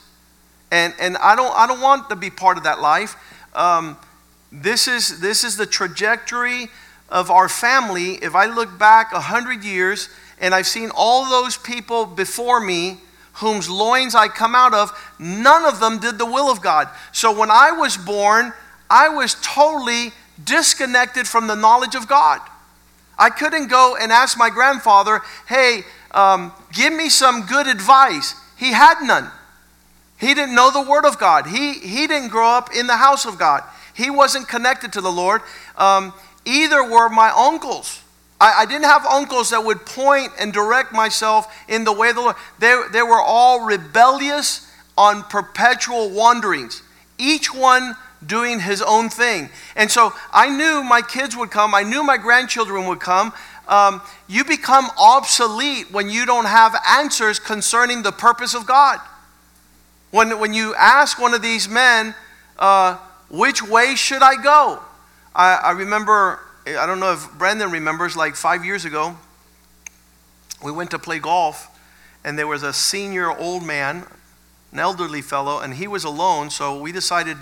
And, 0.71 0.93
and 0.99 1.17
I, 1.17 1.35
don't, 1.35 1.53
I 1.55 1.67
don't 1.67 1.81
want 1.81 2.09
to 2.09 2.15
be 2.15 2.29
part 2.29 2.57
of 2.57 2.63
that 2.63 2.79
life. 2.79 3.15
Um, 3.53 3.97
this 4.51 4.87
is, 4.87 5.19
this 5.19 5.43
is 5.43 5.57
the 5.57 5.65
trajectory 5.65 6.69
of 7.09 7.29
our 7.31 7.49
family. 7.49 8.13
If 8.15 8.35
I 8.35 8.45
look 8.45 8.77
back 8.77 9.11
a 9.13 9.21
hundred 9.21 9.63
years 9.63 10.09
and 10.39 10.53
I've 10.53 10.67
seen 10.67 10.89
all 10.95 11.29
those 11.29 11.57
people 11.57 12.05
before 12.05 12.59
me 12.59 12.97
whose 13.33 13.69
loins 13.69 14.15
I 14.15 14.27
come 14.27 14.55
out 14.55 14.73
of, 14.73 14.91
none 15.19 15.65
of 15.65 15.79
them 15.79 15.99
did 15.99 16.17
the 16.17 16.25
will 16.25 16.49
of 16.51 16.61
God. 16.61 16.89
So 17.11 17.37
when 17.37 17.51
I 17.51 17.71
was 17.71 17.97
born, 17.97 18.53
I 18.89 19.09
was 19.09 19.35
totally 19.41 20.11
disconnected 20.43 21.27
from 21.27 21.47
the 21.47 21.55
knowledge 21.55 21.95
of 21.95 22.07
God. 22.07 22.41
I 23.19 23.29
couldn't 23.29 23.67
go 23.67 23.97
and 23.99 24.11
ask 24.11 24.37
my 24.37 24.49
grandfather, 24.49 25.21
hey, 25.47 25.81
um, 26.11 26.51
give 26.73 26.93
me 26.93 27.09
some 27.09 27.45
good 27.45 27.67
advice. 27.67 28.35
He 28.57 28.71
had 28.71 29.01
none. 29.01 29.29
He 30.19 30.33
didn't 30.33 30.55
know 30.55 30.71
the 30.71 30.89
Word 30.89 31.05
of 31.05 31.19
God. 31.19 31.47
He, 31.47 31.73
he 31.73 32.07
didn't 32.07 32.29
grow 32.29 32.49
up 32.49 32.69
in 32.75 32.87
the 32.87 32.97
house 32.97 33.25
of 33.25 33.37
God. 33.37 33.63
He 33.97 34.11
wasn't 34.11 34.47
connected 34.47 34.93
to 34.93 35.01
the 35.01 35.11
Lord. 35.11 35.41
Um, 35.75 36.13
either 36.45 36.83
were 36.83 37.09
my 37.09 37.33
uncles. 37.35 38.01
I, 38.39 38.61
I, 38.61 38.65
didn't 38.67 38.85
have 38.85 39.03
uncles 39.07 39.49
that 39.49 39.65
would 39.65 39.87
point 39.87 40.31
and 40.39 40.53
direct 40.53 40.93
myself 40.93 41.51
in 41.67 41.83
the 41.83 41.91
way 41.91 42.09
of 42.09 42.15
the 42.15 42.21
Lord. 42.21 42.35
They, 42.59 42.79
they 42.93 43.01
were 43.01 43.19
all 43.19 43.65
rebellious 43.65 44.71
on 44.95 45.23
perpetual 45.23 46.11
wanderings, 46.11 46.83
each 47.17 47.51
one 47.51 47.95
doing 48.23 48.59
his 48.59 48.83
own 48.83 49.09
thing. 49.09 49.49
And 49.75 49.89
so 49.89 50.13
I 50.31 50.49
knew 50.49 50.83
my 50.83 51.01
kids 51.01 51.35
would 51.35 51.49
come, 51.49 51.73
I 51.73 51.81
knew 51.81 52.03
my 52.03 52.17
grandchildren 52.17 52.85
would 52.87 52.99
come. 52.99 53.33
Um, 53.67 54.01
you 54.27 54.45
become 54.45 54.85
obsolete 54.97 55.91
when 55.91 56.09
you 56.09 56.27
don't 56.27 56.45
have 56.45 56.75
answers 56.87 57.39
concerning 57.39 58.03
the 58.03 58.11
purpose 58.11 58.53
of 58.53 58.67
God. 58.67 58.99
When, 60.11 60.39
when 60.39 60.53
you 60.53 60.75
ask 60.75 61.19
one 61.19 61.33
of 61.33 61.41
these 61.41 61.67
men, 61.67 62.13
uh, 62.59 62.97
which 63.29 63.61
way 63.61 63.95
should 63.95 64.21
I 64.21 64.41
go? 64.41 64.81
I, 65.35 65.55
I 65.55 65.71
remember, 65.71 66.39
I 66.65 66.85
don't 66.85 66.99
know 66.99 67.13
if 67.13 67.31
Brandon 67.37 67.71
remembers, 67.71 68.15
like 68.15 68.35
five 68.35 68.63
years 68.63 68.85
ago, 68.85 69.17
we 70.63 70.71
went 70.71 70.91
to 70.91 70.99
play 70.99 71.19
golf, 71.19 71.69
and 72.23 72.37
there 72.37 72.47
was 72.47 72.63
a 72.63 72.73
senior 72.73 73.31
old 73.31 73.63
man, 73.63 74.05
an 74.71 74.79
elderly 74.79 75.21
fellow, 75.21 75.59
and 75.59 75.75
he 75.75 75.87
was 75.87 76.03
alone, 76.03 76.49
so 76.49 76.79
we 76.79 76.91
decided 76.91 77.37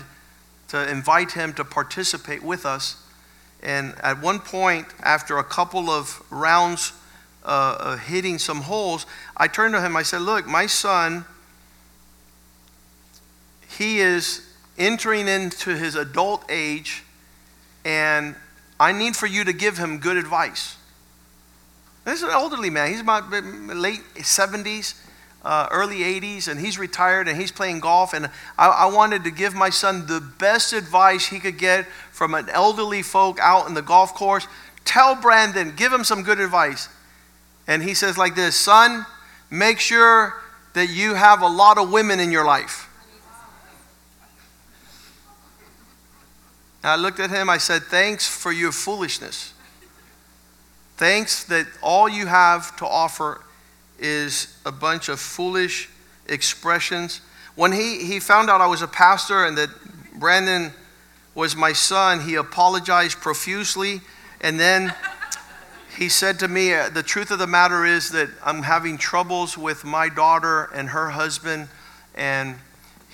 to 0.67 0.89
invite 0.89 1.33
him 1.33 1.53
to 1.53 1.63
participate 1.63 2.43
with 2.43 2.65
us. 2.65 3.01
And 3.63 3.95
at 4.01 4.21
one 4.21 4.39
point, 4.39 4.87
after 5.01 5.37
a 5.37 5.43
couple 5.43 5.89
of 5.89 6.21
rounds 6.29 6.93
uh, 7.43 7.77
uh, 7.79 7.97
hitting 7.97 8.37
some 8.37 8.61
holes, 8.61 9.05
I 9.37 9.47
turned 9.47 9.73
to 9.75 9.81
him. 9.81 9.95
I 9.95 10.03
said, 10.03 10.21
Look, 10.21 10.45
my 10.45 10.65
son, 10.65 11.25
he 13.77 13.99
is 13.99 14.41
entering 14.77 15.27
into 15.27 15.75
his 15.75 15.95
adult 15.95 16.43
age, 16.49 17.03
and 17.83 18.35
I 18.79 18.91
need 18.91 19.15
for 19.15 19.27
you 19.27 19.43
to 19.43 19.53
give 19.53 19.77
him 19.77 19.99
good 19.99 20.17
advice. 20.17 20.77
This 22.03 22.19
is 22.19 22.23
an 22.23 22.29
elderly 22.29 22.69
man. 22.69 22.91
He's 22.91 22.99
about 22.99 23.31
late 23.31 24.01
70s, 24.15 24.93
uh, 25.43 25.67
early 25.71 25.99
80s, 25.99 26.47
and 26.47 26.59
he's 26.59 26.77
retired 26.77 27.27
and 27.27 27.39
he's 27.39 27.51
playing 27.51 27.79
golf. 27.79 28.13
And 28.13 28.29
I, 28.57 28.67
I 28.67 28.85
wanted 28.85 29.23
to 29.23 29.31
give 29.31 29.55
my 29.55 29.69
son 29.69 30.05
the 30.05 30.21
best 30.21 30.71
advice 30.71 31.27
he 31.27 31.39
could 31.39 31.57
get 31.57 31.85
from 32.11 32.35
an 32.35 32.47
elderly 32.49 33.01
folk 33.01 33.39
out 33.39 33.67
in 33.67 33.73
the 33.73 33.81
golf 33.81 34.13
course. 34.13 34.47
Tell 34.83 35.15
Brandon, 35.15 35.73
give 35.75 35.91
him 35.91 36.03
some 36.03 36.21
good 36.21 36.39
advice. 36.39 36.89
And 37.67 37.81
he 37.81 37.95
says, 37.95 38.17
like 38.17 38.35
this 38.35 38.55
Son, 38.55 39.05
make 39.49 39.79
sure 39.79 40.35
that 40.73 40.87
you 40.87 41.15
have 41.15 41.41
a 41.41 41.47
lot 41.47 41.79
of 41.79 41.91
women 41.91 42.19
in 42.19 42.31
your 42.31 42.45
life. 42.45 42.89
And 46.85 46.91
I 46.91 46.97
looked 46.97 47.19
at 47.19 47.31
him, 47.31 47.49
I 47.49 47.57
said, 47.57 47.81
Thanks 47.81 48.27
for 48.29 48.51
your 48.51 48.71
foolishness. 48.71 49.55
Thanks 50.97 51.43
that 51.45 51.65
all 51.81 52.07
you 52.07 52.27
have 52.27 52.75
to 52.75 52.85
offer 52.85 53.41
is 53.97 54.55
a 54.67 54.71
bunch 54.71 55.09
of 55.09 55.19
foolish 55.19 55.89
expressions. 56.27 57.21
When 57.55 57.71
he, 57.71 58.05
he 58.05 58.19
found 58.19 58.51
out 58.51 58.61
I 58.61 58.67
was 58.67 58.83
a 58.83 58.87
pastor 58.87 59.45
and 59.45 59.57
that 59.57 59.71
Brandon 60.19 60.73
was 61.33 61.55
my 61.55 61.73
son, 61.73 62.21
he 62.21 62.35
apologized 62.35 63.17
profusely. 63.17 64.01
And 64.41 64.59
then 64.59 64.93
he 65.97 66.07
said 66.07 66.37
to 66.37 66.47
me, 66.47 66.69
The 66.69 67.01
truth 67.03 67.31
of 67.31 67.39
the 67.39 67.47
matter 67.47 67.83
is 67.83 68.11
that 68.11 68.29
I'm 68.43 68.61
having 68.61 68.99
troubles 68.99 69.57
with 69.57 69.85
my 69.85 70.07
daughter 70.07 70.65
and 70.65 70.89
her 70.89 71.09
husband, 71.09 71.67
and 72.13 72.57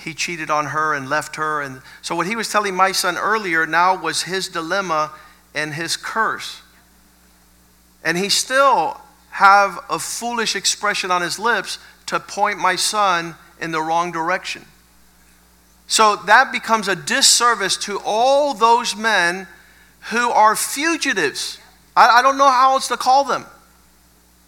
he 0.03 0.13
cheated 0.13 0.49
on 0.49 0.67
her 0.67 0.93
and 0.93 1.09
left 1.09 1.35
her. 1.35 1.61
And 1.61 1.81
so, 2.01 2.15
what 2.15 2.27
he 2.27 2.35
was 2.35 2.49
telling 2.49 2.75
my 2.75 2.91
son 2.91 3.17
earlier 3.17 3.65
now 3.65 3.95
was 3.95 4.23
his 4.23 4.47
dilemma 4.47 5.11
and 5.53 5.73
his 5.73 5.97
curse. 5.97 6.61
And 8.03 8.17
he 8.17 8.29
still 8.29 8.99
have 9.31 9.79
a 9.89 9.99
foolish 9.99 10.55
expression 10.55 11.11
on 11.11 11.21
his 11.21 11.39
lips 11.39 11.79
to 12.07 12.19
point 12.19 12.59
my 12.59 12.75
son 12.75 13.35
in 13.59 13.71
the 13.71 13.81
wrong 13.81 14.11
direction. 14.11 14.65
So 15.87 16.15
that 16.25 16.51
becomes 16.51 16.87
a 16.87 16.95
disservice 16.95 17.77
to 17.77 17.99
all 18.03 18.53
those 18.53 18.95
men 18.95 19.47
who 20.09 20.29
are 20.29 20.55
fugitives. 20.55 21.59
I, 21.95 22.19
I 22.19 22.21
don't 22.21 22.37
know 22.37 22.49
how 22.49 22.73
else 22.73 22.87
to 22.87 22.97
call 22.97 23.23
them. 23.23 23.45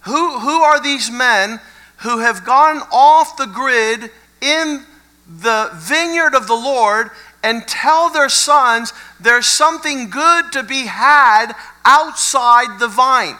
Who, 0.02 0.38
who 0.38 0.62
are 0.62 0.82
these 0.82 1.10
men 1.10 1.60
who 1.98 2.18
have 2.18 2.44
gone 2.44 2.82
off 2.92 3.36
the 3.36 3.46
grid 3.46 4.10
in 4.40 4.84
the 5.26 5.70
vineyard 5.74 6.34
of 6.34 6.46
the 6.46 6.54
Lord 6.54 7.10
and 7.42 7.66
tell 7.68 8.10
their 8.10 8.28
sons 8.28 8.92
there's 9.20 9.46
something 9.46 10.08
good 10.10 10.52
to 10.52 10.62
be 10.62 10.86
had 10.86 11.52
outside 11.84 12.78
the 12.78 12.88
vine. 12.88 13.36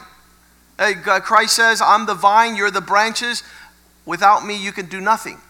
Uh, 0.78 0.92
Christ 1.20 1.56
says, 1.56 1.80
I'm 1.80 2.06
the 2.06 2.14
vine, 2.14 2.56
you're 2.56 2.70
the 2.70 2.80
branches. 2.80 3.42
Without 4.04 4.44
me, 4.44 4.62
you 4.62 4.72
can 4.72 4.86
do 4.86 5.00
nothing. 5.00 5.40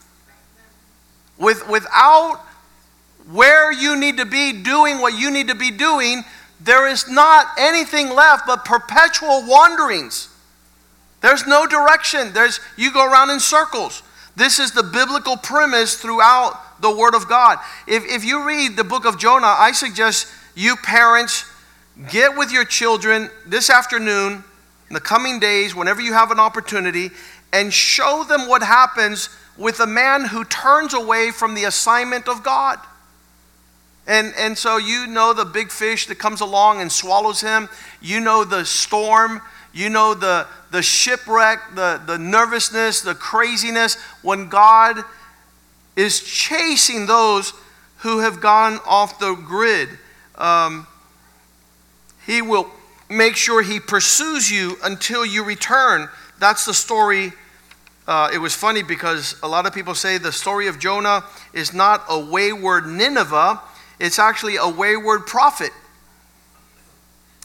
With, 1.38 1.68
without 1.68 2.40
where 3.30 3.72
you 3.72 3.98
need 3.98 4.18
to 4.18 4.26
be 4.26 4.52
doing 4.52 5.00
what 5.00 5.18
you 5.18 5.30
need 5.30 5.48
to 5.48 5.54
be 5.54 5.70
doing, 5.70 6.22
there 6.60 6.86
is 6.86 7.08
not 7.08 7.46
anything 7.58 8.10
left 8.10 8.46
but 8.46 8.64
perpetual 8.64 9.44
wanderings. 9.46 10.28
There's 11.20 11.46
no 11.46 11.66
direction. 11.66 12.32
There's, 12.32 12.60
you 12.76 12.92
go 12.92 13.04
around 13.04 13.30
in 13.30 13.40
circles. 13.40 14.03
This 14.36 14.58
is 14.58 14.72
the 14.72 14.82
biblical 14.82 15.36
premise 15.36 15.96
throughout 15.96 16.80
the 16.80 16.94
Word 16.94 17.14
of 17.14 17.28
God. 17.28 17.58
If, 17.86 18.04
if 18.04 18.24
you 18.24 18.46
read 18.46 18.76
the 18.76 18.84
book 18.84 19.04
of 19.04 19.18
Jonah, 19.18 19.54
I 19.58 19.72
suggest 19.72 20.26
you 20.54 20.76
parents 20.76 21.44
get 22.10 22.36
with 22.36 22.50
your 22.50 22.64
children 22.64 23.30
this 23.46 23.70
afternoon, 23.70 24.44
in 24.88 24.94
the 24.94 25.00
coming 25.00 25.38
days, 25.38 25.74
whenever 25.74 26.00
you 26.00 26.12
have 26.12 26.30
an 26.30 26.40
opportunity, 26.40 27.10
and 27.52 27.72
show 27.72 28.24
them 28.28 28.48
what 28.48 28.62
happens 28.62 29.28
with 29.56 29.78
a 29.80 29.86
man 29.86 30.24
who 30.26 30.44
turns 30.44 30.94
away 30.94 31.30
from 31.30 31.54
the 31.54 31.64
assignment 31.64 32.28
of 32.28 32.42
God. 32.42 32.78
And, 34.06 34.34
and 34.36 34.58
so 34.58 34.76
you 34.76 35.06
know 35.06 35.32
the 35.32 35.44
big 35.44 35.70
fish 35.70 36.06
that 36.08 36.16
comes 36.16 36.40
along 36.40 36.80
and 36.80 36.90
swallows 36.92 37.40
him. 37.40 37.68
You 38.02 38.20
know 38.20 38.44
the 38.44 38.64
storm. 38.64 39.40
You 39.74 39.90
know 39.90 40.14
the, 40.14 40.46
the 40.70 40.82
shipwreck, 40.82 41.74
the, 41.74 42.00
the 42.06 42.16
nervousness, 42.16 43.00
the 43.00 43.14
craziness 43.14 43.96
when 44.22 44.48
God 44.48 45.02
is 45.96 46.22
chasing 46.22 47.06
those 47.06 47.52
who 47.98 48.20
have 48.20 48.40
gone 48.40 48.78
off 48.86 49.18
the 49.18 49.34
grid. 49.34 49.88
Um, 50.36 50.86
he 52.24 52.40
will 52.40 52.70
make 53.10 53.34
sure 53.34 53.62
he 53.62 53.80
pursues 53.80 54.50
you 54.50 54.76
until 54.84 55.26
you 55.26 55.44
return. 55.44 56.08
That's 56.38 56.64
the 56.64 56.74
story. 56.74 57.32
Uh, 58.06 58.30
it 58.32 58.38
was 58.38 58.54
funny 58.54 58.82
because 58.82 59.36
a 59.42 59.48
lot 59.48 59.66
of 59.66 59.74
people 59.74 59.94
say 59.94 60.18
the 60.18 60.32
story 60.32 60.68
of 60.68 60.78
Jonah 60.78 61.24
is 61.52 61.74
not 61.74 62.04
a 62.08 62.18
wayward 62.18 62.86
Nineveh, 62.86 63.60
it's 63.98 64.18
actually 64.18 64.56
a 64.56 64.68
wayward 64.68 65.26
prophet. 65.26 65.70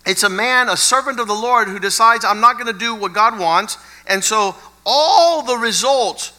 It's 0.10 0.24
a 0.24 0.30
man, 0.30 0.69
a 0.69 0.76
servant 0.76 1.19
of 1.19 1.28
the 1.28 1.36
Lord, 1.36 1.67
who 1.67 1.78
decides, 1.78 2.26
I'm 2.26 2.41
not 2.41 2.54
going 2.56 2.65
to 2.65 2.78
do 2.78 2.95
what 2.95 3.13
God 3.13 3.38
wants. 3.38 3.78
And 4.08 4.24
so, 4.24 4.56
all 4.84 5.43
the 5.43 5.56
results 5.56 6.34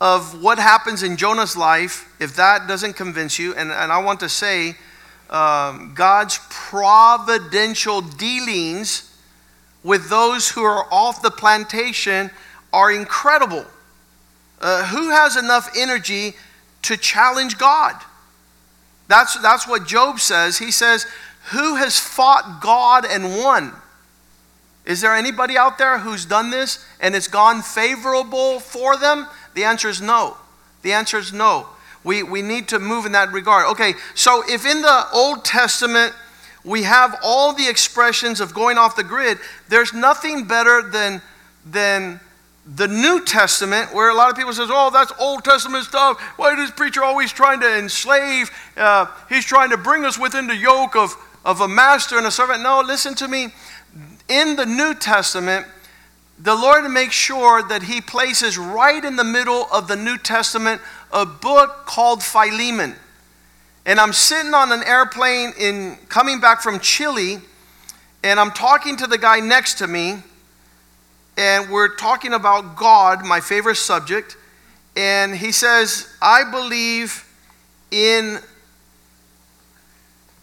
of 0.00 0.42
what 0.42 0.58
happens 0.58 1.04
in 1.04 1.16
Jonah's 1.16 1.56
life, 1.56 2.12
if 2.18 2.34
that 2.34 2.66
doesn't 2.66 2.94
convince 2.94 3.38
you, 3.38 3.54
and, 3.54 3.70
and 3.70 3.92
I 3.92 4.02
want 4.02 4.18
to 4.18 4.28
say, 4.28 4.74
um, 5.30 5.92
God's 5.94 6.40
providential 6.50 8.00
dealings 8.00 9.16
with 9.84 10.10
those 10.10 10.48
who 10.48 10.64
are 10.64 10.84
off 10.92 11.22
the 11.22 11.30
plantation 11.30 12.32
are 12.72 12.90
incredible. 12.90 13.64
Uh, 14.60 14.86
who 14.86 15.10
has 15.10 15.36
enough 15.36 15.70
energy 15.76 16.34
to 16.82 16.96
challenge 16.96 17.58
God? 17.58 17.94
That's, 19.06 19.40
that's 19.40 19.68
what 19.68 19.86
Job 19.86 20.18
says. 20.18 20.58
He 20.58 20.72
says, 20.72 21.06
who 21.50 21.76
has 21.76 21.98
fought 21.98 22.60
God 22.60 23.04
and 23.04 23.36
won? 23.38 23.72
Is 24.84 25.00
there 25.00 25.14
anybody 25.14 25.56
out 25.56 25.78
there 25.78 25.98
who's 25.98 26.24
done 26.24 26.50
this 26.50 26.84
and 27.00 27.14
it's 27.14 27.28
gone 27.28 27.62
favorable 27.62 28.60
for 28.60 28.96
them? 28.96 29.26
The 29.54 29.64
answer 29.64 29.88
is 29.88 30.00
no. 30.00 30.36
The 30.82 30.92
answer 30.92 31.18
is 31.18 31.32
no. 31.32 31.68
We, 32.04 32.22
we 32.22 32.42
need 32.42 32.68
to 32.68 32.78
move 32.80 33.06
in 33.06 33.12
that 33.12 33.32
regard. 33.32 33.66
Okay, 33.68 33.94
so 34.14 34.42
if 34.48 34.66
in 34.66 34.82
the 34.82 35.06
Old 35.12 35.44
Testament 35.44 36.12
we 36.64 36.82
have 36.82 37.16
all 37.22 37.52
the 37.52 37.68
expressions 37.68 38.40
of 38.40 38.54
going 38.54 38.76
off 38.76 38.96
the 38.96 39.04
grid, 39.04 39.38
there's 39.68 39.92
nothing 39.92 40.44
better 40.44 40.82
than, 40.82 41.22
than 41.64 42.18
the 42.66 42.88
New 42.88 43.24
Testament, 43.24 43.92
where 43.92 44.10
a 44.10 44.14
lot 44.14 44.30
of 44.30 44.36
people 44.36 44.52
says, 44.52 44.68
"Oh, 44.70 44.90
that's 44.90 45.12
Old 45.18 45.44
Testament 45.44 45.84
stuff. 45.84 46.20
Why 46.36 46.52
is 46.52 46.58
this 46.58 46.70
preacher 46.70 47.02
always 47.02 47.32
trying 47.32 47.60
to 47.60 47.78
enslave? 47.78 48.50
Uh, 48.76 49.06
he's 49.28 49.44
trying 49.44 49.70
to 49.70 49.76
bring 49.76 50.04
us 50.04 50.18
within 50.18 50.46
the 50.46 50.56
yoke 50.56 50.94
of 50.94 51.16
of 51.44 51.60
a 51.60 51.68
master 51.68 52.18
and 52.18 52.26
a 52.26 52.30
servant. 52.30 52.62
No, 52.62 52.80
listen 52.80 53.14
to 53.16 53.28
me. 53.28 53.48
In 54.28 54.56
the 54.56 54.66
New 54.66 54.94
Testament, 54.94 55.66
the 56.38 56.54
Lord 56.54 56.88
makes 56.90 57.14
sure 57.14 57.62
that 57.62 57.84
He 57.84 58.00
places 58.00 58.58
right 58.58 59.04
in 59.04 59.16
the 59.16 59.24
middle 59.24 59.66
of 59.72 59.88
the 59.88 59.96
New 59.96 60.18
Testament 60.18 60.80
a 61.12 61.26
book 61.26 61.84
called 61.86 62.22
Philemon. 62.22 62.94
And 63.84 63.98
I'm 63.98 64.12
sitting 64.12 64.54
on 64.54 64.72
an 64.72 64.82
airplane 64.84 65.52
in 65.58 65.98
coming 66.08 66.40
back 66.40 66.62
from 66.62 66.78
Chile, 66.80 67.38
and 68.22 68.38
I'm 68.38 68.52
talking 68.52 68.96
to 68.98 69.06
the 69.06 69.18
guy 69.18 69.40
next 69.40 69.78
to 69.78 69.86
me, 69.86 70.18
and 71.36 71.70
we're 71.70 71.94
talking 71.96 72.32
about 72.32 72.76
God, 72.76 73.24
my 73.24 73.40
favorite 73.40 73.76
subject. 73.76 74.36
And 74.96 75.34
he 75.34 75.50
says, 75.52 76.08
I 76.20 76.48
believe 76.50 77.28
in 77.90 78.38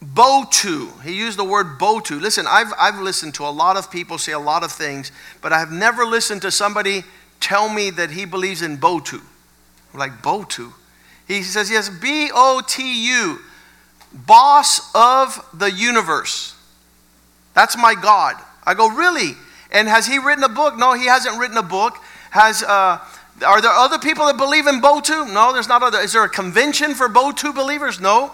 Botu. 0.03 1.01
He 1.03 1.13
used 1.13 1.37
the 1.37 1.43
word 1.43 1.77
Botu. 1.77 2.21
Listen, 2.21 2.45
I've, 2.47 2.71
I've 2.79 2.99
listened 2.99 3.33
to 3.35 3.43
a 3.43 3.51
lot 3.51 3.75
of 3.75 3.91
people 3.91 4.17
say 4.17 4.31
a 4.31 4.39
lot 4.39 4.63
of 4.63 4.71
things, 4.71 5.11
but 5.41 5.51
I 5.51 5.59
have 5.59 5.71
never 5.71 6.05
listened 6.05 6.41
to 6.43 6.51
somebody 6.51 7.03
tell 7.39 7.67
me 7.67 7.89
that 7.91 8.11
he 8.11 8.25
believes 8.25 8.61
in 8.61 8.77
Botu. 8.77 9.21
Like, 9.93 10.21
Botu? 10.21 10.71
He 11.27 11.43
says, 11.43 11.69
yes, 11.69 11.89
B 11.89 12.29
O 12.33 12.61
T 12.65 13.07
U, 13.07 13.39
boss 14.13 14.89
of 14.95 15.45
the 15.53 15.69
universe. 15.69 16.55
That's 17.53 17.77
my 17.77 17.93
God. 17.93 18.35
I 18.65 18.73
go, 18.75 18.89
really? 18.89 19.33
And 19.71 19.87
has 19.87 20.07
he 20.07 20.17
written 20.17 20.43
a 20.43 20.49
book? 20.49 20.77
No, 20.77 20.93
he 20.93 21.05
hasn't 21.05 21.37
written 21.37 21.57
a 21.57 21.63
book. 21.63 21.97
Has, 22.31 22.63
uh, 22.63 22.99
are 23.45 23.61
there 23.61 23.71
other 23.71 23.99
people 23.99 24.25
that 24.27 24.37
believe 24.37 24.65
in 24.65 24.81
Botu? 24.81 25.31
No, 25.31 25.51
there's 25.53 25.67
not 25.67 25.83
other. 25.83 25.99
Is 25.99 26.13
there 26.13 26.23
a 26.23 26.29
convention 26.29 26.95
for 26.95 27.09
Botu 27.09 27.53
believers? 27.53 27.99
No. 27.99 28.31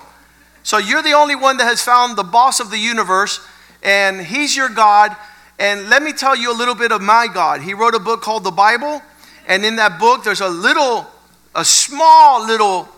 So 0.66 0.80
you're 0.80 1.04
the 1.04 1.14
only 1.14 1.36
one 1.36 1.58
that 1.58 1.66
has 1.66 1.84
found 1.84 2.18
the 2.18 2.24
boss 2.24 2.60
of 2.60 2.72
the 2.72 2.80
universe, 2.80 3.40
and 3.84 4.20
he's 4.20 4.58
your 4.58 4.68
God. 4.68 5.16
And 5.60 5.90
let 5.90 6.02
me 6.02 6.12
tell 6.12 6.36
you 6.36 6.52
a 6.52 6.58
little 6.58 6.74
bit 6.74 6.92
of 6.92 7.04
my 7.04 7.28
God. 7.32 7.62
He 7.62 7.76
wrote 7.76 7.94
a 7.94 8.00
book 8.00 8.24
called 8.24 8.44
the 8.44 8.50
Bible, 8.50 9.00
and 9.48 9.64
in 9.64 9.76
that 9.76 10.00
book, 10.00 10.24
there's 10.24 10.42
a 10.42 10.50
little, 10.50 11.06
a 11.54 11.64
small 11.64 12.44
little 12.44 12.90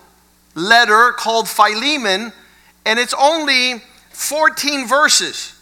letter 0.55 1.11
called 1.17 1.49
Philemon, 1.49 2.31
and 2.85 2.99
it's 2.99 3.13
only 3.13 3.83
14 4.11 4.87
verses. 4.87 5.53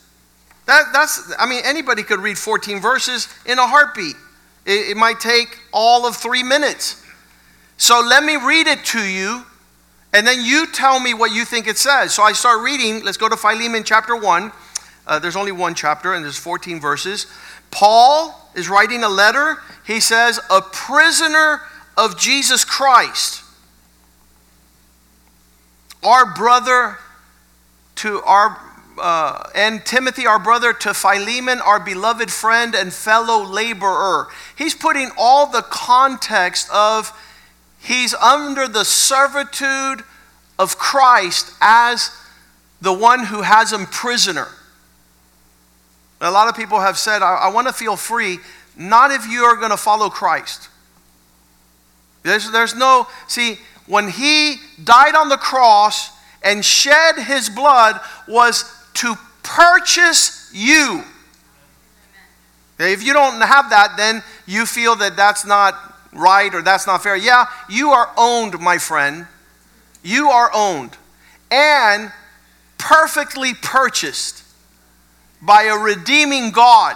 That, 0.67 0.83
that's, 0.93 1.33
I 1.39 1.47
mean, 1.49 1.63
anybody 1.65 2.03
could 2.03 2.19
read 2.19 2.37
14 2.37 2.81
verses 2.81 3.27
in 3.47 3.57
a 3.57 3.65
heartbeat. 3.65 4.15
It, 4.67 4.91
it 4.91 4.97
might 4.97 5.19
take 5.19 5.57
all 5.73 6.05
of 6.05 6.15
three 6.15 6.43
minutes. 6.43 7.03
So 7.77 7.99
let 8.07 8.23
me 8.23 8.35
read 8.35 8.67
it 8.67 8.85
to 8.85 9.03
you, 9.03 9.43
and 10.15 10.25
then 10.25 10.45
you 10.45 10.65
tell 10.67 10.97
me 10.97 11.13
what 11.13 11.33
you 11.33 11.43
think 11.43 11.67
it 11.67 11.77
says. 11.77 12.13
So 12.13 12.23
I 12.23 12.31
start 12.31 12.61
reading. 12.61 13.03
Let's 13.03 13.17
go 13.17 13.27
to 13.27 13.35
Philemon 13.35 13.83
chapter 13.83 14.15
1. 14.15 14.49
Uh, 15.05 15.19
there's 15.19 15.35
only 15.35 15.51
one 15.51 15.75
chapter, 15.75 16.13
and 16.13 16.23
there's 16.23 16.37
14 16.37 16.79
verses. 16.79 17.27
Paul 17.69 18.49
is 18.55 18.69
writing 18.69 19.03
a 19.03 19.09
letter. 19.09 19.57
He 19.85 19.99
says, 19.99 20.39
A 20.49 20.61
prisoner 20.61 21.59
of 21.97 22.17
Jesus 22.17 22.63
Christ, 22.63 23.43
our 26.01 26.33
brother 26.33 26.97
to 27.95 28.21
our 28.21 28.57
uh, 28.97 29.49
and 29.53 29.85
Timothy, 29.85 30.25
our 30.25 30.39
brother, 30.39 30.71
to 30.71 30.93
Philemon, 30.93 31.59
our 31.59 31.81
beloved 31.81 32.31
friend 32.31 32.73
and 32.73 32.93
fellow 32.93 33.43
laborer. 33.43 34.29
He's 34.57 34.73
putting 34.73 35.11
all 35.17 35.47
the 35.47 35.63
context 35.63 36.69
of 36.71 37.11
he's 37.85 38.13
under 38.15 38.67
the 38.67 38.83
servitude 38.83 40.03
of 40.57 40.77
Christ 40.77 41.53
as 41.61 42.11
the 42.81 42.93
one 42.93 43.25
who 43.25 43.41
has 43.41 43.71
him 43.71 43.85
prisoner. 43.85 44.47
A 46.21 46.31
lot 46.31 46.47
of 46.47 46.55
people 46.55 46.79
have 46.79 46.97
said, 46.97 47.21
I, 47.21 47.35
I 47.35 47.47
want 47.49 47.67
to 47.67 47.73
feel 47.73 47.95
free, 47.95 48.39
not 48.77 49.11
if 49.11 49.27
you 49.27 49.43
are 49.43 49.55
going 49.55 49.71
to 49.71 49.77
follow 49.77 50.09
Christ. 50.09 50.69
There's, 52.23 52.51
there's 52.51 52.73
no, 52.75 53.07
see, 53.27 53.57
when 53.85 54.09
he 54.09 54.55
died 54.83 55.15
on 55.15 55.29
the 55.29 55.37
cross 55.37 56.09
and 56.43 56.65
shed 56.65 57.17
his 57.17 57.49
blood 57.49 57.99
was 58.27 58.63
to 58.95 59.15
purchase 59.43 60.49
you. 60.53 61.03
If 62.79 63.03
you 63.03 63.13
don't 63.13 63.41
have 63.41 63.69
that, 63.69 63.95
then 63.97 64.23
you 64.45 64.65
feel 64.65 64.95
that 64.97 65.15
that's 65.15 65.45
not 65.45 65.94
right 66.15 66.53
or 66.53 66.61
that's 66.61 66.87
not 66.87 67.03
fair. 67.03 67.15
Yeah, 67.15 67.45
you 67.69 67.91
are 67.91 68.11
owned, 68.17 68.59
my 68.59 68.77
friend. 68.77 69.27
You 70.03 70.29
are 70.29 70.49
owned 70.53 70.97
and 71.51 72.11
perfectly 72.77 73.53
purchased 73.53 74.43
by 75.41 75.63
a 75.63 75.75
redeeming 75.75 76.51
God 76.51 76.95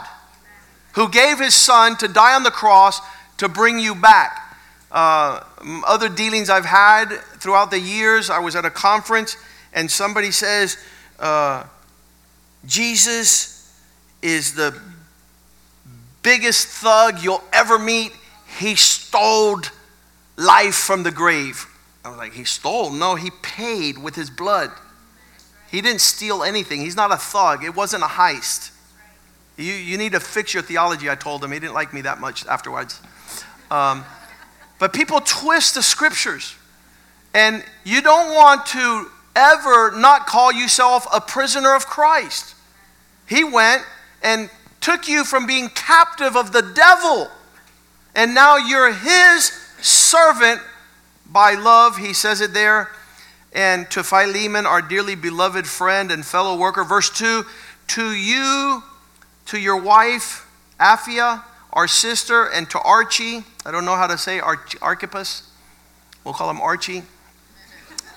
who 0.93 1.09
gave 1.09 1.39
his 1.39 1.53
son 1.53 1.97
to 1.97 2.07
die 2.07 2.33
on 2.33 2.43
the 2.43 2.51
cross 2.51 2.99
to 3.37 3.47
bring 3.47 3.79
you 3.79 3.95
back. 3.95 4.57
Uh, 4.91 5.43
other 5.85 6.09
dealings 6.09 6.49
I've 6.49 6.65
had 6.65 7.09
throughout 7.37 7.69
the 7.69 7.79
years, 7.79 8.29
I 8.29 8.39
was 8.39 8.55
at 8.55 8.65
a 8.65 8.71
conference 8.71 9.37
and 9.73 9.89
somebody 9.89 10.31
says, 10.31 10.77
uh, 11.19 11.65
Jesus 12.65 13.71
is 14.21 14.55
the 14.55 14.77
biggest 16.23 16.67
thug 16.67 17.21
you'll 17.21 17.43
ever 17.53 17.77
meet. 17.79 18.11
He 18.57 18.75
stole 19.09 19.61
life 20.37 20.75
from 20.75 21.01
the 21.01 21.11
grave. 21.11 21.65
I 22.05 22.09
was 22.09 22.17
like, 22.17 22.33
He 22.33 22.43
stole? 22.43 22.91
No, 22.91 23.15
he 23.15 23.31
paid 23.41 23.97
with 23.97 24.15
his 24.15 24.29
blood. 24.29 24.71
He 25.71 25.81
didn't 25.81 26.01
steal 26.01 26.43
anything. 26.43 26.81
He's 26.81 26.95
not 26.95 27.11
a 27.11 27.17
thug. 27.17 27.63
It 27.63 27.75
wasn't 27.75 28.03
a 28.03 28.07
heist. 28.07 28.71
You, 29.57 29.73
you 29.73 29.97
need 29.97 30.13
to 30.13 30.19
fix 30.19 30.53
your 30.53 30.63
theology, 30.63 31.09
I 31.09 31.15
told 31.15 31.43
him. 31.43 31.51
He 31.51 31.59
didn't 31.59 31.73
like 31.73 31.93
me 31.93 32.01
that 32.01 32.19
much 32.19 32.45
afterwards. 32.45 32.99
Um, 33.69 34.05
but 34.79 34.93
people 34.93 35.21
twist 35.21 35.75
the 35.75 35.83
scriptures. 35.83 36.55
And 37.33 37.63
you 37.83 38.01
don't 38.01 38.33
want 38.33 38.65
to 38.67 39.07
ever 39.35 39.91
not 39.91 40.25
call 40.25 40.51
yourself 40.51 41.07
a 41.13 41.21
prisoner 41.21 41.75
of 41.75 41.85
Christ. 41.85 42.55
He 43.27 43.43
went 43.43 43.83
and 44.23 44.49
took 44.81 45.07
you 45.07 45.23
from 45.23 45.45
being 45.45 45.69
captive 45.69 46.35
of 46.35 46.51
the 46.51 46.61
devil. 46.61 47.29
And 48.15 48.33
now 48.33 48.57
you're 48.57 48.93
his 48.93 49.51
servant 49.81 50.61
by 51.25 51.53
love. 51.53 51.97
He 51.97 52.13
says 52.13 52.41
it 52.41 52.53
there. 52.53 52.89
And 53.53 53.89
to 53.91 54.03
Philemon, 54.03 54.65
our 54.65 54.81
dearly 54.81 55.15
beloved 55.15 55.65
friend 55.65 56.11
and 56.11 56.25
fellow 56.25 56.57
worker. 56.57 56.83
Verse 56.83 57.09
2 57.09 57.43
To 57.87 58.11
you, 58.11 58.83
to 59.47 59.59
your 59.59 59.81
wife, 59.81 60.47
Apphia, 60.79 61.43
our 61.73 61.87
sister, 61.87 62.45
and 62.45 62.69
to 62.69 62.79
Archie. 62.79 63.43
I 63.65 63.71
don't 63.71 63.85
know 63.85 63.95
how 63.95 64.07
to 64.07 64.17
say 64.17 64.39
Arch- 64.39 64.75
Archippus. 64.81 65.49
We'll 66.23 66.33
call 66.33 66.49
him 66.49 66.61
Archie 66.61 67.03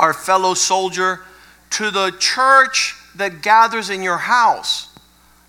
our 0.03 0.13
fellow 0.13 0.53
soldier, 0.53 1.21
to 1.71 1.91
the 1.91 2.11
church 2.19 2.97
that 3.15 3.41
gathers 3.41 3.89
in 3.89 4.03
your 4.03 4.19
house. 4.19 4.89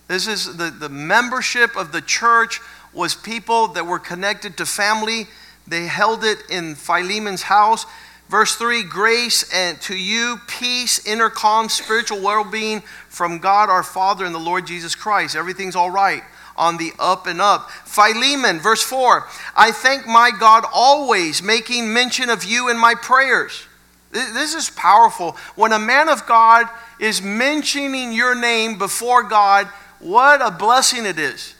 This 0.08 0.28
is 0.28 0.58
the, 0.58 0.70
the 0.70 0.90
membership 0.90 1.76
of 1.76 1.92
the 1.92 2.02
church 2.02 2.62
was 2.94 3.16
people 3.16 3.68
that 3.70 3.86
were 3.86 4.00
connected 4.00 4.58
to 4.58 4.66
family. 4.66 5.28
They 5.68 5.86
held 5.86 6.24
it 6.24 6.40
in 6.50 6.76
Philemon's 6.76 7.44
house. 7.44 7.86
Verse 8.30 8.56
3 8.56 8.84
Grace 8.84 9.52
and 9.54 9.80
to 9.82 9.96
you, 9.96 10.40
peace, 10.48 11.06
inner 11.06 11.30
calm, 11.30 11.70
spiritual 11.70 12.22
well 12.22 12.44
being 12.44 12.82
from 13.10 13.40
God 13.40 13.70
our 13.70 13.84
Father 13.84 14.26
and 14.26 14.34
the 14.34 14.40
Lord 14.40 14.68
Jesus 14.68 14.96
Christ. 14.96 15.36
Everything's 15.36 15.76
all 15.76 15.92
right 15.92 16.24
on 16.56 16.78
the 16.78 16.92
up 17.00 17.26
and 17.26 17.42
up. 17.42 17.72
Philemon, 17.72 18.60
verse 18.60 18.84
4 18.84 19.28
I 19.56 19.72
thank 19.72 20.08
my 20.08 20.32
God 20.40 20.66
always, 20.74 21.42
making 21.42 21.94
mention 21.94 22.30
of 22.30 22.44
you 22.44 22.70
in 22.70 22.78
my 22.78 22.96
prayers 22.96 23.68
this 24.14 24.54
is 24.54 24.70
powerful. 24.70 25.36
When 25.56 25.74
a 25.74 25.80
man 25.80 26.08
of 26.08 26.26
God 26.28 26.68
is 27.00 27.22
mentioning 27.22 28.14
your 28.14 28.36
name 28.36 28.78
before 28.78 29.24
God, 29.24 29.68
what 30.00 30.42
a 30.42 30.52
blessing 30.52 31.06
it 31.06 31.18
is. 31.18 31.56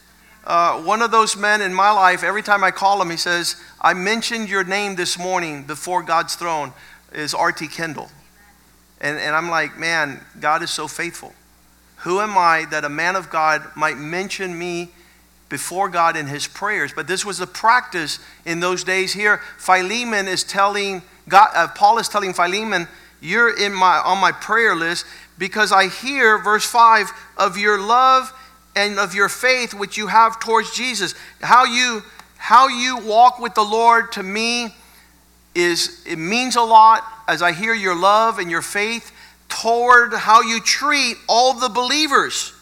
Uh, 0.46 0.82
one 0.82 1.02
of 1.02 1.12
those 1.12 1.38
men 1.38 1.62
in 1.62 1.74
my 1.74 1.92
life, 1.92 2.24
every 2.24 2.44
time 2.44 2.64
I 2.64 2.72
call 2.72 3.02
him, 3.02 3.10
he 3.10 3.18
says, 3.18 3.56
I 3.80 3.94
mentioned 3.94 4.50
your 4.50 4.64
name 4.64 4.96
this 4.96 5.18
morning 5.18 5.64
before 5.64 6.04
God's 6.04 6.36
throne, 6.36 6.74
is 7.14 7.34
R.T. 7.34 7.68
Kendall. 7.70 8.10
And, 9.00 9.18
and 9.18 9.36
I'm 9.36 9.50
like, 9.50 9.78
man, 9.78 10.20
God 10.40 10.62
is 10.64 10.70
so 10.70 10.88
faithful. 10.88 11.34
Who 11.98 12.20
am 12.20 12.38
I 12.38 12.66
that 12.72 12.84
a 12.84 12.90
man 12.90 13.16
of 13.16 13.30
God 13.30 13.64
might 13.76 13.98
mention 13.98 14.58
me 14.58 14.90
before 15.48 15.88
God 15.88 16.18
in 16.18 16.28
his 16.28 16.48
prayers? 16.48 16.92
But 16.94 17.08
this 17.08 17.24
was 17.24 17.40
a 17.40 17.48
practice 17.48 18.20
in 18.46 18.60
those 18.60 18.84
days 18.84 19.14
here. 19.14 19.40
Philemon 19.58 20.28
is 20.28 20.44
telling 20.44 21.04
God, 21.30 21.50
uh, 21.56 21.68
Paul 21.70 22.00
is 22.00 22.10
telling 22.10 22.34
Philemon, 22.34 22.90
You're 23.22 23.58
in 23.58 23.74
my, 23.74 24.00
on 24.00 24.18
my 24.18 24.34
prayer 24.34 24.76
list 24.76 25.06
because 25.38 25.72
I 25.72 25.88
hear, 25.88 26.38
verse 26.38 26.66
5, 26.66 27.12
of 27.38 27.58
your 27.58 27.80
love 27.80 28.34
and 28.76 29.00
of 29.00 29.14
your 29.14 29.30
faith 29.30 29.74
which 29.74 29.98
you 29.98 30.08
have 30.08 30.40
towards 30.40 30.76
Jesus. 30.76 31.16
How 31.42 31.66
you, 31.66 32.04
how 32.38 32.68
you 32.68 32.98
walk 32.98 33.40
with 33.40 33.54
the 33.56 33.64
Lord 33.64 34.12
to 34.14 34.24
me 34.24 34.76
is, 35.56 36.04
it 36.06 36.18
means 36.18 36.56
a 36.56 36.62
lot 36.62 37.04
as 37.28 37.42
I 37.42 37.52
hear 37.52 37.74
your 37.74 37.96
love 37.96 38.40
and 38.40 38.50
your 38.50 38.62
faith 38.62 39.12
toward 39.50 40.14
how 40.14 40.42
you 40.42 40.60
treat 40.60 41.16
all 41.28 41.54
the 41.54 41.70
believers, 41.70 42.54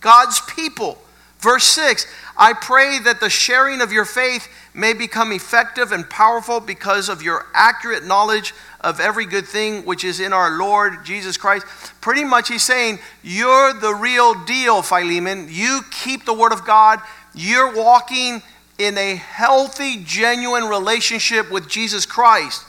God's 0.00 0.40
people. 0.42 0.98
Verse 1.38 1.64
6 1.64 2.06
I 2.36 2.52
pray 2.52 2.98
that 3.00 3.20
the 3.20 3.30
sharing 3.30 3.80
of 3.80 3.92
your 3.92 4.04
faith 4.04 4.48
may 4.74 4.92
become 4.92 5.32
effective 5.32 5.92
and 5.92 6.08
powerful 6.10 6.58
because 6.58 7.08
of 7.08 7.22
your 7.22 7.46
accurate 7.54 8.04
knowledge 8.04 8.52
of 8.80 8.98
every 8.98 9.24
good 9.24 9.46
thing 9.46 9.84
which 9.84 10.02
is 10.04 10.18
in 10.18 10.32
our 10.32 10.58
Lord 10.58 11.04
Jesus 11.04 11.36
Christ. 11.36 11.64
Pretty 12.00 12.24
much, 12.24 12.48
he's 12.48 12.64
saying, 12.64 12.98
You're 13.22 13.72
the 13.72 13.94
real 13.94 14.34
deal, 14.44 14.82
Philemon. 14.82 15.46
You 15.48 15.80
keep 15.90 16.24
the 16.24 16.34
word 16.34 16.52
of 16.52 16.66
God. 16.66 17.00
You're 17.34 17.74
walking 17.74 18.42
in 18.78 18.98
a 18.98 19.14
healthy, 19.14 20.02
genuine 20.04 20.64
relationship 20.64 21.50
with 21.50 21.68
Jesus 21.68 22.04
Christ. 22.04 22.64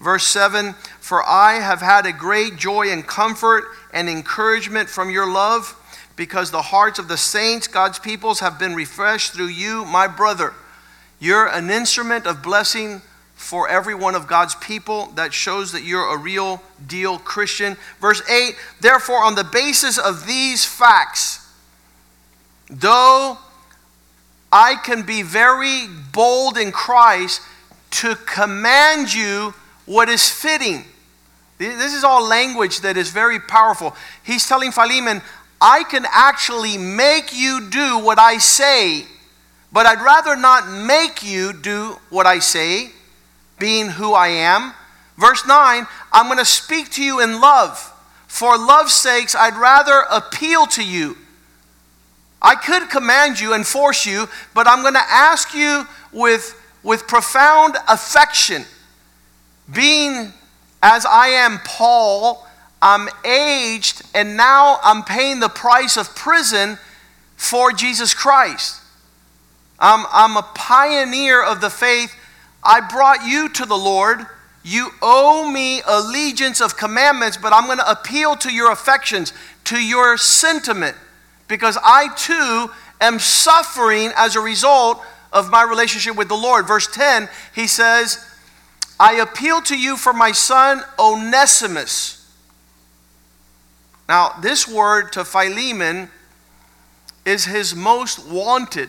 Verse 0.00 0.26
7 0.26 0.72
For 1.00 1.22
I 1.22 1.60
have 1.60 1.80
had 1.80 2.06
a 2.06 2.12
great 2.12 2.56
joy 2.56 2.90
and 2.90 3.06
comfort 3.06 3.64
and 3.92 4.08
encouragement 4.08 4.88
from 4.88 5.10
your 5.10 5.30
love, 5.30 5.74
because 6.16 6.50
the 6.50 6.62
hearts 6.62 6.98
of 6.98 7.08
the 7.08 7.18
saints, 7.18 7.68
God's 7.68 7.98
peoples, 7.98 8.40
have 8.40 8.58
been 8.58 8.74
refreshed 8.74 9.34
through 9.34 9.48
you, 9.48 9.84
my 9.84 10.06
brother. 10.06 10.54
You're 11.18 11.46
an 11.46 11.70
instrument 11.70 12.26
of 12.26 12.42
blessing 12.42 13.02
for 13.34 13.68
every 13.68 13.94
one 13.94 14.14
of 14.14 14.26
God's 14.26 14.54
people. 14.56 15.06
That 15.14 15.32
shows 15.32 15.72
that 15.72 15.82
you're 15.82 16.14
a 16.14 16.18
real 16.18 16.62
deal 16.86 17.18
Christian. 17.18 17.76
Verse 18.00 18.22
8 18.28 18.54
Therefore, 18.80 19.22
on 19.22 19.34
the 19.34 19.44
basis 19.44 19.98
of 19.98 20.26
these 20.26 20.64
facts, 20.64 21.46
though 22.68 23.38
I 24.52 24.76
can 24.76 25.02
be 25.02 25.22
very 25.22 25.86
bold 26.12 26.58
in 26.58 26.72
Christ 26.72 27.40
to 27.92 28.14
command 28.14 29.12
you 29.12 29.54
what 29.86 30.08
is 30.08 30.28
fitting. 30.28 30.84
This 31.58 31.94
is 31.94 32.04
all 32.04 32.26
language 32.26 32.80
that 32.80 32.98
is 32.98 33.10
very 33.10 33.40
powerful. 33.40 33.96
He's 34.22 34.46
telling 34.46 34.72
Philemon, 34.72 35.22
I 35.60 35.84
can 35.84 36.04
actually 36.10 36.76
make 36.76 37.32
you 37.32 37.70
do 37.70 37.98
what 37.98 38.18
I 38.18 38.36
say 38.36 39.06
but 39.76 39.84
I'd 39.84 40.00
rather 40.00 40.36
not 40.36 40.70
make 40.70 41.22
you 41.22 41.52
do 41.52 41.98
what 42.08 42.24
I 42.24 42.38
say, 42.38 42.92
being 43.58 43.90
who 43.90 44.14
I 44.14 44.28
am. 44.28 44.72
Verse 45.18 45.46
9, 45.46 45.86
I'm 46.14 46.26
going 46.28 46.38
to 46.38 46.46
speak 46.46 46.88
to 46.92 47.04
you 47.04 47.20
in 47.20 47.42
love. 47.42 47.92
For 48.26 48.56
love's 48.56 48.94
sakes, 48.94 49.34
I'd 49.34 49.54
rather 49.54 50.06
appeal 50.10 50.64
to 50.68 50.82
you. 50.82 51.18
I 52.40 52.54
could 52.54 52.88
command 52.88 53.38
you 53.38 53.52
and 53.52 53.66
force 53.66 54.06
you, 54.06 54.30
but 54.54 54.66
I'm 54.66 54.80
going 54.80 54.94
to 54.94 55.10
ask 55.10 55.52
you 55.52 55.86
with, 56.10 56.58
with 56.82 57.06
profound 57.06 57.76
affection, 57.86 58.64
being 59.70 60.32
as 60.82 61.04
I 61.04 61.26
am 61.26 61.58
Paul, 61.66 62.46
I'm 62.80 63.10
aged, 63.26 64.00
and 64.14 64.38
now 64.38 64.78
I'm 64.82 65.02
paying 65.02 65.40
the 65.40 65.50
price 65.50 65.98
of 65.98 66.14
prison 66.14 66.78
for 67.36 67.72
Jesus 67.72 68.14
Christ. 68.14 68.80
I'm, 69.78 70.06
I'm 70.10 70.36
a 70.36 70.42
pioneer 70.54 71.42
of 71.42 71.60
the 71.60 71.70
faith. 71.70 72.14
I 72.62 72.80
brought 72.80 73.24
you 73.26 73.48
to 73.50 73.66
the 73.66 73.76
Lord. 73.76 74.26
You 74.64 74.90
owe 75.00 75.50
me 75.50 75.82
allegiance 75.86 76.60
of 76.60 76.76
commandments, 76.76 77.36
but 77.36 77.52
I'm 77.52 77.66
going 77.66 77.78
to 77.78 77.90
appeal 77.90 78.36
to 78.36 78.52
your 78.52 78.72
affections, 78.72 79.32
to 79.64 79.78
your 79.78 80.16
sentiment, 80.16 80.96
because 81.46 81.78
I 81.84 82.08
too 82.16 82.72
am 83.00 83.18
suffering 83.18 84.10
as 84.16 84.34
a 84.34 84.40
result 84.40 85.02
of 85.32 85.50
my 85.50 85.62
relationship 85.62 86.16
with 86.16 86.28
the 86.28 86.36
Lord. 86.36 86.66
Verse 86.66 86.88
10, 86.88 87.28
he 87.54 87.66
says, 87.66 88.24
I 88.98 89.14
appeal 89.14 89.60
to 89.62 89.78
you 89.78 89.96
for 89.96 90.12
my 90.12 90.32
son 90.32 90.82
Onesimus. 90.98 92.14
Now, 94.08 94.34
this 94.40 94.66
word 94.66 95.12
to 95.12 95.24
Philemon 95.24 96.10
is 97.24 97.44
his 97.44 97.74
most 97.74 98.26
wanted 98.26 98.88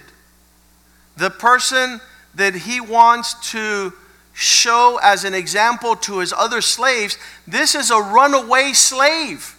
the 1.18 1.30
person 1.30 2.00
that 2.36 2.54
he 2.54 2.80
wants 2.80 3.52
to 3.52 3.92
show 4.34 5.00
as 5.02 5.24
an 5.24 5.34
example 5.34 5.96
to 5.96 6.20
his 6.20 6.32
other 6.32 6.62
slaves, 6.62 7.18
this 7.48 7.74
is 7.74 7.90
a 7.90 8.00
runaway 8.00 8.72
slave. 8.74 9.56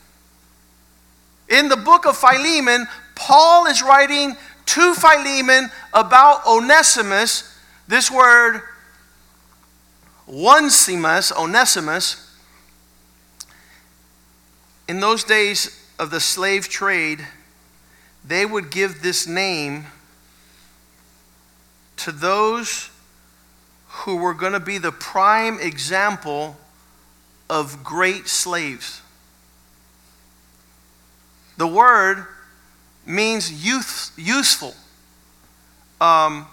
In 1.48 1.68
the 1.68 1.76
book 1.76 2.06
of 2.06 2.16
Philemon, 2.16 2.86
Paul 3.16 3.66
is 3.66 3.82
writing 3.82 4.36
to 4.66 4.94
Philemon 4.94 5.70
about 5.92 6.46
Onesimus. 6.46 7.58
This 7.88 8.10
word, 8.10 8.62
onesimus, 10.28 11.32
Onesimus, 11.32 12.36
in 14.86 15.00
those 15.00 15.24
days 15.24 15.84
of 15.98 16.10
the 16.10 16.20
slave 16.20 16.68
trade, 16.68 17.26
they 18.24 18.46
would 18.46 18.70
give 18.70 19.02
this 19.02 19.26
name 19.26 19.86
to 21.98 22.12
those 22.12 22.90
who 23.88 24.16
were 24.16 24.34
going 24.34 24.52
to 24.52 24.60
be 24.60 24.78
the 24.78 24.92
prime 24.92 25.58
example 25.60 26.56
of 27.50 27.82
great 27.82 28.28
slaves. 28.28 29.02
The 31.56 31.66
word 31.66 32.26
means 33.04 33.64
youth, 33.64 34.12
useful. 34.16 34.74
Um, 36.00 36.46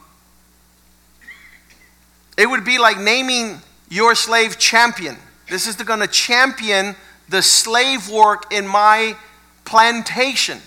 it 2.38 2.48
would 2.48 2.66
be 2.66 2.80
like 2.80 2.98
naming 3.00 3.60
your 3.90 4.16
slave 4.16 4.58
champion. 4.58 5.18
This 5.50 5.68
is 5.68 5.76
going 5.76 6.00
to 6.00 6.08
champion 6.08 6.96
the 7.30 7.42
slave 7.42 8.10
work 8.10 8.52
in 8.52 8.68
my 8.68 9.16
plantation. 9.64 10.60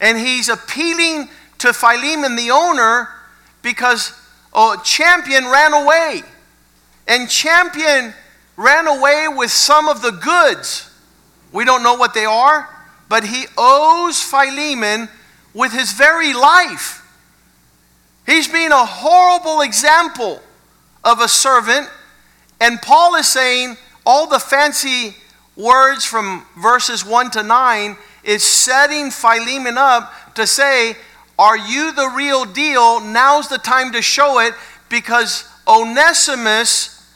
And 0.00 0.18
he's 0.18 0.48
appealing 0.48 1.28
to 1.58 1.72
Philemon, 1.72 2.36
the 2.36 2.50
owner, 2.50 3.08
because 3.64 4.12
oh, 4.52 4.80
Champion 4.84 5.46
ran 5.46 5.74
away. 5.74 6.22
And 7.08 7.28
Champion 7.28 8.14
ran 8.56 8.86
away 8.86 9.26
with 9.28 9.50
some 9.50 9.88
of 9.88 10.02
the 10.02 10.12
goods. 10.12 10.88
We 11.50 11.64
don't 11.64 11.82
know 11.82 11.94
what 11.94 12.14
they 12.14 12.26
are, 12.26 12.68
but 13.08 13.24
he 13.24 13.46
owes 13.58 14.22
Philemon 14.22 15.08
with 15.52 15.72
his 15.72 15.92
very 15.92 16.32
life. 16.32 17.00
He's 18.26 18.46
being 18.46 18.70
a 18.70 18.84
horrible 18.84 19.62
example 19.62 20.40
of 21.02 21.20
a 21.20 21.28
servant. 21.28 21.88
And 22.60 22.80
Paul 22.80 23.16
is 23.16 23.26
saying 23.28 23.76
all 24.06 24.26
the 24.26 24.38
fancy 24.38 25.16
words 25.56 26.04
from 26.04 26.44
verses 26.60 27.04
1 27.04 27.30
to 27.32 27.42
9 27.42 27.96
is 28.24 28.42
setting 28.42 29.10
Philemon 29.10 29.78
up 29.78 30.34
to 30.34 30.46
say, 30.46 30.96
are 31.38 31.56
you 31.56 31.92
the 31.92 32.12
real 32.16 32.44
deal? 32.44 33.00
Now's 33.00 33.48
the 33.48 33.58
time 33.58 33.92
to 33.92 34.02
show 34.02 34.38
it 34.38 34.54
because 34.88 35.48
Onesimus, 35.66 37.12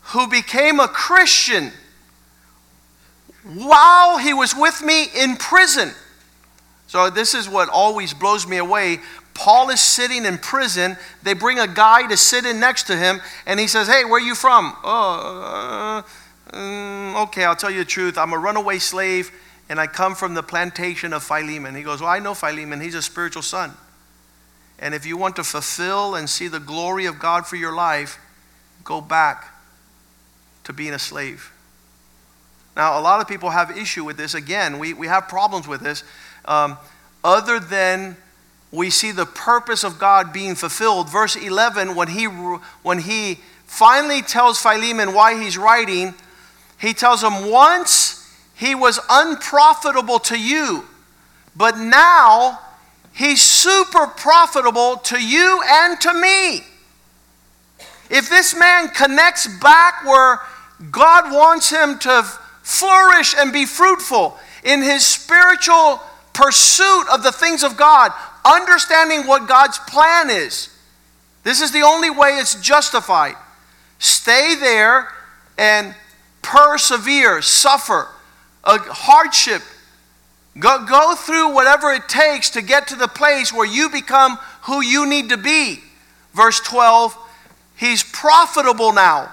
who 0.00 0.28
became 0.28 0.80
a 0.80 0.88
Christian 0.88 1.72
while 3.44 4.18
he 4.18 4.32
was 4.32 4.54
with 4.56 4.82
me 4.82 5.06
in 5.16 5.36
prison. 5.36 5.92
So, 6.86 7.10
this 7.10 7.34
is 7.34 7.48
what 7.48 7.68
always 7.68 8.12
blows 8.14 8.46
me 8.46 8.58
away. 8.58 8.98
Paul 9.34 9.70
is 9.70 9.80
sitting 9.80 10.26
in 10.26 10.38
prison. 10.38 10.96
They 11.22 11.32
bring 11.32 11.58
a 11.58 11.66
guy 11.66 12.06
to 12.06 12.16
sit 12.16 12.44
in 12.44 12.60
next 12.60 12.84
to 12.84 12.96
him, 12.96 13.20
and 13.46 13.58
he 13.58 13.66
says, 13.66 13.88
Hey, 13.88 14.04
where 14.04 14.16
are 14.16 14.20
you 14.20 14.34
from? 14.34 14.76
Oh, 14.84 16.02
uh, 16.52 16.56
um, 16.56 17.16
okay, 17.16 17.44
I'll 17.44 17.56
tell 17.56 17.70
you 17.70 17.78
the 17.78 17.84
truth. 17.86 18.18
I'm 18.18 18.32
a 18.32 18.38
runaway 18.38 18.78
slave 18.78 19.32
and 19.68 19.80
I 19.80 19.86
come 19.86 20.14
from 20.14 20.34
the 20.34 20.42
plantation 20.42 21.12
of 21.12 21.22
Philemon. 21.22 21.74
He 21.74 21.82
goes, 21.82 22.00
Well, 22.00 22.10
I 22.10 22.18
know 22.18 22.34
Philemon. 22.34 22.80
He's 22.80 22.94
a 22.94 23.02
spiritual 23.02 23.42
son. 23.42 23.72
And 24.78 24.94
if 24.94 25.06
you 25.06 25.16
want 25.16 25.36
to 25.36 25.44
fulfill 25.44 26.14
and 26.14 26.28
see 26.28 26.48
the 26.48 26.60
glory 26.60 27.06
of 27.06 27.18
God 27.18 27.46
for 27.46 27.56
your 27.56 27.72
life, 27.72 28.18
go 28.84 29.00
back 29.00 29.54
to 30.64 30.72
being 30.72 30.92
a 30.92 30.98
slave. 30.98 31.52
Now, 32.76 32.98
a 32.98 33.02
lot 33.02 33.20
of 33.20 33.28
people 33.28 33.50
have 33.50 33.70
issue 33.76 34.04
with 34.04 34.16
this. 34.16 34.34
Again, 34.34 34.78
we, 34.78 34.94
we 34.94 35.06
have 35.06 35.28
problems 35.28 35.68
with 35.68 35.82
this. 35.82 36.02
Um, 36.44 36.78
other 37.22 37.60
than 37.60 38.16
we 38.72 38.88
see 38.88 39.12
the 39.12 39.26
purpose 39.26 39.84
of 39.84 39.98
God 39.98 40.32
being 40.32 40.54
fulfilled. 40.54 41.10
Verse 41.10 41.36
11, 41.36 41.94
when 41.94 42.08
he, 42.08 42.24
when 42.24 43.00
he 43.00 43.38
finally 43.66 44.22
tells 44.22 44.58
Philemon 44.58 45.12
why 45.12 45.40
he's 45.40 45.58
writing, 45.58 46.14
he 46.80 46.94
tells 46.94 47.22
him, 47.22 47.50
Once 47.50 48.21
he 48.54 48.74
was 48.74 49.00
unprofitable 49.10 50.18
to 50.20 50.38
you, 50.38 50.84
but 51.56 51.78
now 51.78 52.60
he's 53.12 53.42
super 53.42 54.06
profitable 54.06 54.96
to 54.96 55.22
you 55.22 55.62
and 55.66 56.00
to 56.00 56.14
me. 56.14 56.60
If 58.10 58.28
this 58.28 58.54
man 58.56 58.88
connects 58.88 59.46
back 59.58 60.04
where 60.04 60.40
God 60.90 61.32
wants 61.32 61.70
him 61.70 61.98
to 62.00 62.22
flourish 62.62 63.34
and 63.36 63.52
be 63.52 63.64
fruitful 63.64 64.36
in 64.64 64.82
his 64.82 65.04
spiritual 65.04 66.00
pursuit 66.32 67.04
of 67.12 67.22
the 67.22 67.32
things 67.32 67.62
of 67.62 67.76
God, 67.76 68.12
understanding 68.44 69.26
what 69.26 69.48
God's 69.48 69.78
plan 69.78 70.30
is, 70.30 70.68
this 71.42 71.60
is 71.60 71.72
the 71.72 71.82
only 71.82 72.10
way 72.10 72.38
it's 72.38 72.60
justified. 72.60 73.34
Stay 73.98 74.54
there 74.56 75.08
and 75.58 75.94
persevere, 76.42 77.42
suffer 77.42 78.08
a 78.64 78.78
hardship. 78.78 79.62
Go, 80.58 80.84
go 80.84 81.14
through 81.14 81.54
whatever 81.54 81.90
it 81.90 82.08
takes 82.08 82.50
to 82.50 82.62
get 82.62 82.88
to 82.88 82.96
the 82.96 83.08
place 83.08 83.52
where 83.52 83.66
you 83.66 83.88
become 83.88 84.38
who 84.62 84.82
you 84.82 85.08
need 85.08 85.30
to 85.30 85.36
be. 85.36 85.80
Verse 86.34 86.60
12, 86.60 87.16
he's 87.76 88.02
profitable 88.02 88.92
now. 88.92 89.32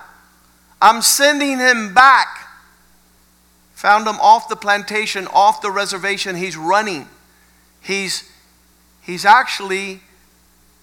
I'm 0.81 1.01
sending 1.01 1.59
him 1.59 1.93
back. 1.93 2.47
Found 3.75 4.07
him 4.07 4.17
off 4.21 4.49
the 4.49 4.55
plantation, 4.55 5.27
off 5.27 5.61
the 5.61 5.71
reservation. 5.71 6.35
He's 6.35 6.57
running. 6.57 7.07
He's, 7.81 8.29
he's 9.01 9.25
actually 9.25 10.01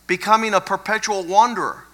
becoming 0.07 0.55
a 0.55 0.61
perpetual 0.61 1.25
wanderer. 1.25 1.85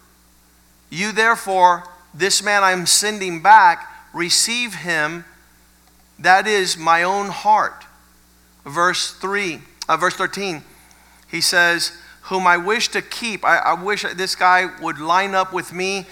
You, 0.90 1.12
therefore, 1.12 1.84
this 2.14 2.42
man 2.42 2.62
I'm 2.62 2.86
sending 2.86 3.40
back, 3.40 3.88
receive 4.12 4.74
him 4.74 5.24
that 6.22 6.46
is 6.46 6.76
my 6.76 7.02
own 7.02 7.28
heart. 7.28 7.84
Verse 8.64 9.12
3, 9.12 9.60
uh, 9.88 9.96
verse 9.96 10.14
13, 10.14 10.62
he 11.30 11.40
says, 11.40 11.92
Whom 12.22 12.46
I 12.46 12.56
wish 12.56 12.88
to 12.88 13.02
keep. 13.02 13.44
I, 13.44 13.58
I 13.58 13.74
wish 13.74 14.04
this 14.14 14.36
guy 14.36 14.70
would 14.80 14.98
line 14.98 15.34
up 15.34 15.52
with 15.52 15.72
me 15.72 16.06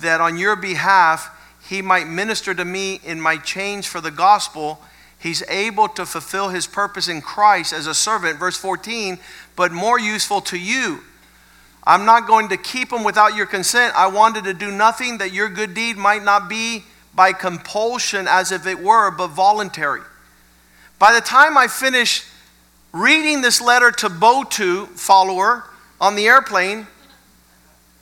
that 0.00 0.20
on 0.20 0.38
your 0.38 0.56
behalf 0.56 1.30
he 1.68 1.82
might 1.82 2.06
minister 2.06 2.54
to 2.54 2.64
me 2.64 3.00
in 3.04 3.20
my 3.20 3.36
change 3.36 3.88
for 3.88 4.00
the 4.00 4.10
gospel. 4.10 4.80
He's 5.18 5.42
able 5.48 5.88
to 5.88 6.04
fulfill 6.04 6.48
his 6.48 6.66
purpose 6.66 7.08
in 7.08 7.20
Christ 7.20 7.72
as 7.72 7.86
a 7.86 7.94
servant. 7.94 8.38
Verse 8.38 8.56
14, 8.56 9.18
but 9.54 9.70
more 9.70 10.00
useful 10.00 10.40
to 10.42 10.58
you. 10.58 11.00
I'm 11.84 12.04
not 12.04 12.26
going 12.26 12.48
to 12.48 12.56
keep 12.56 12.92
him 12.92 13.04
without 13.04 13.36
your 13.36 13.46
consent. 13.46 13.94
I 13.96 14.06
wanted 14.06 14.44
to 14.44 14.54
do 14.54 14.70
nothing 14.70 15.18
that 15.18 15.32
your 15.32 15.48
good 15.48 15.74
deed 15.74 15.96
might 15.96 16.22
not 16.22 16.48
be 16.48 16.84
by 17.14 17.32
compulsion 17.32 18.26
as 18.28 18.52
if 18.52 18.66
it 18.66 18.78
were, 18.78 19.10
but 19.10 19.28
voluntary. 19.28 20.00
By 20.98 21.12
the 21.12 21.20
time 21.20 21.58
I 21.58 21.66
finish 21.66 22.24
reading 22.92 23.40
this 23.40 23.60
letter 23.60 23.90
to 23.90 24.08
Botu, 24.08 24.86
follower, 24.88 25.64
on 26.00 26.14
the 26.14 26.26
airplane, 26.26 26.86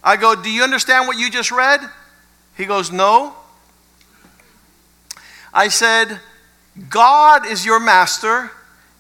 I 0.02 0.16
go, 0.16 0.34
Do 0.34 0.50
you 0.50 0.62
understand 0.62 1.06
what 1.06 1.18
you 1.18 1.30
just 1.30 1.50
read? 1.50 1.80
He 2.56 2.66
goes, 2.66 2.90
No. 2.90 3.34
I 5.52 5.68
said, 5.68 6.20
God 6.88 7.46
is 7.46 7.66
your 7.66 7.80
master, 7.80 8.50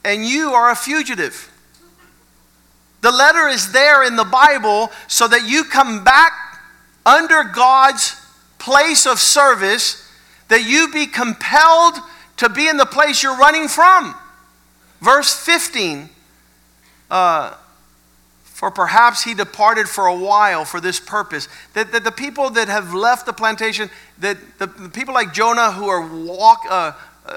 and 0.04 0.24
you 0.24 0.50
are 0.50 0.70
a 0.70 0.74
fugitive. 0.74 1.50
The 3.02 3.10
letter 3.10 3.48
is 3.48 3.72
there 3.72 4.02
in 4.02 4.16
the 4.16 4.24
Bible 4.24 4.90
so 5.06 5.26
that 5.28 5.48
you 5.48 5.64
come 5.64 6.04
back 6.04 6.32
under 7.06 7.44
God's 7.44 8.19
place 8.60 9.06
of 9.06 9.18
service, 9.18 10.06
that 10.48 10.68
you 10.68 10.92
be 10.92 11.06
compelled 11.06 11.94
to 12.36 12.48
be 12.48 12.68
in 12.68 12.76
the 12.76 12.86
place 12.86 13.22
you're 13.22 13.36
running 13.36 13.66
from. 13.66 14.14
Verse 15.00 15.34
15 15.34 16.08
uh, 17.10 17.54
For 18.44 18.70
perhaps 18.70 19.24
he 19.24 19.34
departed 19.34 19.88
for 19.88 20.06
a 20.06 20.14
while 20.14 20.64
for 20.64 20.80
this 20.80 21.00
purpose. 21.00 21.48
That, 21.74 21.92
that 21.92 22.04
the 22.04 22.12
people 22.12 22.50
that 22.50 22.68
have 22.68 22.94
left 22.94 23.26
the 23.26 23.32
plantation, 23.32 23.90
that 24.18 24.36
the, 24.58 24.66
the 24.66 24.88
people 24.88 25.14
like 25.14 25.32
Jonah 25.32 25.72
who 25.72 25.88
are 25.88 26.06
walk, 26.06 26.60
uh, 26.68 26.92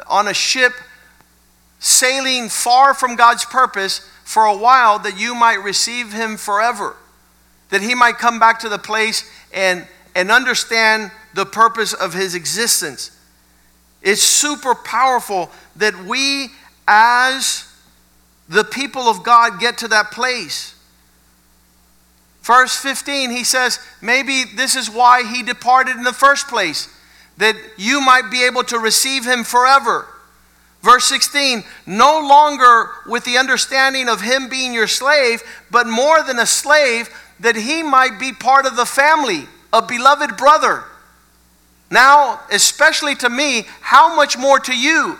on 0.07 0.28
a 0.28 0.34
ship 0.34 0.74
sailing 1.80 2.49
far 2.49 2.93
from 2.93 3.15
God's 3.15 3.45
purpose 3.45 4.09
for 4.24 4.45
a 4.45 4.55
while, 4.55 4.99
that 4.99 5.19
you 5.19 5.36
might 5.36 5.61
receive 5.63 6.13
him 6.13 6.38
forever. 6.38 6.95
That 7.69 7.82
he 7.82 7.93
might 7.93 8.17
come 8.17 8.39
back 8.39 8.59
to 8.59 8.69
the 8.69 8.78
place 8.78 9.30
and, 9.53 9.86
and 10.16 10.32
understand 10.32 11.11
the 11.34 11.45
purpose 11.45 11.93
of 11.93 12.14
his 12.14 12.36
existence. 12.36 13.11
It's 14.01 14.22
super 14.22 14.76
powerful 14.76 15.49
that 15.78 16.05
we, 16.05 16.49
as 16.88 17.66
the 18.49 18.64
people 18.64 19.03
of 19.03 19.24
God, 19.24 19.59
get 19.59 19.78
to 19.80 19.88
that 19.88 20.11
place. 20.11 20.76
Verse 22.41 22.76
15, 22.76 23.32
he 23.32 23.45
says, 23.45 23.80
maybe 24.01 24.43
this 24.43 24.76
is 24.76 24.89
why 24.89 25.24
he 25.24 25.41
departed 25.43 25.95
in 25.95 26.03
the 26.03 26.11
first 26.11 26.47
place, 26.49 26.89
that 27.38 27.55
you 27.78 28.01
might 28.01 28.30
be 28.30 28.43
able 28.43 28.64
to 28.66 28.78
receive 28.78 29.26
him 29.26 29.45
forever. 29.45 30.07
Verse 30.82 31.05
16, 31.05 31.64
no 31.86 32.20
longer 32.20 32.89
with 33.07 33.24
the 33.24 33.38
understanding 33.38 34.09
of 34.09 34.20
him 34.20 34.49
being 34.49 34.74
your 34.74 34.88
slave, 34.88 35.41
but 35.72 35.88
more 35.88 36.22
than 36.22 36.38
a 36.38 36.45
slave, 36.45 37.09
that 37.39 37.55
he 37.55 37.82
might 37.82 38.20
be 38.20 38.34
part 38.34 38.66
of 38.66 38.76
the 38.76 38.86
family, 38.86 39.47
a 39.74 39.82
beloved 39.82 40.38
brother. 40.38 40.86
Now, 41.91 42.39
especially 42.49 43.15
to 43.15 43.30
me, 43.30 43.65
how 43.82 44.15
much 44.15 44.38
more 44.38 44.59
to 44.61 44.76
you, 44.76 45.19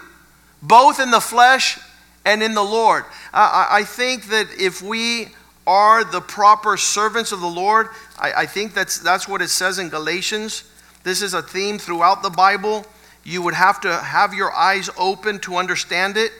both 0.62 1.02
in 1.02 1.12
the 1.12 1.20
flesh 1.20 1.78
and 2.24 2.42
in 2.42 2.54
the 2.54 2.64
Lord? 2.64 3.04
I, 3.34 3.68
I 3.70 3.84
think 3.84 4.28
that 4.28 4.48
if 4.58 4.82
we 4.82 5.28
are 5.68 6.06
the 6.06 6.22
proper 6.22 6.78
servants 6.78 7.34
of 7.34 7.42
the 7.42 7.48
Lord, 7.48 7.90
I, 8.18 8.34
I 8.34 8.46
think 8.46 8.74
that's, 8.74 9.00
that's 9.00 9.28
what 9.28 9.42
it 9.42 9.50
says 9.50 9.78
in 9.80 9.90
Galatians. 9.90 10.64
This 11.04 11.22
is 11.22 11.34
a 11.34 11.42
theme 11.42 11.78
throughout 11.78 12.24
the 12.24 12.30
Bible 12.30 12.86
you 13.24 13.42
would 13.42 13.54
have 13.54 13.80
to 13.82 13.98
have 13.98 14.34
your 14.34 14.52
eyes 14.52 14.90
open 14.98 15.40
to 15.40 15.56
understand 15.56 16.18
it. 16.18 16.32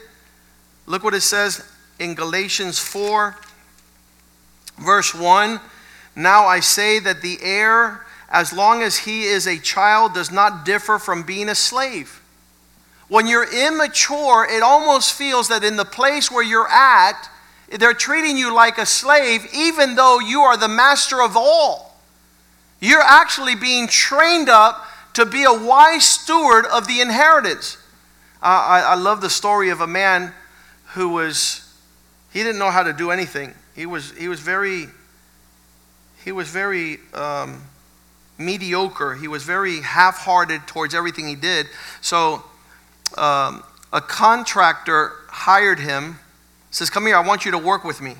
Look 0.86 1.02
what 1.02 1.14
it 1.14 1.22
says 1.22 1.64
in 1.98 2.14
Galatians 2.14 2.78
4, 2.78 3.34
verse 4.78 5.14
1. 5.14 5.60
Now 6.16 6.46
I 6.46 6.60
say 6.60 6.98
that 7.00 7.22
the 7.22 7.38
heir, 7.42 8.04
as 8.30 8.52
long 8.52 8.82
as 8.82 8.98
he 8.98 9.24
is 9.24 9.46
a 9.46 9.58
child, 9.58 10.14
does 10.14 10.30
not 10.30 10.64
differ 10.64 10.98
from 10.98 11.22
being 11.22 11.48
a 11.48 11.54
slave. 11.54 12.20
When 13.08 13.26
you're 13.26 13.44
immature, 13.44 14.46
it 14.48 14.62
almost 14.62 15.12
feels 15.12 15.48
that 15.48 15.64
in 15.64 15.76
the 15.76 15.84
place 15.84 16.30
where 16.30 16.42
you're 16.42 16.68
at, 16.68 17.28
they're 17.78 17.94
treating 17.94 18.36
you 18.36 18.54
like 18.54 18.78
a 18.78 18.86
slave, 18.86 19.46
even 19.54 19.94
though 19.94 20.20
you 20.20 20.40
are 20.40 20.56
the 20.56 20.68
master 20.68 21.20
of 21.20 21.36
all. 21.36 21.96
You're 22.80 23.02
actually 23.02 23.54
being 23.54 23.88
trained 23.88 24.48
up 24.48 24.84
to 25.14 25.24
be 25.24 25.44
a 25.44 25.52
wise 25.52 26.04
steward 26.04 26.66
of 26.66 26.86
the 26.86 27.00
inheritance. 27.00 27.78
Uh, 28.42 28.46
I, 28.46 28.80
I 28.80 28.94
love 28.94 29.20
the 29.20 29.30
story 29.30 29.70
of 29.70 29.80
a 29.80 29.86
man 29.86 30.32
who 30.94 31.08
was, 31.08 31.72
he 32.32 32.42
didn't 32.42 32.58
know 32.58 32.70
how 32.70 32.82
to 32.82 32.92
do 32.92 33.10
anything. 33.10 33.54
He 33.74 33.86
was, 33.86 34.12
he 34.12 34.28
was 34.28 34.40
very, 34.40 34.88
he 36.24 36.32
was 36.32 36.48
very 36.48 36.98
um, 37.12 37.62
mediocre. 38.38 39.14
He 39.14 39.28
was 39.28 39.42
very 39.42 39.80
half 39.80 40.16
hearted 40.18 40.66
towards 40.66 40.94
everything 40.94 41.28
he 41.28 41.34
did. 41.34 41.66
So 42.00 42.42
um, 43.18 43.62
a 43.92 44.00
contractor 44.00 45.12
hired 45.28 45.78
him, 45.78 46.18
says, 46.70 46.88
Come 46.88 47.06
here, 47.06 47.16
I 47.16 47.26
want 47.26 47.44
you 47.44 47.50
to 47.50 47.58
work 47.58 47.84
with 47.84 48.00
me. 48.00 48.14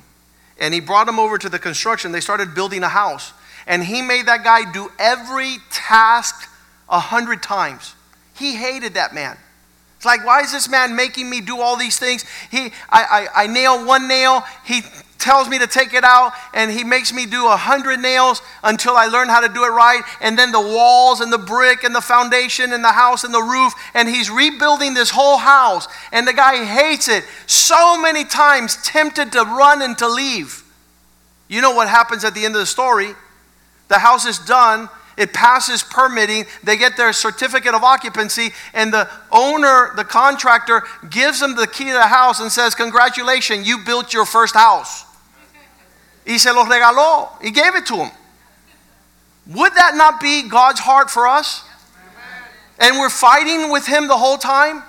And 0.61 0.75
he 0.75 0.81
brought 0.81 1.09
him 1.09 1.19
over 1.19 1.39
to 1.39 1.49
the 1.49 1.59
construction. 1.59 2.13
They 2.13 2.21
started 2.21 2.55
building 2.55 2.83
a 2.83 2.89
house. 2.89 3.33
And 3.67 3.83
he 3.83 4.03
made 4.03 4.27
that 4.27 4.45
guy 4.45 4.71
do 4.71 4.93
every 4.99 5.57
task 5.71 6.49
a 6.89 7.01
hundred 7.01 7.43
times. 7.43 7.95
He 8.37 8.55
hated 8.55 8.95
that 8.95 9.15
man. 9.15 9.39
It's 9.97 10.05
like, 10.05 10.25
why 10.27 10.43
is 10.43 10.53
this 10.53 10.69
man 10.69 10.95
making 10.95 11.31
me 11.31 11.41
do 11.41 11.61
all 11.61 11.77
these 11.77 11.99
things? 11.99 12.27
He, 12.51 12.73
I, 12.91 13.29
I, 13.35 13.45
I 13.45 13.47
nail 13.47 13.87
one 13.87 14.07
nail, 14.07 14.45
he 14.67 14.83
tells 15.25 15.49
me 15.49 15.59
to 15.59 15.66
take 15.66 15.95
it 15.95 16.05
out, 16.05 16.33
and 16.53 16.70
he 16.70 16.85
makes 16.85 17.11
me 17.11 17.25
do 17.25 17.47
a 17.47 17.57
hundred 17.57 17.99
nails 17.99 18.43
until 18.62 18.95
I 18.95 19.07
learn 19.07 19.29
how 19.29 19.41
to 19.41 19.53
do 19.53 19.64
it 19.64 19.70
right. 19.70 20.03
And 20.20 20.39
then 20.39 20.53
the 20.53 20.61
walls 20.61 21.20
and 21.20 21.33
the 21.33 21.39
brick 21.39 21.83
and 21.83 21.95
the 21.95 22.03
foundation 22.03 22.75
and 22.75 22.85
the 22.85 22.93
house 22.93 23.25
and 23.25 23.33
the 23.33 23.43
roof, 23.43 23.72
and 23.95 24.07
he's 24.07 24.31
rebuilding 24.31 24.93
this 24.93 25.11
whole 25.11 25.39
house. 25.39 25.89
And 26.12 26.29
the 26.29 26.35
guy 26.35 26.62
hates 26.64 27.09
it 27.09 27.25
so 27.47 28.01
many 28.01 28.25
times, 28.25 28.77
tempted 28.85 29.33
to 29.33 29.43
run 29.43 29.81
and 29.81 29.97
to 29.99 30.09
leave. 30.09 30.62
You 31.49 31.62
know 31.62 31.72
what 31.72 31.89
happens 31.89 32.22
at 32.25 32.35
the 32.35 32.45
end 32.45 32.55
of 32.55 32.61
the 32.61 32.66
story? 32.66 33.14
The 33.89 33.99
house 33.99 34.27
is 34.27 34.39
done, 34.39 34.91
it 35.16 35.33
passes 35.33 35.83
permitting. 35.83 36.45
They 36.62 36.77
get 36.77 36.99
their 36.99 37.14
certificate 37.14 37.75
of 37.75 37.83
occupancy, 37.83 38.51
and 38.75 38.93
the 38.93 39.09
owner, 39.33 39.93
the 39.97 40.05
contractor, 40.05 40.83
gives 41.09 41.41
them 41.41 41.57
the 41.57 41.66
key 41.66 41.87
to 41.87 41.93
the 41.93 42.09
house 42.09 42.41
and 42.41 42.53
says, 42.53 42.75
Congratulations, 42.75 43.66
you 43.66 43.79
built 43.79 44.12
your 44.12 44.27
first 44.27 44.55
house. 44.55 45.04
Y 46.27 46.39
se 46.39 46.53
los 46.53 46.68
regaló. 46.68 47.29
He 47.43 47.51
gave 47.51 47.75
it 47.75 47.87
to 47.87 47.97
him. 47.97 48.11
Would 49.47 49.75
that 49.75 49.95
not 49.95 50.20
be 50.20 50.49
God's 50.49 50.81
heart 50.81 51.11
for 51.11 51.29
us? 51.29 51.64
And 52.79 52.99
we're 52.99 53.11
fighting 53.11 53.70
with 53.70 53.87
Him 53.87 54.09
the 54.09 54.16
whole 54.16 54.39
time? 54.39 54.83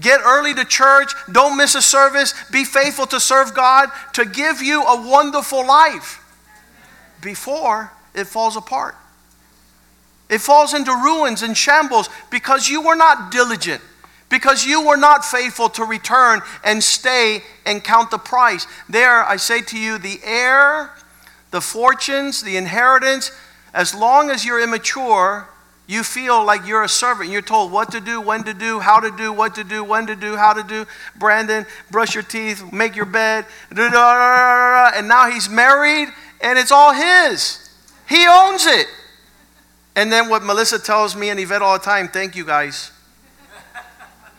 Get 0.00 0.20
early 0.24 0.54
to 0.54 0.64
church, 0.64 1.12
don't 1.32 1.56
miss 1.56 1.74
a 1.74 1.82
service, 1.82 2.32
be 2.52 2.64
faithful 2.64 3.06
to 3.06 3.18
serve 3.18 3.52
God, 3.54 3.88
to 4.12 4.24
give 4.24 4.62
you 4.62 4.84
a 4.84 5.08
wonderful 5.08 5.66
life 5.66 6.24
before 7.20 7.90
it 8.14 8.28
falls 8.28 8.56
apart. 8.56 8.94
It 10.28 10.40
falls 10.40 10.72
into 10.72 10.92
ruins 10.92 11.42
and 11.42 11.56
shambles 11.56 12.08
because 12.30 12.68
you 12.68 12.82
were 12.82 12.94
not 12.94 13.32
diligent, 13.32 13.82
because 14.28 14.64
you 14.64 14.86
were 14.86 14.96
not 14.96 15.24
faithful 15.24 15.68
to 15.70 15.84
return 15.84 16.40
and 16.64 16.82
stay 16.82 17.42
and 17.64 17.82
count 17.82 18.10
the 18.10 18.18
price. 18.18 18.66
There, 18.88 19.22
I 19.22 19.36
say 19.36 19.62
to 19.62 19.78
you, 19.78 19.98
the 19.98 20.20
heir, 20.22 20.90
the 21.50 21.60
fortunes, 21.60 22.42
the 22.42 22.56
inheritance, 22.56 23.32
as 23.72 23.94
long 23.94 24.30
as 24.30 24.44
you're 24.44 24.60
immature, 24.60 25.48
you 25.86 26.02
feel 26.02 26.44
like 26.44 26.66
you're 26.66 26.84
a 26.84 26.88
servant. 26.88 27.30
You're 27.30 27.40
told 27.40 27.72
what 27.72 27.90
to 27.92 28.00
do, 28.00 28.20
when 28.20 28.44
to 28.44 28.52
do, 28.52 28.78
how 28.78 29.00
to 29.00 29.10
do, 29.10 29.32
what 29.32 29.54
to 29.54 29.64
do, 29.64 29.82
when 29.82 30.06
to 30.06 30.14
do, 30.14 30.36
how 30.36 30.52
to 30.52 30.62
do. 30.62 30.84
Brandon, 31.16 31.64
brush 31.90 32.14
your 32.14 32.22
teeth, 32.22 32.72
make 32.72 32.94
your 32.94 33.06
bed. 33.06 33.46
And 33.70 35.08
now 35.08 35.30
he's 35.30 35.48
married 35.48 36.08
and 36.42 36.58
it's 36.58 36.70
all 36.70 36.92
his. 36.92 37.70
He 38.06 38.26
owns 38.26 38.66
it. 38.66 38.86
And 39.96 40.12
then 40.12 40.28
what 40.28 40.42
Melissa 40.42 40.78
tells 40.78 41.16
me 41.16 41.30
and 41.30 41.40
Yvette 41.40 41.62
all 41.62 41.78
the 41.78 41.84
time 41.84 42.08
thank 42.08 42.36
you 42.36 42.44
guys. 42.44 42.92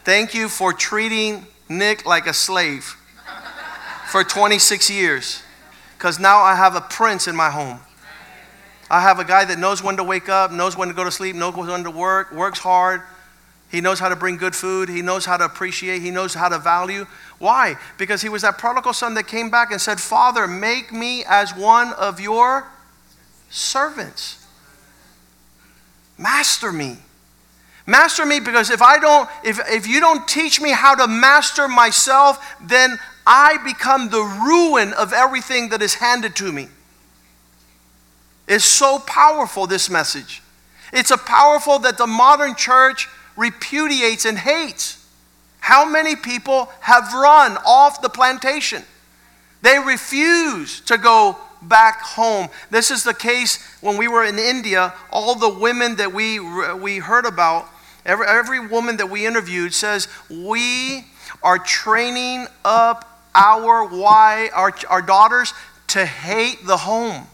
Thank 0.10 0.34
you 0.34 0.49
for 0.49 0.74
treating 0.74 1.45
Nick 1.70 2.03
like 2.03 2.26
a 2.26 2.34
slave 2.34 2.97
for 4.07 4.24
26 4.24 4.89
years. 4.89 5.43
Because 5.95 6.18
now 6.18 6.39
I 6.39 6.55
have 6.55 6.74
a 6.74 6.82
prince 6.82 7.28
in 7.28 7.36
my 7.36 7.51
home. 7.51 7.80
I 8.89 9.01
have 9.01 9.20
a 9.20 9.24
guy 9.24 9.45
that 9.45 9.60
knows 9.60 9.84
when 9.84 9.97
to 9.97 10.03
wake 10.03 10.28
up, 10.28 10.51
knows 10.51 10.76
when 10.76 10.88
to 10.88 10.95
go 10.95 11.03
to 11.03 11.12
sleep, 11.12 11.36
knows 11.36 11.53
when 11.55 11.84
to 11.84 11.91
work, 11.91 12.32
works 12.32 12.57
hard. 12.57 13.03
He 13.70 13.82
knows 13.82 13.99
how 13.99 14.10
to 14.10 14.16
bring 14.16 14.38
good 14.38 14.55
food. 14.55 14.89
He 14.89 15.03
knows 15.03 15.26
how 15.26 15.38
to 15.38 15.45
appreciate. 15.45 16.01
He 16.01 16.10
knows 16.10 16.34
how 16.34 16.49
to 16.49 16.57
value. 16.57 17.05
Why? 17.38 17.76
Because 17.99 18.24
he 18.24 18.30
was 18.30 18.41
that 18.41 18.57
prodigal 18.57 18.93
son 18.93 19.14
that 19.14 19.28
came 19.28 19.51
back 19.51 19.70
and 19.70 19.80
said, 19.80 19.99
Father, 19.99 20.47
make 20.47 20.91
me 20.91 21.24
as 21.24 21.55
one 21.55 21.93
of 21.93 22.20
your 22.20 22.68
servants. 23.51 24.43
Master 26.18 26.72
me. 26.72 26.97
Master 27.89 28.23
me 28.23 28.39
because 28.39 28.69
if 28.69 28.83
I 28.83 28.99
don't, 28.99 29.27
if, 29.43 29.59
if 29.67 29.87
you 29.87 29.99
don't 29.99 30.27
teach 30.27 30.61
me 30.61 30.71
how 30.71 30.93
to 30.93 31.07
master 31.07 31.67
myself, 31.67 32.55
then 32.61 32.99
I 33.25 33.57
become 33.63 34.09
the 34.09 34.21
ruin 34.21 34.93
of 34.93 35.11
everything 35.11 35.69
that 35.69 35.81
is 35.81 35.95
handed 35.95 36.35
to 36.35 36.51
me. 36.51 36.67
It's 38.47 38.63
so 38.63 38.99
powerful, 38.99 39.65
this 39.65 39.89
message. 39.89 40.43
It's 40.93 41.09
a 41.09 41.17
powerful 41.17 41.79
that 41.79 41.97
the 41.97 42.05
modern 42.05 42.53
church 42.53 43.07
repudiates 43.35 44.23
and 44.23 44.37
hates. 44.37 45.03
How 45.59 45.83
many 45.83 46.15
people 46.15 46.69
have 46.81 47.11
run 47.11 47.57
off 47.65 48.03
the 48.03 48.09
plantation? 48.09 48.83
They 49.63 49.79
refuse 49.79 50.79
to 50.81 50.99
go 50.99 51.39
back 51.63 52.01
home. 52.01 52.49
This 52.69 52.91
is 52.91 53.03
the 53.03 53.15
case 53.15 53.57
when 53.81 53.97
we 53.97 54.07
were 54.07 54.25
in 54.25 54.37
India. 54.37 54.93
All 55.09 55.33
the 55.33 55.49
women 55.49 55.95
that 55.95 56.13
we, 56.13 56.39
we 56.39 56.99
heard 56.99 57.25
about, 57.25 57.67
every, 58.05 58.25
every 58.27 58.67
woman 58.67 58.97
that 58.97 59.09
we 59.09 59.25
interviewed 59.25 59.73
says, 59.73 60.07
We 60.29 61.05
are 61.43 61.57
training 61.57 62.47
up 62.65 63.05
our, 63.35 63.85
why, 63.85 64.49
our, 64.53 64.73
our 64.89 65.01
daughters 65.01 65.53
to 65.87 66.05
hate 66.05 66.65
the 66.65 66.77
home, 66.77 67.27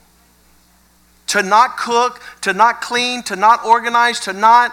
to 1.28 1.44
not 1.44 1.78
cook, 1.78 2.22
to 2.42 2.54
not 2.54 2.82
clean, 2.82 3.24
to 3.24 3.36
not 3.36 3.66
organize, 3.66 4.20
to 4.22 4.34
not 4.34 4.72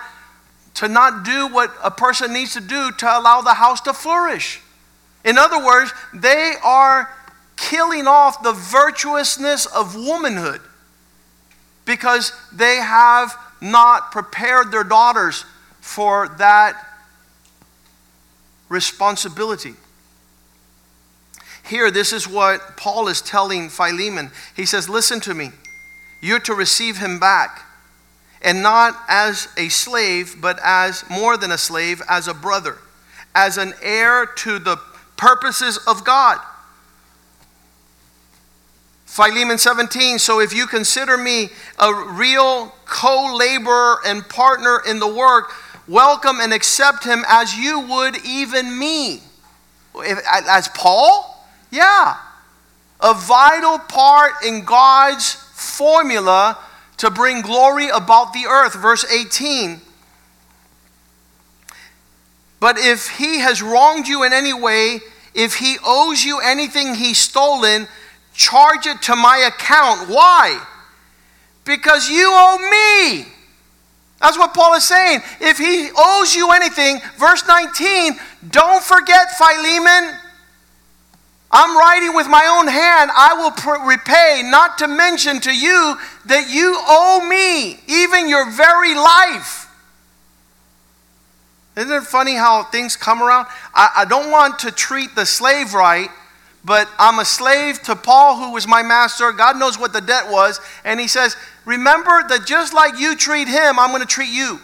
to 0.74 0.88
not 0.88 1.24
do 1.24 1.48
what 1.48 1.70
a 1.84 1.90
person 1.90 2.32
needs 2.32 2.54
to 2.54 2.60
do 2.60 2.90
to 2.92 3.06
allow 3.06 3.42
the 3.42 3.54
house 3.54 3.80
to 3.82 3.92
flourish. 3.92 4.60
In 5.24 5.38
other 5.38 5.64
words, 5.64 5.92
they 6.14 6.54
are 6.64 7.10
killing 7.56 8.06
off 8.06 8.42
the 8.42 8.52
virtuousness 8.52 9.66
of 9.66 9.94
womanhood 9.94 10.60
because 11.84 12.32
they 12.52 12.76
have 12.76 13.36
not 13.60 14.10
prepared 14.12 14.72
their 14.72 14.84
daughters 14.84 15.44
for 15.82 16.28
that 16.38 16.88
responsibility. 18.70 19.74
Here, 21.68 21.90
this 21.90 22.12
is 22.12 22.26
what 22.26 22.76
Paul 22.76 23.08
is 23.08 23.20
telling 23.20 23.68
Philemon. 23.68 24.30
He 24.56 24.64
says, 24.64 24.88
Listen 24.88 25.20
to 25.20 25.34
me. 25.34 25.50
You're 26.22 26.40
to 26.40 26.54
receive 26.54 26.98
him 26.98 27.18
back, 27.18 27.66
and 28.40 28.62
not 28.62 28.96
as 29.08 29.48
a 29.58 29.68
slave, 29.68 30.36
but 30.40 30.58
as 30.64 31.04
more 31.10 31.36
than 31.36 31.50
a 31.50 31.58
slave, 31.58 32.00
as 32.08 32.28
a 32.28 32.34
brother, 32.34 32.78
as 33.34 33.58
an 33.58 33.74
heir 33.82 34.24
to 34.24 34.60
the 34.60 34.76
purposes 35.16 35.78
of 35.86 36.04
God. 36.04 36.38
Philemon 39.04 39.58
17, 39.58 40.18
so 40.18 40.40
if 40.40 40.54
you 40.54 40.66
consider 40.66 41.18
me 41.18 41.50
a 41.78 41.92
real 41.92 42.72
co 42.86 43.34
laborer 43.36 43.98
and 44.06 44.26
partner 44.26 44.80
in 44.88 45.00
the 45.00 45.12
work, 45.12 45.52
welcome 45.92 46.40
and 46.40 46.52
accept 46.52 47.04
him 47.04 47.22
as 47.28 47.54
you 47.54 47.80
would 47.80 48.24
even 48.24 48.78
me. 48.78 49.20
As 50.48 50.68
Paul? 50.68 51.46
Yeah. 51.70 52.16
A 53.00 53.14
vital 53.14 53.78
part 53.78 54.32
in 54.44 54.64
God's 54.64 55.34
formula 55.34 56.58
to 56.96 57.10
bring 57.10 57.42
glory 57.42 57.88
about 57.88 58.32
the 58.32 58.46
earth. 58.46 58.74
Verse 58.74 59.04
18. 59.04 59.80
But 62.58 62.78
if 62.78 63.08
he 63.08 63.40
has 63.40 63.60
wronged 63.60 64.08
you 64.08 64.22
in 64.22 64.32
any 64.32 64.52
way, 64.52 65.00
if 65.34 65.56
he 65.56 65.76
owes 65.84 66.24
you 66.24 66.40
anything 66.40 66.94
he's 66.94 67.18
stolen, 67.18 67.88
charge 68.32 68.86
it 68.86 69.02
to 69.02 69.16
my 69.16 69.38
account. 69.38 70.08
Why? 70.08 70.64
Because 71.64 72.08
you 72.08 72.28
owe 72.30 72.58
me. 72.70 73.31
That's 74.22 74.38
what 74.38 74.54
Paul 74.54 74.74
is 74.74 74.86
saying. 74.86 75.20
If 75.40 75.58
he 75.58 75.90
owes 75.98 76.34
you 76.34 76.52
anything, 76.52 77.00
verse 77.18 77.46
19, 77.46 78.12
don't 78.50 78.82
forget 78.82 79.32
Philemon. 79.36 80.16
I'm 81.50 81.76
writing 81.76 82.14
with 82.14 82.28
my 82.28 82.46
own 82.58 82.68
hand, 82.68 83.10
I 83.14 83.34
will 83.34 83.86
repay, 83.86 84.42
not 84.44 84.78
to 84.78 84.88
mention 84.88 85.40
to 85.40 85.54
you 85.54 85.98
that 86.26 86.48
you 86.48 86.74
owe 86.78 87.26
me 87.28 87.78
even 87.88 88.28
your 88.28 88.48
very 88.50 88.94
life. 88.94 89.68
Isn't 91.76 91.92
it 91.92 92.04
funny 92.04 92.36
how 92.36 92.62
things 92.64 92.96
come 92.96 93.22
around? 93.22 93.48
I, 93.74 93.90
I 93.96 94.04
don't 94.04 94.30
want 94.30 94.60
to 94.60 94.70
treat 94.70 95.14
the 95.14 95.26
slave 95.26 95.74
right, 95.74 96.10
but 96.64 96.88
I'm 96.98 97.18
a 97.18 97.24
slave 97.24 97.82
to 97.82 97.96
Paul, 97.96 98.36
who 98.36 98.52
was 98.52 98.68
my 98.68 98.82
master. 98.82 99.32
God 99.32 99.58
knows 99.58 99.78
what 99.78 99.92
the 99.92 100.00
debt 100.00 100.30
was. 100.30 100.60
And 100.84 101.00
he 101.00 101.08
says, 101.08 101.36
Remember 101.64 102.22
that 102.28 102.46
just 102.46 102.72
like 102.72 102.98
you 102.98 103.16
treat 103.16 103.48
him, 103.48 103.78
I'm 103.78 103.90
going 103.90 104.02
to 104.02 104.06
treat 104.06 104.30
you. 104.30 104.60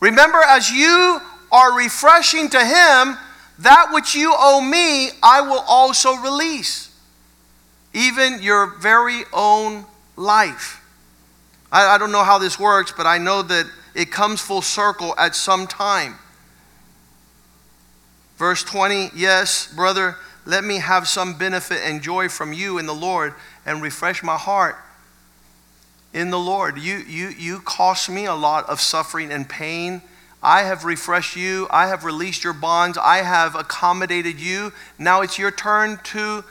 Remember, 0.00 0.38
as 0.38 0.70
you 0.70 1.20
are 1.50 1.76
refreshing 1.76 2.48
to 2.50 2.58
him, 2.58 3.16
that 3.58 3.90
which 3.92 4.14
you 4.14 4.34
owe 4.36 4.60
me, 4.60 5.10
I 5.22 5.40
will 5.42 5.64
also 5.66 6.14
release. 6.16 6.90
Even 7.92 8.42
your 8.42 8.78
very 8.80 9.22
own 9.32 9.84
life. 10.16 10.80
I, 11.70 11.94
I, 11.94 11.98
don't 11.98 12.10
know 12.10 12.24
how 12.24 12.38
this 12.38 12.58
works, 12.58 12.92
but 12.96 13.06
I 13.06 13.18
know 13.18 13.42
that 13.42 13.70
it 13.94 14.10
comes 14.10 14.40
full 14.40 14.62
circle 14.62 15.14
at 15.18 15.36
some 15.36 15.66
time. 15.66 16.16
Verse 18.36 18.64
20 18.64 19.10
Yes, 19.14 19.72
brother, 19.72 20.16
let 20.44 20.64
me 20.64 20.78
have 20.78 21.06
some 21.08 21.38
benefit 21.38 21.80
and 21.84 22.02
joy 22.02 22.28
from 22.28 22.52
you 22.52 22.78
in 22.78 22.86
the 22.86 22.94
Lord 22.94 23.34
and 23.64 23.82
refresh 23.82 24.22
my 24.22 24.36
heart 24.36 24.76
in 26.12 26.30
the 26.30 26.38
Lord. 26.38 26.78
You, 26.78 26.98
you, 26.98 27.28
you 27.28 27.60
cost 27.60 28.10
me 28.10 28.26
a 28.26 28.34
lot 28.34 28.68
of 28.68 28.80
suffering 28.80 29.30
and 29.30 29.48
pain 29.48 30.02
I 30.42 30.62
have 30.62 30.84
refreshed 30.84 31.36
you. 31.36 31.68
I 31.70 31.86
have 31.86 32.04
released 32.04 32.42
your 32.42 32.52
bonds. 32.52 32.98
I 32.98 33.18
have 33.18 33.54
accommodated 33.54 34.40
you. 34.40 34.72
Now 34.98 35.20
it's 35.20 35.38
your 35.38 35.52
turn 35.52 36.00
to 36.04 36.44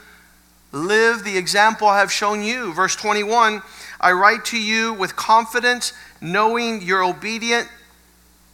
live 0.72 1.24
the 1.24 1.36
example 1.36 1.86
I 1.86 1.98
have 1.98 2.10
shown 2.10 2.42
you. 2.42 2.72
Verse 2.72 2.96
21 2.96 3.62
I 4.00 4.12
write 4.12 4.46
to 4.46 4.60
you 4.60 4.94
with 4.94 5.14
confidence, 5.14 5.92
knowing 6.20 6.80
your 6.82 7.04
obedient 7.04 7.68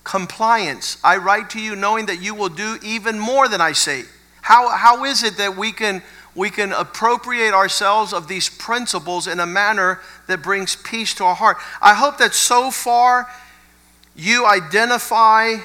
compliance. 0.02 0.98
I 1.04 1.18
write 1.18 1.50
to 1.50 1.60
you 1.60 1.76
knowing 1.76 2.06
that 2.06 2.20
you 2.20 2.34
will 2.34 2.48
do 2.48 2.78
even 2.82 3.18
more 3.18 3.48
than 3.48 3.60
I 3.60 3.72
say. 3.72 4.02
How, 4.42 4.70
how 4.70 5.04
is 5.04 5.22
it 5.22 5.36
that 5.36 5.56
we 5.56 5.72
can, 5.72 6.02
we 6.34 6.50
can 6.50 6.72
appropriate 6.72 7.52
ourselves 7.52 8.12
of 8.12 8.28
these 8.28 8.48
principles 8.48 9.26
in 9.26 9.40
a 9.40 9.46
manner 9.46 10.00
that 10.26 10.42
brings 10.42 10.76
peace 10.76 11.14
to 11.14 11.24
our 11.24 11.34
heart? 11.34 11.58
I 11.80 11.94
hope 11.94 12.18
that 12.18 12.34
so 12.34 12.70
far 12.70 13.28
you 14.16 14.46
identify 14.46 15.56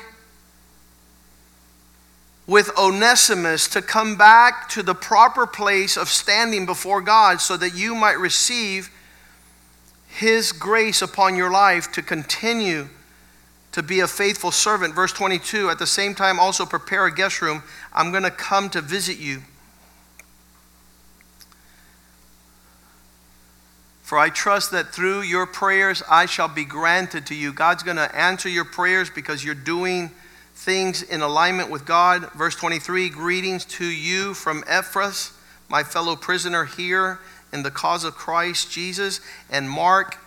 with 2.46 2.78
Onesimus 2.78 3.68
to 3.70 3.82
come 3.82 4.18
back 4.18 4.68
to 4.70 4.84
the 4.84 4.94
proper 4.94 5.48
place 5.48 5.96
of 5.96 6.10
standing 6.10 6.66
before 6.66 7.02
God 7.02 7.40
so 7.40 7.56
that 7.58 7.74
you 7.74 7.96
might 7.96 8.20
receive 8.20 8.92
his 10.08 10.52
grace 10.52 11.02
upon 11.02 11.36
your 11.36 11.50
life 11.50 11.92
to 11.94 12.02
continue 12.02 12.90
to 13.74 13.84
be 13.84 14.00
a 14.00 14.08
faithful 14.08 14.52
servant. 14.52 14.96
Verse 14.96 15.12
22 15.12 15.70
At 15.70 15.80
the 15.80 15.88
same 15.88 16.16
time, 16.16 16.40
also 16.40 16.66
prepare 16.66 17.06
a 17.06 17.14
guest 17.14 17.42
room. 17.42 17.64
I'm 17.92 18.12
going 18.12 18.24
to 18.24 18.32
come 18.32 18.70
to 18.72 18.82
visit 18.82 19.20
you. 19.20 19.42
For 24.04 24.20
I 24.20 24.30
trust 24.30 24.72
that 24.72 24.94
through 24.94 25.22
your 25.22 25.48
prayers 25.48 26.04
I 26.10 26.28
shall 26.28 26.48
be 26.48 26.66
granted 26.66 27.26
to 27.28 27.36
you. 27.36 27.52
God's 27.52 27.84
going 27.84 27.98
to 27.98 28.16
answer 28.16 28.48
your 28.48 28.66
prayers 28.66 29.10
because 29.10 29.44
you're 29.44 29.56
doing 29.56 30.12
things 30.54 31.02
in 31.02 31.22
alignment 31.22 31.72
with 31.72 31.86
God. 31.86 32.32
Verse 32.34 32.56
23 32.56 33.10
Greetings 33.10 33.66
to 33.66 33.86
you 33.86 34.34
from 34.34 34.64
Epaphras, 34.68 35.32
my 35.68 35.84
fellow 35.84 36.16
prisoner 36.16 36.66
here 36.66 37.20
in 37.52 37.64
the 37.64 37.72
cause 37.72 38.04
of 38.04 38.14
Christ 38.14 38.72
Jesus, 38.72 39.20
and 39.50 39.70
Mark, 39.70 40.18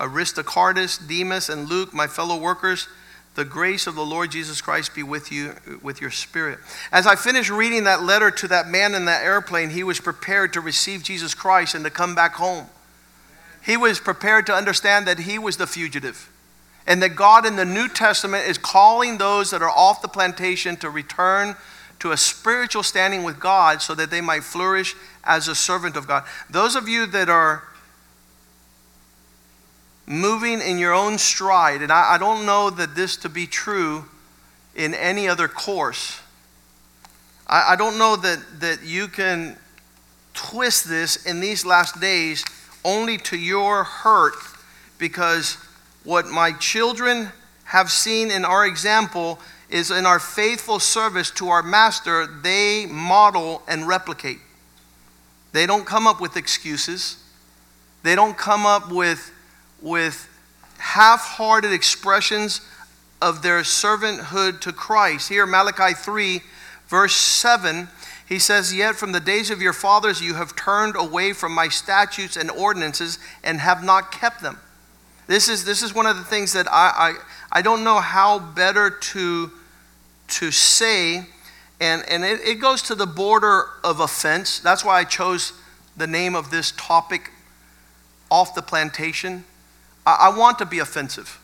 Aristarchus, 0.00 0.98
Demas, 0.98 1.48
and 1.48 1.68
Luke, 1.68 1.94
my 1.94 2.06
fellow 2.06 2.36
workers. 2.36 2.88
The 3.34 3.44
grace 3.44 3.86
of 3.86 3.94
the 3.94 4.04
Lord 4.04 4.30
Jesus 4.30 4.62
Christ 4.62 4.94
be 4.94 5.02
with 5.02 5.30
you, 5.30 5.54
with 5.82 6.00
your 6.00 6.10
spirit. 6.10 6.58
As 6.90 7.06
I 7.06 7.16
finished 7.16 7.50
reading 7.50 7.84
that 7.84 8.02
letter 8.02 8.30
to 8.30 8.48
that 8.48 8.68
man 8.68 8.94
in 8.94 9.04
that 9.04 9.24
airplane, 9.24 9.70
he 9.70 9.82
was 9.82 10.00
prepared 10.00 10.54
to 10.54 10.60
receive 10.62 11.02
Jesus 11.02 11.34
Christ 11.34 11.74
and 11.74 11.84
to 11.84 11.90
come 11.90 12.14
back 12.14 12.34
home. 12.34 12.66
He 13.62 13.76
was 13.76 14.00
prepared 14.00 14.46
to 14.46 14.54
understand 14.54 15.06
that 15.06 15.18
he 15.18 15.38
was 15.38 15.58
the 15.58 15.66
fugitive 15.66 16.30
and 16.86 17.02
that 17.02 17.16
God 17.16 17.44
in 17.44 17.56
the 17.56 17.64
New 17.64 17.88
Testament 17.88 18.48
is 18.48 18.58
calling 18.58 19.18
those 19.18 19.50
that 19.50 19.60
are 19.60 19.70
off 19.70 20.00
the 20.00 20.08
plantation 20.08 20.76
to 20.76 20.88
return 20.88 21.56
to 21.98 22.12
a 22.12 22.16
spiritual 22.16 22.82
standing 22.82 23.24
with 23.24 23.40
God 23.40 23.82
so 23.82 23.94
that 23.94 24.10
they 24.10 24.20
might 24.20 24.44
flourish 24.44 24.94
as 25.24 25.48
a 25.48 25.54
servant 25.54 25.96
of 25.96 26.06
God. 26.06 26.24
Those 26.48 26.76
of 26.76 26.88
you 26.88 27.06
that 27.06 27.28
are 27.28 27.64
moving 30.06 30.60
in 30.60 30.78
your 30.78 30.94
own 30.94 31.18
stride, 31.18 31.82
and 31.82 31.90
I, 31.90 32.14
I 32.14 32.18
don't 32.18 32.46
know 32.46 32.70
that 32.70 32.94
this 32.94 33.16
to 33.18 33.28
be 33.28 33.46
true 33.46 34.04
in 34.74 34.94
any 34.94 35.28
other 35.28 35.48
course. 35.48 36.20
I, 37.46 37.72
I 37.72 37.76
don't 37.76 37.98
know 37.98 38.16
that, 38.16 38.60
that 38.60 38.82
you 38.84 39.08
can 39.08 39.56
twist 40.34 40.88
this 40.88 41.26
in 41.26 41.40
these 41.40 41.64
last 41.64 42.00
days 42.00 42.44
only 42.84 43.18
to 43.18 43.36
your 43.36 43.84
hurt 43.84 44.34
because 44.98 45.58
what 46.04 46.26
my 46.28 46.52
children 46.52 47.32
have 47.64 47.90
seen 47.90 48.30
in 48.30 48.44
our 48.44 48.64
example 48.66 49.40
is 49.68 49.90
in 49.90 50.06
our 50.06 50.20
faithful 50.20 50.78
service 50.78 51.30
to 51.32 51.48
our 51.48 51.62
master, 51.62 52.26
they 52.26 52.86
model 52.86 53.62
and 53.66 53.88
replicate. 53.88 54.38
They 55.52 55.66
don't 55.66 55.84
come 55.84 56.06
up 56.06 56.20
with 56.20 56.36
excuses. 56.36 57.16
They 58.02 58.14
don't 58.14 58.36
come 58.36 58.66
up 58.66 58.92
with, 58.92 59.32
with 59.80 60.28
half 60.78 61.20
hearted 61.20 61.72
expressions 61.72 62.60
of 63.20 63.42
their 63.42 63.60
servanthood 63.60 64.60
to 64.60 64.72
Christ. 64.72 65.28
Here, 65.28 65.46
Malachi 65.46 65.94
3, 65.94 66.40
verse 66.88 67.14
7 67.14 67.88
he 68.28 68.38
says, 68.40 68.74
Yet 68.74 68.96
from 68.96 69.12
the 69.12 69.20
days 69.20 69.50
of 69.50 69.62
your 69.62 69.72
fathers 69.72 70.20
you 70.20 70.34
have 70.34 70.56
turned 70.56 70.96
away 70.96 71.32
from 71.32 71.52
my 71.52 71.68
statutes 71.68 72.36
and 72.36 72.50
ordinances 72.50 73.18
and 73.44 73.60
have 73.60 73.84
not 73.84 74.10
kept 74.10 74.42
them. 74.42 74.58
This 75.28 75.48
is, 75.48 75.64
this 75.64 75.82
is 75.82 75.94
one 75.94 76.06
of 76.06 76.16
the 76.16 76.24
things 76.24 76.52
that 76.52 76.66
I, 76.70 77.14
I, 77.52 77.58
I 77.58 77.62
don't 77.62 77.84
know 77.84 78.00
how 78.00 78.38
better 78.38 78.90
to, 78.90 79.50
to 80.28 80.50
say, 80.50 81.26
and, 81.80 82.04
and 82.08 82.24
it, 82.24 82.40
it 82.40 82.54
goes 82.56 82.82
to 82.82 82.94
the 82.94 83.06
border 83.06 83.66
of 83.84 84.00
offense. 84.00 84.58
That's 84.58 84.84
why 84.84 85.00
I 85.00 85.04
chose 85.04 85.52
the 85.96 86.06
name 86.06 86.34
of 86.34 86.50
this 86.50 86.72
topic 86.72 87.30
off 88.30 88.54
the 88.54 88.62
plantation. 88.62 89.44
I, 90.06 90.36
want 90.36 90.58
to 90.58 90.66
be 90.66 90.78
offensive. 90.78 91.40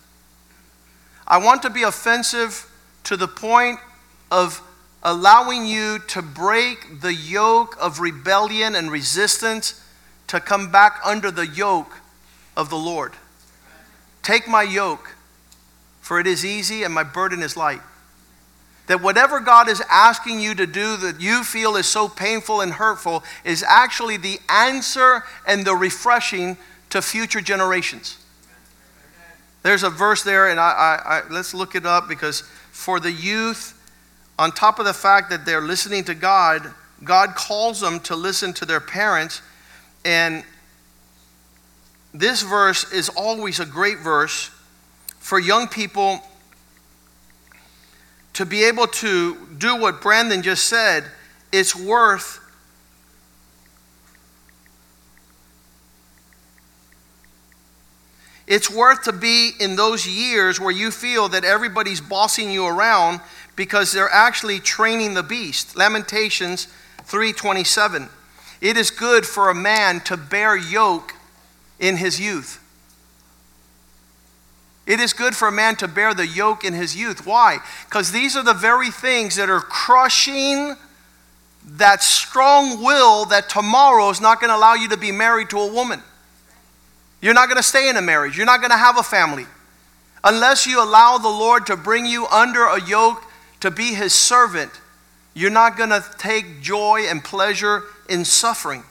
I 1.27 1.39
want 1.39 1.63
to 1.63 1.71
be 1.71 1.83
offensive 1.83 2.71
to 3.05 3.17
the 3.17 3.27
point 3.27 3.81
of 4.31 4.63
allowing 5.03 5.67
you 5.67 5.99
to 5.99 6.23
break 6.23 7.01
the 7.01 7.13
yoke 7.13 7.77
of 7.81 7.99
rebellion 7.99 8.77
and 8.77 8.91
resistance 8.91 9.85
to 10.29 10.39
come 10.39 10.71
back 10.71 11.01
under 11.05 11.31
the 11.33 11.47
yoke 11.47 11.99
of 12.57 12.71
the 12.71 12.77
Lord. 12.77 13.15
Take 14.23 14.47
my 14.47 14.63
yoke, 14.63 15.17
for 16.01 16.21
it 16.21 16.29
is 16.29 16.45
easy 16.45 16.85
and 16.85 16.95
my 16.95 17.03
burden 17.03 17.43
is 17.43 17.57
light. 17.57 17.81
That 18.87 19.03
whatever 19.03 19.41
God 19.41 19.69
is 19.69 19.83
asking 19.91 20.41
you 20.41 20.55
to 20.55 20.67
do 20.67 20.97
that 20.99 21.21
you 21.21 21.43
feel 21.43 21.77
is 21.77 21.87
so 21.87 22.09
painful 22.09 22.61
and 22.61 22.73
hurtful 22.73 23.25
is 23.45 23.65
actually 23.67 24.17
the 24.17 24.39
answer 24.49 25.25
and 25.47 25.65
the 25.65 25.75
refreshing 25.75 26.57
to 26.91 27.03
future 27.03 27.41
generations. 27.41 28.19
There's 29.63 29.83
a 29.83 29.91
verse 29.91 30.23
there, 30.23 30.49
and 30.49 30.59
I, 30.59 30.71
I, 30.71 31.19
I, 31.19 31.23
let's 31.31 31.55
look 31.55 31.75
it 31.75 31.87
up 31.87 32.09
because 32.09 32.41
for 32.73 32.99
the 32.99 33.13
youth, 33.13 33.79
on 34.39 34.51
top 34.51 34.79
of 34.79 34.85
the 34.85 34.95
fact 34.95 35.31
that 35.31 35.45
they're 35.47 35.61
listening 35.61 36.05
to 36.05 36.15
God, 36.15 36.63
God 37.05 37.35
calls 37.35 37.81
them 37.81 38.01
to 38.01 38.17
listen 38.17 38.53
to 38.55 38.65
their 38.65 38.81
parents. 38.81 39.41
And 40.05 40.45
this 42.13 42.43
verse 42.43 42.93
is 42.93 43.09
always 43.09 43.61
a 43.61 43.67
great 43.67 43.99
verse 43.99 44.51
for 45.19 45.39
young 45.39 45.69
people 45.69 46.21
to 48.33 48.47
be 48.47 48.65
able 48.65 48.87
to 48.87 49.37
do 49.59 49.77
what 49.77 50.01
Brandon 50.01 50.43
just 50.43 50.67
said. 50.67 51.05
It's 51.53 51.77
worth 51.77 52.41
It's 58.53 58.69
worth 58.69 59.05
to 59.05 59.15
be 59.15 59.53
in 59.59 59.77
those 59.77 60.07
years 60.07 60.61
where 60.61 60.71
you 60.71 60.91
feel 60.91 61.31
that 61.31 61.43
everybody's 61.43 62.03
bossing 62.03 62.51
you 62.51 62.67
around 62.67 63.23
because 63.57 63.93
they're 63.93 64.13
actually 64.13 64.61
training 64.61 65.15
the 65.15 65.23
beast. 65.23 65.75
Lamentations 65.75 66.69
3:27. 67.07 68.11
It 68.61 68.77
is 68.77 68.91
good 68.91 69.27
for 69.27 69.49
a 69.49 69.55
man 69.55 70.01
to 70.01 70.19
bear 70.19 70.55
yoke 70.55 71.15
in 71.79 71.97
his 71.97 72.21
youth. 72.21 72.59
It 74.85 75.01
is 75.01 75.15
good 75.15 75.35
for 75.35 75.49
a 75.49 75.53
man 75.53 75.77
to 75.77 75.89
bear 75.89 76.13
the 76.13 76.27
yoke 76.27 76.63
in 76.63 76.75
his 76.75 76.95
youth. 76.95 77.25
Why? 77.25 77.61
Because 77.89 78.13
these 78.13 78.37
are 78.37 78.43
the 78.43 78.53
very 78.53 78.91
things 78.91 79.37
that 79.37 79.49
are 79.49 79.63
crushing 79.63 80.77
that 81.65 82.03
strong 82.03 82.83
will 82.83 83.25
that 83.25 83.49
tomorrow 83.49 84.11
is 84.11 84.21
not 84.21 84.41
going 84.41 84.51
to 84.51 84.57
allow 84.57 84.75
you 84.75 84.89
to 84.89 84.99
be 84.99 85.11
married 85.11 85.49
to 85.49 85.59
a 85.59 85.73
woman. 85.73 86.03
You're 87.23 87.35
not 87.35 87.49
going 87.49 87.57
to 87.57 87.63
stay 87.63 87.89
in 87.89 87.97
a 87.97 88.03
marriage. 88.03 88.37
You're 88.37 88.45
not 88.45 88.61
going 88.61 88.73
to 88.73 88.77
have 88.77 88.99
a 88.99 89.03
family. 89.03 89.47
Unless 90.25 90.67
you 90.67 90.83
allow 90.83 91.17
the 91.17 91.29
Lord 91.29 91.67
to 91.67 91.77
bring 91.77 92.05
you 92.05 92.27
under 92.27 92.65
a 92.65 92.83
yoke 92.83 93.25
to 93.61 93.71
be 93.71 93.95
his 93.95 94.13
servant, 94.13 94.73
you're 95.33 95.51
not 95.51 95.79
going 95.79 95.91
to 95.91 96.05
take 96.19 96.61
joy 96.61 97.07
and 97.09 97.23
pleasure 97.25 97.85
in 98.09 98.25
suffering. 98.25 98.83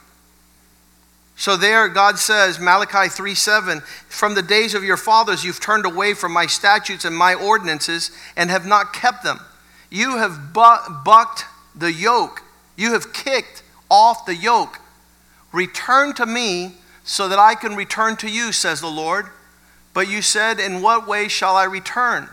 So 1.36 1.56
there 1.56 1.88
God 1.88 2.18
says, 2.18 2.58
Malachi 2.58 3.08
3 3.08 3.34
7, 3.34 3.80
from 4.08 4.34
the 4.34 4.42
days 4.42 4.74
of 4.74 4.84
your 4.84 4.96
fathers 4.96 5.44
you've 5.44 5.60
turned 5.60 5.86
away 5.86 6.14
from 6.14 6.32
my 6.32 6.46
statutes 6.46 7.04
and 7.04 7.16
my 7.16 7.34
ordinances 7.34 8.10
and 8.36 8.50
have 8.50 8.66
not 8.66 8.92
kept 8.92 9.24
them. 9.24 9.40
You 9.90 10.16
have 10.18 10.52
bucked 10.52 11.44
the 11.74 11.92
yoke, 11.92 12.42
you 12.76 12.92
have 12.92 13.12
kicked 13.12 13.62
off 13.90 14.24
the 14.24 14.34
yoke. 14.34 14.78
Return 15.52 16.14
to 16.14 16.24
me 16.24 16.76
so 17.04 17.28
that 17.28 17.38
I 17.38 17.54
can 17.54 17.74
return 17.74 18.16
to 18.16 18.28
you, 18.28 18.52
says 18.52 18.80
the 18.80 18.88
Lord. 18.88 19.26
But 19.94 20.08
you 20.08 20.22
said, 20.22 20.58
In 20.60 20.82
what 20.82 21.06
way 21.06 21.28
shall 21.28 21.56
I 21.56 21.64
return? 21.64 22.28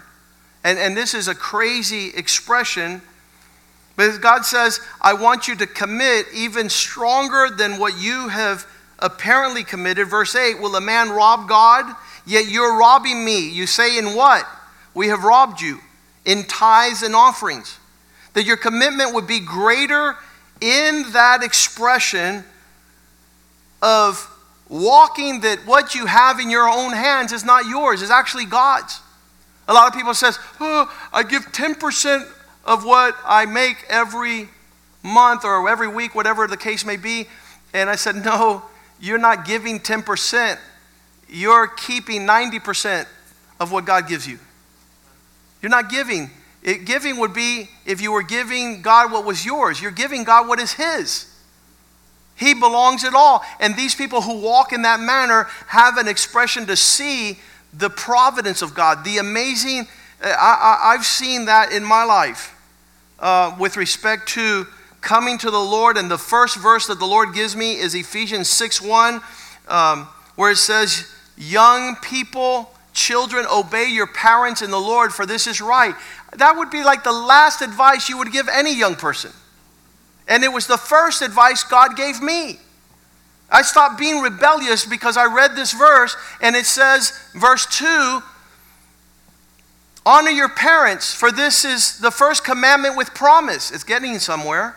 And, 0.63 0.77
and 0.77 0.95
this 0.95 1.13
is 1.13 1.27
a 1.27 1.35
crazy 1.35 2.09
expression. 2.15 3.01
But 3.95 4.19
God 4.21 4.45
says, 4.45 4.79
I 5.01 5.13
want 5.13 5.47
you 5.47 5.55
to 5.57 5.67
commit 5.67 6.27
even 6.33 6.69
stronger 6.69 7.49
than 7.53 7.79
what 7.79 7.99
you 7.99 8.29
have 8.29 8.65
apparently 8.99 9.63
committed. 9.63 10.07
Verse 10.07 10.35
8 10.35 10.61
Will 10.61 10.75
a 10.75 10.81
man 10.81 11.09
rob 11.09 11.47
God? 11.49 11.95
Yet 12.25 12.47
you're 12.47 12.77
robbing 12.77 13.25
me. 13.25 13.49
You 13.49 13.65
say, 13.65 13.97
In 13.97 14.15
what? 14.15 14.47
We 14.93 15.07
have 15.07 15.23
robbed 15.23 15.61
you. 15.61 15.79
In 16.25 16.43
tithes 16.43 17.01
and 17.01 17.15
offerings. 17.15 17.77
That 18.33 18.45
your 18.45 18.57
commitment 18.57 19.13
would 19.15 19.27
be 19.27 19.39
greater 19.39 20.15
in 20.61 21.11
that 21.13 21.41
expression 21.41 22.43
of 23.81 24.29
walking 24.69 25.41
that 25.41 25.59
what 25.65 25.95
you 25.95 26.05
have 26.05 26.39
in 26.39 26.49
your 26.49 26.69
own 26.69 26.93
hands 26.93 27.33
is 27.33 27.43
not 27.43 27.65
yours, 27.65 28.01
is 28.01 28.11
actually 28.11 28.45
God's. 28.45 29.01
A 29.67 29.73
lot 29.73 29.87
of 29.87 29.93
people 29.93 30.13
says, 30.13 30.39
oh, 30.59 30.91
I 31.11 31.23
give 31.23 31.43
10% 31.51 32.31
of 32.65 32.85
what 32.85 33.15
I 33.25 33.45
make 33.45 33.77
every 33.89 34.49
month 35.03 35.43
or 35.43 35.67
every 35.67 35.87
week, 35.87 36.15
whatever 36.15 36.47
the 36.47 36.57
case 36.57 36.85
may 36.85 36.97
be. 36.97 37.27
And 37.73 37.89
I 37.89 37.95
said, 37.95 38.15
no, 38.15 38.63
you're 38.99 39.17
not 39.17 39.45
giving 39.45 39.79
10%. 39.79 40.57
You're 41.29 41.67
keeping 41.67 42.21
90% 42.21 43.05
of 43.59 43.71
what 43.71 43.85
God 43.85 44.07
gives 44.07 44.27
you. 44.27 44.39
You're 45.61 45.69
not 45.69 45.89
giving. 45.89 46.29
It, 46.63 46.85
giving 46.85 47.17
would 47.17 47.33
be 47.33 47.69
if 47.85 48.01
you 48.01 48.11
were 48.11 48.23
giving 48.23 48.81
God 48.81 49.11
what 49.11 49.25
was 49.25 49.45
yours. 49.45 49.81
You're 49.81 49.91
giving 49.91 50.23
God 50.23 50.47
what 50.47 50.59
is 50.59 50.73
His. 50.73 51.28
He 52.39 52.53
belongs 52.53 53.03
it 53.03 53.13
all. 53.13 53.43
And 53.59 53.75
these 53.75 53.93
people 53.93 54.21
who 54.21 54.39
walk 54.39 54.71
in 54.71 54.83
that 54.83 55.01
manner 55.01 55.47
have 55.67 55.97
an 55.97 56.07
expression 56.07 56.65
to 56.67 56.75
see 56.77 57.37
the 57.73 57.89
providence 57.89 58.61
of 58.61 58.73
God, 58.73 59.03
the 59.03 59.17
amazing. 59.17 59.87
Uh, 60.23 60.33
I, 60.37 60.93
have 60.95 61.05
seen 61.05 61.45
that 61.45 61.71
in 61.71 61.83
my 61.83 62.03
life 62.03 62.55
uh, 63.19 63.55
with 63.59 63.75
respect 63.75 64.29
to 64.29 64.65
coming 65.01 65.37
to 65.39 65.51
the 65.51 65.59
Lord. 65.59 65.97
And 65.97 66.09
the 66.09 66.17
first 66.17 66.57
verse 66.57 66.87
that 66.87 66.99
the 66.99 67.05
Lord 67.05 67.33
gives 67.33 67.55
me 67.55 67.73
is 67.73 67.93
Ephesians 67.93 68.47
6 68.47 68.81
1, 68.81 69.21
um, 69.67 70.07
where 70.35 70.51
it 70.51 70.57
says, 70.57 71.13
Young 71.37 71.97
people, 71.97 72.71
children, 72.93 73.45
obey 73.51 73.87
your 73.87 74.07
parents 74.07 74.61
in 74.61 74.71
the 74.71 74.79
Lord, 74.79 75.13
for 75.13 75.25
this 75.25 75.45
is 75.45 75.59
right. 75.59 75.95
That 76.37 76.55
would 76.57 76.69
be 76.69 76.83
like 76.83 77.03
the 77.03 77.11
last 77.11 77.61
advice 77.61 78.07
you 78.07 78.17
would 78.17 78.31
give 78.31 78.47
any 78.47 78.73
young 78.73 78.95
person. 78.95 79.31
And 80.29 80.43
it 80.43 80.53
was 80.53 80.67
the 80.67 80.77
first 80.77 81.21
advice 81.21 81.63
God 81.63 81.97
gave 81.97 82.21
me. 82.21 82.59
I 83.51 83.63
stopped 83.63 83.99
being 83.99 84.21
rebellious 84.21 84.85
because 84.85 85.17
I 85.17 85.25
read 85.25 85.55
this 85.55 85.73
verse, 85.73 86.15
and 86.39 86.55
it 86.55 86.65
says, 86.65 87.19
verse 87.35 87.65
2 87.65 88.21
Honor 90.05 90.31
your 90.31 90.49
parents, 90.49 91.13
for 91.13 91.31
this 91.31 91.65
is 91.65 91.99
the 91.99 92.09
first 92.09 92.45
commandment 92.45 92.95
with 92.95 93.13
promise. 93.13 93.69
It's 93.69 93.83
getting 93.83 94.17
somewhere. 94.19 94.75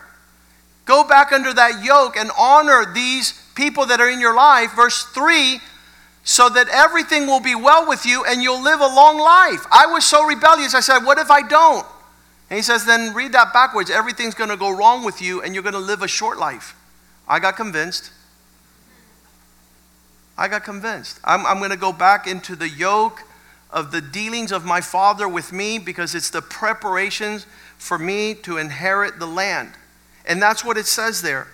Go 0.85 1.07
back 1.07 1.31
under 1.31 1.53
that 1.53 1.83
yoke 1.83 2.17
and 2.17 2.29
honor 2.37 2.91
these 2.93 3.39
people 3.55 3.85
that 3.85 4.01
are 4.01 4.09
in 4.09 4.19
your 4.19 4.35
life. 4.35 4.75
Verse 4.75 5.05
3 5.05 5.59
so 6.23 6.47
that 6.49 6.69
everything 6.69 7.27
will 7.27 7.41
be 7.41 7.53
well 7.53 7.87
with 7.87 8.05
you 8.05 8.23
and 8.23 8.41
you'll 8.41 8.61
live 8.61 8.79
a 8.79 8.87
long 8.87 9.17
life. 9.19 9.65
I 9.71 9.87
was 9.87 10.05
so 10.05 10.25
rebellious. 10.25 10.73
I 10.73 10.79
said, 10.79 10.99
What 10.99 11.17
if 11.17 11.29
I 11.29 11.41
don't? 11.41 11.85
And 12.53 12.59
he 12.59 12.61
says, 12.61 12.85
then 12.85 13.15
read 13.15 13.31
that 13.31 13.51
backwards. 13.51 13.89
Everything's 13.89 14.35
going 14.35 14.51
to 14.51 14.55
go 14.55 14.69
wrong 14.69 15.03
with 15.03 15.23
you 15.23 15.41
and 15.41 15.55
you're 15.55 15.63
going 15.63 15.73
to 15.73 15.79
live 15.79 16.03
a 16.03 16.07
short 16.07 16.37
life. 16.37 16.75
I 17.27 17.39
got 17.39 17.55
convinced. 17.55 18.11
I 20.37 20.47
got 20.47 20.63
convinced. 20.63 21.19
I'm, 21.23 21.47
I'm 21.47 21.57
going 21.57 21.71
to 21.71 21.77
go 21.77 21.91
back 21.91 22.27
into 22.27 22.55
the 22.55 22.69
yoke 22.69 23.23
of 23.71 23.91
the 23.91 24.01
dealings 24.01 24.51
of 24.51 24.65
my 24.65 24.81
father 24.81 25.27
with 25.27 25.51
me 25.51 25.79
because 25.79 26.13
it's 26.13 26.29
the 26.29 26.43
preparations 26.43 27.47
for 27.79 27.97
me 27.97 28.35
to 28.43 28.59
inherit 28.59 29.17
the 29.17 29.25
land. 29.25 29.71
And 30.23 30.39
that's 30.39 30.63
what 30.63 30.77
it 30.77 30.85
says 30.85 31.23
there 31.23 31.47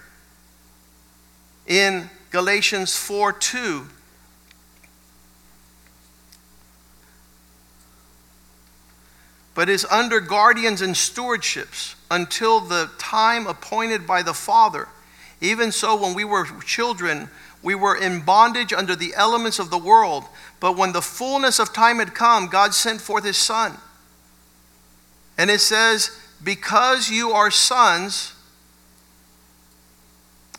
in 1.65 2.09
Galatians 2.29 2.97
4 2.97 3.31
2. 3.31 3.87
But 9.59 9.67
is 9.67 9.83
under 9.91 10.21
guardians 10.21 10.81
and 10.81 10.95
stewardships 10.95 11.95
until 12.09 12.61
the 12.61 12.89
time 12.97 13.45
appointed 13.45 14.07
by 14.07 14.23
the 14.23 14.33
Father. 14.33 14.87
Even 15.41 15.69
so, 15.69 16.01
when 16.01 16.13
we 16.13 16.23
were 16.23 16.45
children, 16.61 17.29
we 17.61 17.75
were 17.75 17.97
in 17.97 18.21
bondage 18.21 18.71
under 18.71 18.95
the 18.95 19.13
elements 19.17 19.59
of 19.59 19.69
the 19.69 19.77
world. 19.77 20.23
But 20.61 20.77
when 20.77 20.93
the 20.93 21.01
fullness 21.01 21.59
of 21.59 21.73
time 21.73 21.99
had 21.99 22.15
come, 22.15 22.47
God 22.47 22.73
sent 22.73 23.01
forth 23.01 23.25
his 23.25 23.35
Son. 23.35 23.73
And 25.37 25.49
it 25.49 25.59
says, 25.59 26.17
Because 26.41 27.09
you 27.09 27.31
are 27.31 27.51
sons, 27.51 28.35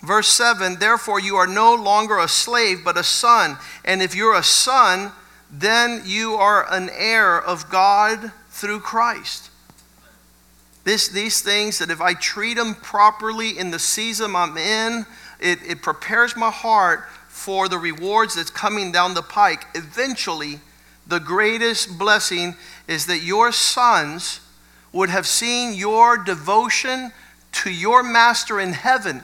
verse 0.03 0.29
7, 0.29 0.79
therefore 0.79 1.21
you 1.21 1.37
are 1.37 1.47
no 1.47 1.75
longer 1.75 2.19
a 2.19 2.29
slave, 2.29 2.85
but 2.85 2.99
a 2.99 3.03
son. 3.03 3.57
And 3.83 4.03
if 4.03 4.15
you're 4.15 4.37
a 4.37 4.43
son, 4.43 5.13
then 5.51 6.03
you 6.05 6.35
are 6.35 6.71
an 6.71 6.91
heir 6.93 7.41
of 7.41 7.71
God 7.71 8.33
through 8.61 8.81
Christ. 8.81 9.51
This, 10.85 11.09
these 11.09 11.41
things 11.41 11.79
that 11.79 11.91
if 11.91 12.01
I 12.01 12.15
treat 12.15 12.55
them 12.55 12.75
properly 12.75 13.59
in 13.59 13.71
the 13.71 13.79
season 13.79 14.35
I'm 14.35 14.57
in, 14.57 15.07
it, 15.41 15.59
it 15.67 15.83
prepares 15.83 16.37
my 16.37 16.51
heart 16.51 17.09
for 17.29 17.69
the 17.69 17.79
rewards 17.79 18.35
that's 18.35 18.51
coming 18.51 18.93
down 18.93 19.15
the 19.15 19.23
pike. 19.23 19.65
Eventually, 19.75 20.61
the 21.07 21.21
greatest 21.21 21.99
blessing 21.99 22.55
is 22.87 23.07
that 23.07 23.21
your 23.21 23.53
sons 23.53 24.41
would 24.93 25.11
have 25.11 25.27
seen 25.27 25.75
your 25.75 26.17
devotion 26.17 27.13
to 27.53 27.71
your 27.71 28.03
master 28.03 28.61
in 28.61 28.73
heaven 28.73 29.23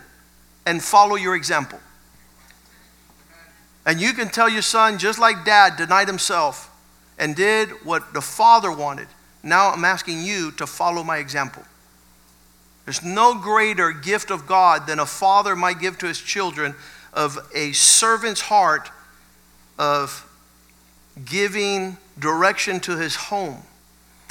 and 0.65 0.83
follow 0.83 1.17
your 1.17 1.35
example. 1.35 1.79
And 3.85 4.01
you 4.01 4.13
can 4.13 4.29
tell 4.29 4.49
your 4.49 4.63
son, 4.63 4.99
just 4.99 5.19
like 5.19 5.45
dad 5.45 5.77
denied 5.77 6.09
himself 6.09 6.73
and 7.19 7.37
did 7.37 7.71
what 7.85 8.13
the 8.13 8.21
father 8.21 8.71
wanted, 8.71 9.09
now 9.47 9.71
I'm 9.71 9.85
asking 9.85 10.23
you 10.23 10.51
to 10.53 10.67
follow 10.67 11.05
my 11.05 11.19
example. 11.19 11.63
There's 12.85 13.03
no 13.03 13.35
greater 13.35 13.93
gift 13.93 14.31
of 14.31 14.47
God 14.47 14.87
than 14.87 14.99
a 14.99 15.07
father 15.07 15.57
might 15.57 15.79
give 15.81 15.99
to 15.99 16.07
his 16.07 16.21
children 16.21 16.75
of 17.13 17.39
a 17.55 17.73
servant's 17.73 18.43
heart 18.43 18.91
of 19.79 20.29
giving 21.25 21.97
direction 22.19 22.81
to 22.81 22.97
his 22.97 23.15
home. 23.17 23.63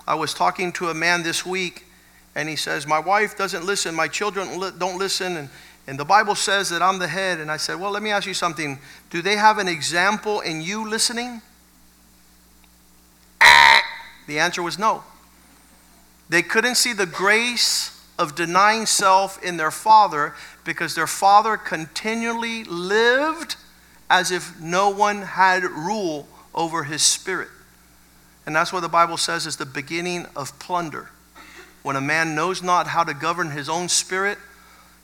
I 0.07 0.16
was 0.16 0.34
talking 0.34 0.72
to 0.74 0.89
a 0.89 0.93
man 0.93 1.24
this 1.24 1.45
week, 1.45 1.86
and 2.36 2.47
he 2.47 2.55
says, 2.55 2.86
My 2.86 2.99
wife 2.99 3.38
doesn't 3.38 3.66
listen, 3.66 3.95
my 3.95 4.07
children 4.07 4.59
don't 4.78 4.99
listen, 4.99 5.38
and, 5.38 5.49
and 5.88 5.99
the 5.99 6.05
Bible 6.05 6.36
says 6.36 6.70
that 6.70 6.82
I'm 6.82 6.99
the 6.99 7.07
head. 7.07 7.39
And 7.39 7.49
I 7.49 7.57
said, 7.57 7.80
Well, 7.80 7.91
let 7.91 8.03
me 8.03 8.11
ask 8.11 8.28
you 8.28 8.34
something. 8.34 8.80
Do 9.09 9.22
they 9.22 9.36
have 9.36 9.57
an 9.57 9.68
example 9.68 10.41
in 10.41 10.61
you 10.61 10.88
listening? 10.88 11.41
The 14.28 14.39
answer 14.39 14.61
was 14.61 14.80
no. 14.80 15.03
They 16.30 16.41
couldn't 16.41 16.76
see 16.76 16.93
the 16.93 17.05
grace 17.05 17.91
of 18.17 18.36
denying 18.36 18.86
self 18.86 19.41
in 19.43 19.57
their 19.57 19.71
father 19.71 20.34
because 20.63 20.95
their 20.95 21.07
father 21.07 21.57
continually 21.57 22.63
lived 22.63 23.55
as 24.09 24.32
if 24.32 24.59
no 24.59 24.89
one 24.89 25.21
had 25.21 25.63
rule 25.63 26.28
over 26.53 26.84
his 26.84 27.01
spirit. 27.01 27.49
And 28.45 28.55
that's 28.55 28.71
what 28.71 28.82
the 28.82 28.89
Bible 28.89 29.17
says 29.17 29.45
is 29.45 29.57
the 29.57 29.65
beginning 29.65 30.28
of 30.36 30.57
plunder. 30.59 31.09
When 31.84 31.95
a 31.95 32.01
man 32.01 32.36
knows 32.36 32.63
not 32.63 32.88
how 32.88 33.03
to 33.03 33.13
govern 33.13 33.51
his 33.51 33.69
own 33.69 33.89
spirit, 33.89 34.38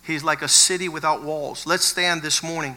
he's 0.03 0.24
like 0.24 0.41
a 0.41 0.47
city 0.47 0.89
without 0.89 1.24
walls. 1.24 1.65
Let's 1.67 1.86
stand 1.86 2.22
this 2.22 2.41
morning. 2.41 2.76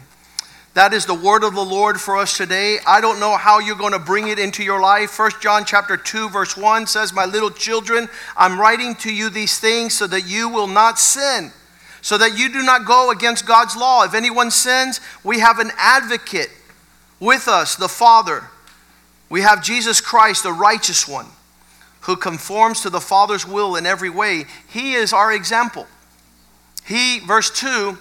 That 0.75 0.93
is 0.93 1.07
the 1.07 1.15
word 1.15 1.45
of 1.45 1.55
the 1.55 1.65
Lord 1.65 2.01
for 2.01 2.17
us 2.17 2.37
today. 2.37 2.81
I 2.85 3.01
don't 3.01 3.21
know 3.21 3.37
how 3.37 3.61
you're 3.61 3.77
going 3.77 3.93
to 3.93 4.01
bring 4.01 4.27
it 4.27 4.41
into 4.41 4.65
your 4.65 4.81
life. 4.81 5.11
First 5.11 5.41
John 5.41 5.65
chapter 5.65 5.97
2 5.97 6.29
verse 6.29 6.57
1 6.57 6.89
says, 6.89 7.13
"My 7.13 7.25
little 7.25 7.51
children, 7.51 8.09
I'm 8.37 8.61
writing 8.61 8.97
to 8.97 9.13
you 9.13 9.31
these 9.31 9.59
things 9.59 9.95
so 9.95 10.09
that 10.09 10.23
you 10.23 10.49
will 10.49 10.67
not 10.67 10.99
sin." 10.99 11.53
So 12.03 12.19
that 12.19 12.37
you 12.37 12.51
do 12.51 12.63
not 12.63 12.85
go 12.85 13.11
against 13.11 13.47
God's 13.47 13.77
law. 13.77 14.03
If 14.03 14.15
anyone 14.15 14.51
sins, 14.51 15.01
we 15.23 15.39
have 15.39 15.59
an 15.59 15.73
advocate 15.79 16.51
with 17.19 17.49
us, 17.49 17.77
the 17.77 17.89
Father. 17.89 18.51
We 19.31 19.41
have 19.41 19.63
Jesus 19.63 20.03
Christ, 20.03 20.43
the 20.43 20.53
righteous 20.53 21.09
one, 21.09 21.31
who 22.01 22.17
conforms 22.17 22.83
to 22.83 22.91
the 22.91 23.01
Father's 23.01 23.47
will 23.47 23.75
in 23.77 23.87
every 23.87 24.11
way. 24.11 24.47
He 24.67 24.95
is 24.95 25.15
our 25.15 25.33
example. 25.33 25.87
He, 26.85 27.21
verse 27.21 27.49
2, 27.49 27.97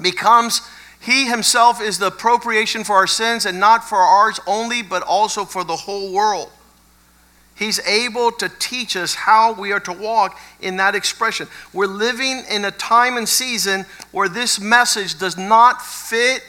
becomes 0.00 0.62
he 1.06 1.26
himself 1.26 1.80
is 1.80 1.98
the 1.98 2.10
propitiation 2.10 2.82
for 2.82 2.96
our 2.96 3.06
sins, 3.06 3.46
and 3.46 3.60
not 3.60 3.84
for 3.84 3.98
ours 3.98 4.40
only, 4.44 4.82
but 4.82 5.04
also 5.04 5.44
for 5.44 5.62
the 5.62 5.76
whole 5.76 6.12
world. 6.12 6.50
He's 7.54 7.78
able 7.86 8.32
to 8.32 8.50
teach 8.58 8.96
us 8.96 9.14
how 9.14 9.52
we 9.52 9.70
are 9.70 9.80
to 9.80 9.92
walk 9.92 10.36
in 10.60 10.78
that 10.78 10.96
expression. 10.96 11.46
We're 11.72 11.86
living 11.86 12.42
in 12.50 12.64
a 12.64 12.72
time 12.72 13.16
and 13.16 13.28
season 13.28 13.86
where 14.10 14.28
this 14.28 14.58
message 14.58 15.16
does 15.16 15.36
not 15.38 15.80
fit 15.80 16.42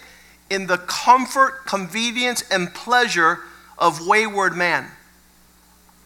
in 0.49 0.65
the 0.65 0.79
comfort, 0.79 1.67
convenience, 1.67 2.43
and 2.49 2.73
pleasure 2.73 3.41
of 3.77 4.07
wayward 4.07 4.55
man. 4.55 4.89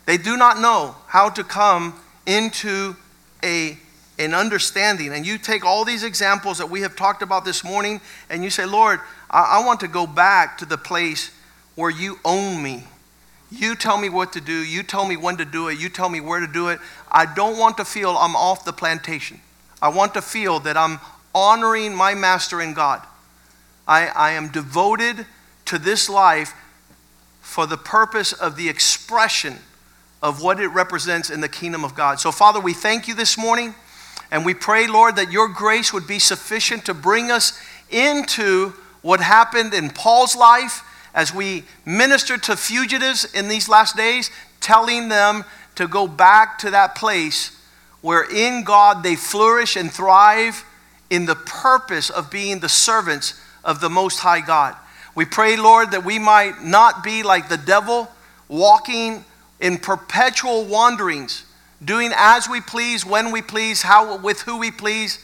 They 0.06 0.18
do 0.18 0.36
not 0.36 0.60
know 0.60 0.98
how 1.08 1.30
to 1.30 1.44
come 1.46 1.94
into 2.26 2.98
a 3.42 3.78
in 4.22 4.36
understanding. 4.36 5.14
And 5.14 5.26
you 5.26 5.38
take 5.38 5.66
all 5.66 5.84
these 5.84 6.04
examples 6.04 6.60
that 6.60 6.70
we 6.70 6.82
have 6.82 6.96
talked 6.96 7.24
about 7.24 7.44
this 7.44 7.64
morning 7.64 8.00
and 8.30 8.44
you 8.44 8.50
say, 8.50 8.66
Lord, 8.66 9.00
I, 9.30 9.60
I 9.60 9.66
want 9.66 9.80
to 9.80 9.88
go 9.88 10.06
back 10.06 10.60
to 10.60 10.66
the 10.66 10.78
place 10.78 11.32
where 11.76 11.90
you 11.90 12.20
own 12.24 12.62
me. 12.62 12.84
You 13.52 13.76
tell 13.76 13.98
me 13.98 14.10
what 14.10 14.32
to 14.34 14.42
do. 14.42 14.54
You 14.54 14.84
tell 14.84 15.06
me 15.06 15.18
when 15.18 15.38
to 15.38 15.46
do 15.46 15.68
it. 15.68 15.80
You 15.80 15.90
tell 15.90 16.08
me 16.08 16.22
where 16.22 16.40
to 16.40 16.48
do 16.48 16.70
it. 16.70 16.80
I 17.12 17.26
don't 17.26 17.58
want 17.58 17.78
to 17.78 17.86
feel 17.86 18.12
I'm 18.12 18.36
off 18.36 18.64
the 18.64 18.72
plantation. 18.72 19.42
I 19.82 19.90
want 19.90 20.14
to 20.14 20.22
feel 20.22 20.60
that 20.62 20.78
I'm 20.78 21.00
honoring 21.34 21.96
my 21.96 22.14
master 22.14 22.62
in 22.62 22.74
God. 22.74 23.02
I, 23.88 24.08
I 24.08 24.32
am 24.32 24.50
devoted 24.50 25.26
to 25.66 25.80
this 25.80 26.08
life 26.08 26.54
for 27.42 27.66
the 27.66 27.78
purpose 27.78 28.32
of 28.32 28.56
the 28.56 28.70
expression 28.70 29.58
of 30.22 30.42
what 30.42 30.60
it 30.60 30.68
represents 30.68 31.30
in 31.30 31.42
the 31.42 31.50
kingdom 31.50 31.84
of 31.84 31.96
God. 31.96 32.20
So, 32.20 32.32
Father, 32.32 32.60
we 32.60 32.74
thank 32.74 33.08
you 33.08 33.16
this 33.16 33.38
morning. 33.38 33.74
And 34.32 34.46
we 34.46 34.54
pray, 34.54 34.88
Lord, 34.88 35.18
that 35.18 35.32
your 35.32 35.50
grace 35.50 35.92
would 35.92 36.08
be 36.08 36.20
sufficient 36.20 36.86
to 36.86 36.94
bring 36.94 37.30
us 37.30 37.62
into 37.90 38.74
what 39.02 39.20
happened 39.20 39.74
in 39.74 39.90
Paul's 39.90 40.36
life 40.36 40.84
as 41.14 41.34
we 41.34 41.66
minister 41.86 42.38
to 42.38 42.56
fugitives 42.56 43.26
in 43.34 43.50
these 43.50 43.68
last 43.68 43.98
days, 43.98 44.32
telling 44.62 45.10
them 45.10 45.44
to 45.76 45.88
go 45.88 46.08
back 46.08 46.58
to 46.60 46.70
that 46.72 46.96
place 46.96 47.58
where 48.00 48.24
in 48.24 48.64
God 48.64 49.04
they 49.04 49.16
flourish 49.16 49.76
and 49.76 49.92
thrive 49.92 50.64
in 51.10 51.26
the 51.26 51.36
purpose 51.36 52.10
of 52.10 52.32
being 52.32 52.60
the 52.60 52.70
servants 52.70 53.40
of 53.64 53.82
the 53.82 53.90
Most 53.90 54.20
High 54.20 54.40
God. 54.40 54.76
We 55.14 55.26
pray, 55.26 55.58
Lord, 55.58 55.92
that 55.92 56.06
we 56.06 56.20
might 56.20 56.64
not 56.64 57.04
be 57.04 57.22
like 57.22 57.50
the 57.50 57.58
devil, 57.58 58.10
walking 58.48 59.26
in 59.60 59.78
perpetual 59.78 60.64
wanderings 60.66 61.44
doing 61.84 62.12
as 62.16 62.48
we 62.48 62.62
please, 62.62 63.06
when 63.06 63.32
we 63.32 63.42
please, 63.42 63.82
how, 63.82 64.18
with 64.18 64.42
who 64.42 64.58
we 64.58 64.72
please. 64.72 65.24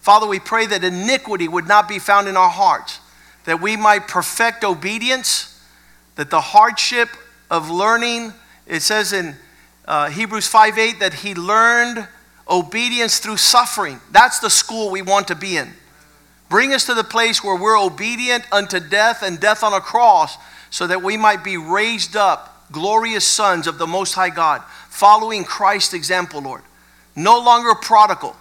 Father, 0.00 0.26
we 0.26 0.38
pray 0.38 0.66
that 0.66 0.84
iniquity 0.84 1.48
would 1.48 1.66
not 1.66 1.88
be 1.88 1.98
found 1.98 2.28
in 2.28 2.36
our 2.36 2.50
hearts, 2.50 3.00
that 3.44 3.60
we 3.60 3.76
might 3.76 4.06
perfect 4.06 4.62
obedience, 4.62 5.60
that 6.14 6.30
the 6.30 6.40
hardship 6.40 7.08
of 7.50 7.70
learning, 7.70 8.32
it 8.66 8.80
says 8.80 9.12
in 9.12 9.36
uh, 9.86 10.10
Hebrews 10.10 10.46
5 10.46 10.78
8 10.78 11.00
that 11.00 11.14
he 11.14 11.34
learned 11.34 12.06
obedience 12.48 13.18
through 13.18 13.36
suffering. 13.36 14.00
That's 14.12 14.38
the 14.38 14.50
school 14.50 14.90
we 14.90 15.02
want 15.02 15.28
to 15.28 15.34
be 15.34 15.56
in. 15.56 15.72
Bring 16.48 16.72
us 16.72 16.86
to 16.86 16.94
the 16.94 17.04
place 17.04 17.42
where 17.42 17.56
we're 17.56 17.78
obedient 17.78 18.44
unto 18.52 18.78
death 18.78 19.22
and 19.22 19.40
death 19.40 19.64
on 19.64 19.72
a 19.72 19.80
cross 19.80 20.36
so 20.70 20.86
that 20.86 21.02
we 21.02 21.16
might 21.16 21.42
be 21.42 21.56
raised 21.56 22.16
up, 22.16 22.55
glorious 22.72 23.26
sons 23.26 23.66
of 23.66 23.78
the 23.78 23.86
Most 23.86 24.14
High 24.14 24.30
God 24.30 24.62
following 24.88 25.44
Christ's 25.44 25.94
example, 25.94 26.40
Lord. 26.40 26.62
No 27.14 27.38
longer 27.38 27.74
prodigal, 27.74 28.36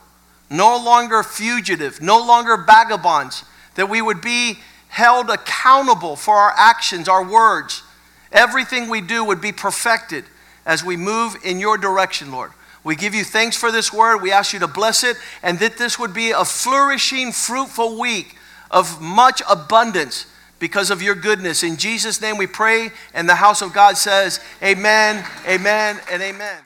no 0.49 0.77
longer 0.77 1.23
fugitive, 1.23 2.01
no 2.01 2.25
longer 2.25 2.57
vagabonds, 2.57 3.43
that 3.75 3.89
we 3.89 4.01
would 4.01 4.21
be 4.21 4.59
held 4.89 5.29
accountable 5.29 6.15
for 6.15 6.35
our 6.35 6.53
actions, 6.55 7.09
our 7.09 7.23
words. 7.29 7.83
Everything 8.31 8.89
we 8.89 9.01
do 9.01 9.23
would 9.23 9.41
be 9.41 9.51
perfected 9.51 10.25
as 10.65 10.83
we 10.83 10.97
move 10.97 11.35
in 11.43 11.59
your 11.59 11.77
direction, 11.77 12.31
Lord. 12.31 12.51
We 12.83 12.95
give 12.95 13.15
you 13.15 13.23
thanks 13.23 13.57
for 13.57 13.71
this 13.71 13.91
word. 13.91 14.21
We 14.21 14.31
ask 14.31 14.53
you 14.53 14.59
to 14.59 14.67
bless 14.67 15.03
it 15.03 15.17
and 15.41 15.59
that 15.59 15.77
this 15.77 15.97
would 15.97 16.13
be 16.13 16.31
a 16.31 16.45
flourishing, 16.45 17.31
fruitful 17.31 17.99
week 17.99 18.37
of 18.69 19.01
much 19.01 19.41
abundance 19.49 20.27
because 20.59 20.91
of 20.91 21.01
your 21.01 21.15
goodness. 21.15 21.63
In 21.63 21.77
Jesus' 21.77 22.21
name 22.21 22.37
we 22.37 22.47
pray, 22.47 22.91
and 23.13 23.27
the 23.27 23.35
house 23.35 23.61
of 23.61 23.73
God 23.73 23.97
says, 23.97 24.39
Amen, 24.63 25.25
amen, 25.47 25.99
and 26.11 26.21
amen. 26.21 26.57